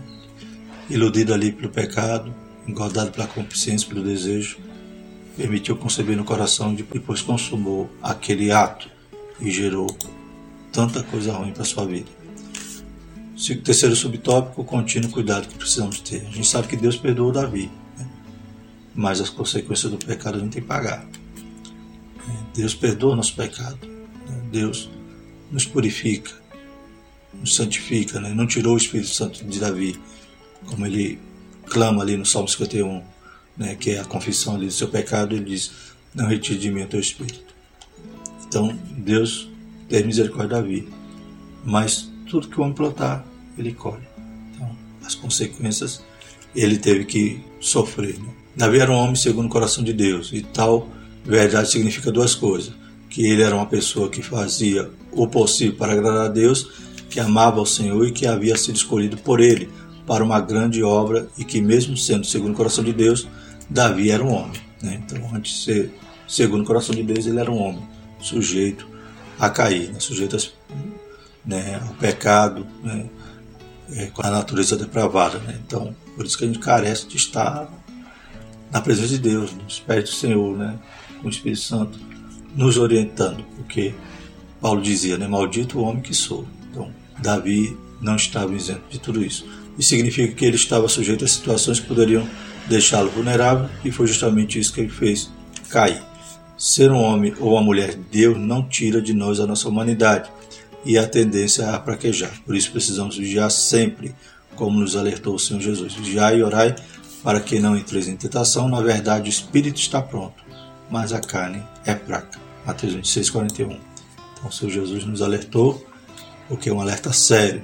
iludido 0.90 1.34
ali 1.34 1.52
pelo 1.52 1.70
pecado, 1.70 2.34
engordado 2.68 3.12
pela 3.12 3.28
consciência, 3.28 3.88
pelo 3.88 4.04
desejo, 4.04 4.58
permitiu 5.36 5.76
conceber 5.76 6.18
no 6.18 6.24
coração 6.24 6.74
e 6.74 6.84
depois 6.84 7.22
consumou 7.22 7.90
aquele 8.02 8.52
ato 8.52 8.90
e 9.40 9.50
gerou 9.50 9.88
tanta 10.72 11.02
coisa 11.04 11.34
ruim 11.34 11.52
para 11.52 11.64
sua 11.64 11.86
vida. 11.86 12.10
O 13.36 13.56
terceiro 13.62 13.96
subtópico, 13.96 14.62
o 14.62 14.64
contínuo 14.64 15.10
cuidado 15.10 15.48
que 15.48 15.56
precisamos 15.56 16.00
ter. 16.00 16.22
A 16.28 16.32
gente 16.32 16.48
sabe 16.48 16.68
que 16.68 16.78
Deus 16.78 16.96
perdoou 16.96 17.32
Davi, 17.32 17.72
né? 17.98 18.08
mas 18.94 19.20
as 19.20 19.30
consequências 19.30 19.92
do 19.92 19.98
pecado 19.98 20.38
a 20.38 20.40
gente 20.40 20.54
tem 20.54 20.62
que 20.62 20.68
pagar. 20.68 21.06
Deus 22.54 22.76
perdoa 22.76 23.16
nosso 23.16 23.36
pecado. 23.36 23.80
Né? 24.28 24.42
Deus 24.52 24.90
nos 25.52 25.66
purifica, 25.66 26.32
nos 27.34 27.56
santifica, 27.56 28.20
né? 28.20 28.34
não 28.34 28.48
tirou 28.48 28.74
o 28.74 28.78
Espírito 28.78 29.10
Santo 29.10 29.44
de 29.44 29.60
Davi, 29.60 30.00
como 30.66 30.86
ele 30.86 31.20
clama 31.66 32.02
ali 32.02 32.16
no 32.16 32.26
Salmo 32.26 32.48
51, 32.48 33.04
né? 33.58 33.76
que 33.76 33.92
é 33.92 34.00
a 34.00 34.06
confissão 34.06 34.56
ali 34.56 34.68
do 34.68 34.72
seu 34.72 34.88
pecado, 34.88 35.36
ele 35.36 35.46
diz, 35.46 35.72
não 36.16 36.28
retire 36.28 36.58
de 36.58 36.72
mim 36.72 36.84
o 36.84 36.88
teu 36.88 37.00
Espírito. 37.00 37.54
Então, 38.48 38.78
Deus 38.98 39.50
tem 39.90 40.06
misericórdia 40.06 40.58
de 40.58 40.62
Davi, 40.62 40.90
mas 41.64 42.10
tudo 42.30 42.48
que 42.48 42.60
o 42.60 42.64
homem 42.64 42.76
plantar, 42.76 43.26
ele 43.58 43.74
colhe. 43.74 44.08
Então, 44.54 44.76
as 45.06 45.16
consequências 45.16 46.02
ele 46.56 46.78
teve 46.78 47.06
que 47.06 47.42
sofrer. 47.60 48.20
Né? 48.20 48.30
Davi 48.56 48.80
era 48.80 48.92
um 48.92 48.96
homem 48.96 49.16
segundo 49.16 49.46
o 49.46 49.50
coração 49.50 49.84
de 49.84 49.94
Deus, 49.94 50.32
e 50.34 50.42
tal 50.42 50.90
verdade 51.24 51.70
significa 51.70 52.12
duas 52.12 52.34
coisas 52.34 52.74
que 53.12 53.26
ele 53.26 53.44
era 53.44 53.54
uma 53.54 53.66
pessoa 53.66 54.10
que 54.10 54.22
fazia 54.24 54.90
o 55.12 55.28
possível 55.28 55.76
para 55.76 55.92
agradar 55.92 56.26
a 56.26 56.30
Deus, 56.30 56.72
que 57.10 57.20
amava 57.20 57.60
o 57.60 57.66
Senhor 57.66 58.08
e 58.08 58.12
que 58.12 58.26
havia 58.26 58.58
sido 58.58 58.78
escolhido 58.78 59.18
por 59.18 59.42
ele 59.42 59.70
para 60.08 60.24
uma 60.24 60.40
grande 60.40 60.82
obra 60.82 61.28
e 61.38 61.44
que 61.44 61.62
mesmo 61.62 61.96
sendo 61.98 62.26
segundo 62.26 62.54
o 62.54 62.58
coração 62.58 62.84
de 62.84 62.94
Deus, 62.94 63.28
Davi 63.70 64.10
era 64.10 64.24
um 64.24 64.34
homem. 64.34 64.60
Né? 64.82 65.02
Então, 65.06 65.30
antes 65.36 65.54
de 65.54 65.60
ser 65.60 65.94
segundo 66.26 66.64
o 66.64 66.66
coração 66.66 66.96
de 66.96 67.04
Deus, 67.04 67.28
ele 67.28 67.38
era 67.38 67.52
um 67.52 67.62
homem 67.62 67.86
sujeito 68.22 68.88
a 69.38 69.50
cair, 69.50 69.92
né? 69.92 70.00
sujeito 70.00 70.38
né, 71.46 71.82
ao 71.86 71.94
pecado, 71.96 72.66
né? 72.82 73.10
É, 73.94 74.06
com 74.06 74.26
a 74.26 74.32
natureza 74.32 74.78
depravada. 74.78 75.38
Né? 75.40 75.60
Então, 75.66 75.94
por 76.16 76.26
isso 76.26 76.38
que 76.38 76.46
a 76.46 76.48
gente 76.48 76.60
carece 76.60 77.06
de 77.08 77.18
estar 77.18 77.70
na 78.72 78.80
presença 78.80 79.10
de 79.10 79.20
Deus, 79.20 79.52
nos 79.54 79.82
pés 79.82 80.06
do 80.06 80.16
Senhor, 80.16 80.58
né? 80.58 80.80
com 81.20 81.28
o 81.28 81.30
Espírito 81.30 81.62
Santo 81.62 82.11
nos 82.56 82.78
orientando, 82.78 83.44
porque 83.56 83.94
Paulo 84.60 84.82
dizia, 84.82 85.18
né, 85.18 85.28
maldito 85.28 85.80
o 85.80 85.84
homem 85.84 86.02
que 86.02 86.14
sou. 86.14 86.46
Então, 86.70 86.90
Davi 87.20 87.78
não 88.02 88.16
estava 88.16 88.54
isento 88.54 88.84
de 88.90 89.00
tudo 89.00 89.24
isso. 89.24 89.46
Isso 89.78 89.90
significa 89.90 90.34
que 90.34 90.46
ele 90.46 90.56
estava 90.56 90.88
sujeito 90.88 91.24
a 91.24 91.28
situações 91.28 91.80
que 91.80 91.88
poderiam 91.88 92.28
deixá-lo 92.68 93.10
vulnerável 93.10 93.70
e 93.84 93.92
foi 93.92 94.08
justamente 94.08 94.60
isso 94.60 94.74
que 94.74 94.82
ele 94.82 94.90
fez 94.90 95.30
cair. 95.70 96.02
Ser 96.58 96.92
um 96.92 97.02
homem 97.02 97.34
ou 97.40 97.54
uma 97.54 97.62
mulher 97.62 97.96
de 97.96 98.04
Deus 98.12 98.38
não 98.38 98.68
tira 98.68 99.02
de 99.02 99.14
nós 99.14 99.40
a 99.40 99.48
nossa 99.48 99.68
humanidade 99.68 100.30
e 100.86 100.98
a 100.98 101.08
tendência 101.08 101.72
a 101.72 101.80
praquejar. 101.80 102.32
Por 102.46 102.56
isso 102.56 102.72
precisamos 102.72 103.18
vigiar 103.18 103.50
sempre, 103.50 104.14
como 104.56 104.80
nos 104.80 104.96
alertou 104.96 105.36
o 105.36 105.40
Senhor 105.40 105.60
Jesus. 105.60 105.94
Vigiai 105.94 106.38
e 106.38 106.44
orai 106.44 106.76
para 107.24 107.40
que 107.40 107.60
não 107.60 107.76
entreis 107.76 108.08
em 108.08 108.16
tentação. 108.16 108.68
Na 108.68 108.82
verdade, 108.82 109.30
o 109.30 109.32
espírito 109.32 109.80
está 109.80 110.02
pronto, 110.02 110.44
mas 110.90 111.14
a 111.14 111.20
carne 111.20 111.64
é 111.86 111.96
fraca. 111.96 112.41
Mateus 112.66 112.94
26, 112.94 113.30
41. 113.30 113.72
Então, 113.72 114.50
o 114.50 114.52
Senhor 114.52 114.72
Jesus 114.72 115.06
nos 115.06 115.22
alertou, 115.22 115.86
porque 116.48 116.70
é 116.70 116.74
um 116.74 116.82
alerta 116.82 117.12
sério. 117.12 117.64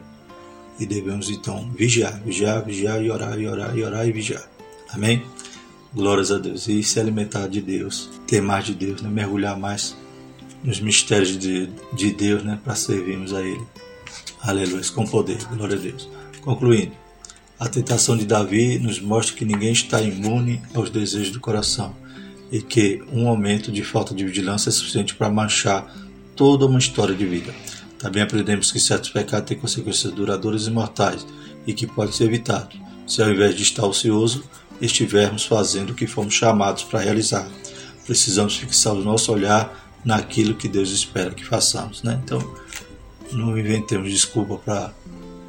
E 0.80 0.86
devemos 0.86 1.30
então 1.30 1.70
vigiar, 1.72 2.22
vigiar, 2.22 2.64
vigiar 2.64 3.04
e 3.04 3.10
orar, 3.10 3.40
e 3.40 3.48
orar, 3.48 3.78
e 3.78 3.84
orar 3.84 4.08
e 4.08 4.12
vigiar. 4.12 4.48
Amém? 4.90 5.26
Glórias 5.94 6.32
a 6.32 6.38
Deus. 6.38 6.68
E 6.68 6.84
se 6.84 7.00
alimentar 7.00 7.48
de 7.48 7.62
Deus, 7.62 8.10
ter 8.28 8.42
mais 8.42 8.66
de 8.66 8.76
Deus, 8.76 9.02
né? 9.02 9.10
mergulhar 9.10 9.58
mais 9.58 9.96
nos 10.64 10.80
mistérios 10.80 11.38
de, 11.38 11.70
de 11.94 12.12
Deus, 12.12 12.44
né? 12.44 12.60
para 12.64 12.76
servirmos 12.76 13.34
a 13.34 13.42
Ele. 13.42 13.66
Aleluia, 14.42 14.84
com 14.94 15.06
poder. 15.06 15.44
Glória 15.46 15.76
a 15.76 15.80
Deus. 15.80 16.08
Concluindo, 16.42 16.92
a 17.60 17.68
tentação 17.68 18.16
de 18.16 18.26
Davi 18.26 18.78
nos 18.78 19.02
mostra 19.02 19.36
que 19.36 19.46
ninguém 19.46 19.72
está 19.72 20.00
imune 20.02 20.62
aos 20.76 20.92
desejos 20.92 21.32
do 21.32 21.40
coração 21.40 21.96
e 22.52 22.62
que 22.62 23.04
um 23.12 23.24
momento 23.24 23.72
de 23.72 23.84
falta 23.84 24.14
de 24.14 24.26
vigilância 24.26 24.70
é 24.70 24.72
suficiente 24.72 25.16
para 25.16 25.30
manchar 25.30 25.86
toda 26.36 26.66
uma 26.66 26.80
história 26.80 27.16
de 27.16 27.26
vida. 27.26 27.54
Também 28.00 28.22
aprendemos 28.22 28.72
que 28.72 28.80
certos 28.80 29.10
pecados 29.10 29.48
têm 29.48 29.58
consequências 29.58 30.14
duradouras 30.14 30.68
e 30.68 30.72
mortais 30.72 31.26
e 31.66 31.74
que 31.74 31.88
podem 31.88 32.14
ser 32.14 32.26
evitados, 32.26 32.80
se 33.06 33.22
ao 33.22 33.30
invés 33.30 33.56
de 33.56 33.64
estar 33.64 33.86
ocioso, 33.86 34.44
estivermos 34.80 35.46
fazendo 35.46 35.92
o 35.92 35.96
que 35.96 36.06
fomos 36.06 36.34
chamados 36.34 36.84
para 36.84 37.00
realizar. 37.00 37.50
Precisamos 38.06 38.56
fixar 38.56 38.94
o 38.94 39.04
nosso 39.04 39.32
olhar 39.34 39.98
naquilo 40.06 40.56
que 40.56 40.68
Deus 40.68 40.92
espera 40.92 41.32
que 41.32 41.44
façamos. 41.44 42.04
Né? 42.04 42.20
Então, 42.24 42.40
não 43.32 43.58
inventemos 43.58 44.10
desculpa 44.10 44.58
para 44.58 44.94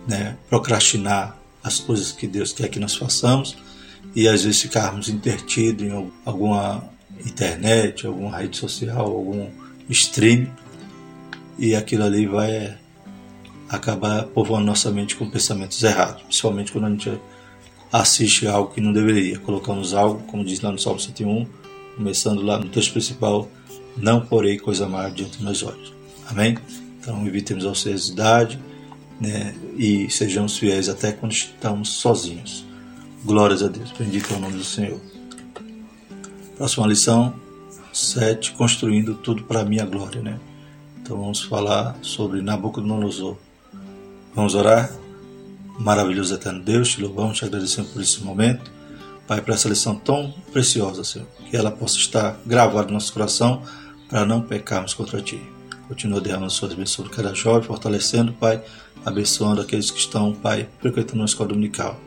né, 0.08 0.36
procrastinar 0.48 1.38
as 1.62 1.78
coisas 1.78 2.10
que 2.10 2.26
Deus 2.26 2.52
quer 2.52 2.68
que 2.68 2.80
nós 2.80 2.96
façamos 2.96 3.56
e 4.14 4.26
às 4.28 4.44
vezes 4.44 4.60
ficarmos 4.60 5.08
intertidos 5.08 5.86
em 5.86 6.10
alguma 6.24 6.88
internet, 7.26 8.06
alguma 8.06 8.36
rede 8.36 8.56
social, 8.56 9.06
algum 9.06 9.48
stream 9.88 10.46
e 11.58 11.74
aquilo 11.74 12.04
ali 12.04 12.26
vai 12.26 12.76
acabar 13.68 14.24
povoando 14.24 14.66
nossa 14.66 14.90
mente 14.90 15.16
com 15.16 15.28
pensamentos 15.28 15.82
errados, 15.82 16.22
principalmente 16.22 16.72
quando 16.72 16.86
a 16.86 16.90
gente 16.90 17.20
assiste 17.92 18.46
algo 18.46 18.72
que 18.72 18.80
não 18.80 18.92
deveria. 18.92 19.38
Colocamos 19.38 19.94
algo, 19.94 20.22
como 20.24 20.44
diz 20.44 20.60
lá 20.60 20.70
no 20.70 20.78
Salmo 20.78 21.00
101, 21.00 21.46
começando 21.96 22.42
lá 22.42 22.58
no 22.58 22.68
texto 22.68 22.92
principal, 22.92 23.48
não 23.96 24.20
porei 24.20 24.58
coisa 24.58 24.88
má 24.88 25.08
diante 25.08 25.32
dos 25.32 25.40
meus 25.40 25.62
olhos. 25.62 25.92
Amém? 26.28 26.56
Então 27.00 27.26
evitemos 27.26 27.64
a 27.64 27.70
ociosidade 27.70 28.58
né, 29.20 29.54
e 29.76 30.08
sejamos 30.10 30.56
fiéis 30.56 30.88
até 30.88 31.12
quando 31.12 31.32
estamos 31.32 31.88
sozinhos. 31.88 32.67
Glórias 33.24 33.64
a 33.64 33.68
Deus. 33.68 33.90
Bendito 33.98 34.32
é 34.32 34.36
o 34.36 34.40
nome 34.40 34.56
do 34.56 34.64
Senhor. 34.64 35.00
Próxima 36.56 36.86
lição 36.86 37.34
7, 37.92 38.52
construindo 38.52 39.14
tudo 39.14 39.42
para 39.42 39.60
a 39.60 39.64
minha 39.64 39.84
glória, 39.84 40.22
né? 40.22 40.38
Então 41.00 41.18
vamos 41.18 41.42
falar 41.42 41.96
sobre 42.00 42.40
Nabucodonosor. 42.40 43.36
Vamos 44.34 44.54
orar? 44.54 44.92
Maravilhoso 45.80 46.34
eterno 46.34 46.62
Deus, 46.62 46.90
te 46.90 47.02
louvamos, 47.02 47.38
te 47.38 47.44
agradecemos 47.44 47.90
por 47.90 48.00
esse 48.00 48.22
momento. 48.22 48.70
Pai, 49.26 49.40
para 49.40 49.54
essa 49.54 49.68
lição 49.68 49.96
tão 49.96 50.32
preciosa, 50.52 51.02
Senhor, 51.02 51.26
que 51.50 51.56
ela 51.56 51.72
possa 51.72 51.96
estar 51.96 52.40
gravada 52.46 52.86
no 52.86 52.94
nosso 52.94 53.12
coração 53.12 53.62
para 54.08 54.24
não 54.24 54.40
pecarmos 54.40 54.94
contra 54.94 55.20
Ti. 55.20 55.40
Continua 55.88 56.20
derramando 56.20 56.52
suas 56.52 56.72
bênçãos 56.72 56.92
sobre 56.92 57.12
cada 57.12 57.34
jovem, 57.34 57.66
fortalecendo, 57.66 58.32
Pai, 58.32 58.62
abençoando 59.04 59.60
aqueles 59.60 59.90
que 59.90 59.98
estão, 59.98 60.32
Pai, 60.34 60.68
frequentando 60.80 61.22
a 61.22 61.26
escola 61.26 61.48
dominical 61.48 61.98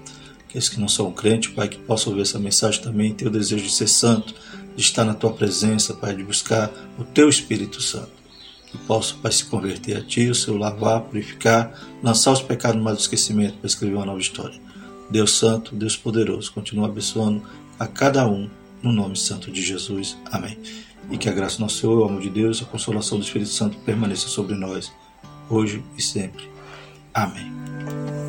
aqueles 0.52 0.68
que 0.68 0.80
não 0.80 0.90
são 0.90 1.12
crentes, 1.12 1.52
Pai, 1.54 1.70
que 1.70 1.78
possam 1.78 2.12
ouvir 2.12 2.24
essa 2.24 2.38
mensagem 2.38 2.82
também, 2.82 3.14
ter 3.14 3.26
o 3.26 3.32
desejo 3.32 3.64
de 3.64 3.72
ser 3.72 3.88
santo, 3.88 4.36
de 4.76 4.82
estar 4.82 5.06
na 5.06 5.14
Tua 5.14 5.32
presença, 5.32 5.94
Pai, 5.94 6.14
de 6.14 6.24
buscar 6.24 6.70
o 7.00 7.06
Teu 7.06 7.30
Espírito 7.30 7.82
Santo. 7.82 8.12
Que 8.68 8.78
possam, 8.80 9.18
Pai, 9.20 9.32
se 9.32 9.46
converter 9.46 9.96
a 9.98 10.02
Ti, 10.02 10.30
o 10.30 10.36
seu 10.36 10.58
lavar, 10.58 11.02
purificar, 11.02 11.74
lançar 12.04 12.34
os 12.34 12.42
pecados 12.42 12.82
no 12.82 12.94
do 12.94 13.00
esquecimento 13.00 13.58
para 13.58 13.68
escrever 13.68 13.96
uma 13.96 14.06
nova 14.06 14.20
história. 14.20 14.60
Deus 15.10 15.38
Santo, 15.38 15.74
Deus 15.74 15.96
Poderoso, 15.96 16.52
continua 16.52 16.88
abençoando 16.88 17.42
a 17.80 17.88
cada 17.88 18.28
um, 18.28 18.50
no 18.84 18.92
nome 18.92 19.16
santo 19.16 19.50
de 19.50 19.62
Jesus. 19.62 20.18
Amém. 20.32 20.58
E 21.10 21.18
que 21.18 21.30
a 21.30 21.34
graça 21.34 21.58
do 21.58 21.62
nosso 21.62 21.78
Senhor, 21.78 21.98
o 21.98 22.04
amor 22.06 22.22
de 22.22 22.30
Deus, 22.30 22.62
a 22.62 22.66
consolação 22.66 23.18
do 23.18 23.24
Espírito 23.24 23.52
Santo 23.52 23.78
permaneça 23.80 24.28
sobre 24.28 24.56
nós, 24.56 24.92
hoje 25.50 25.84
e 25.98 26.02
sempre. 26.02 26.50
Amém. 27.14 28.21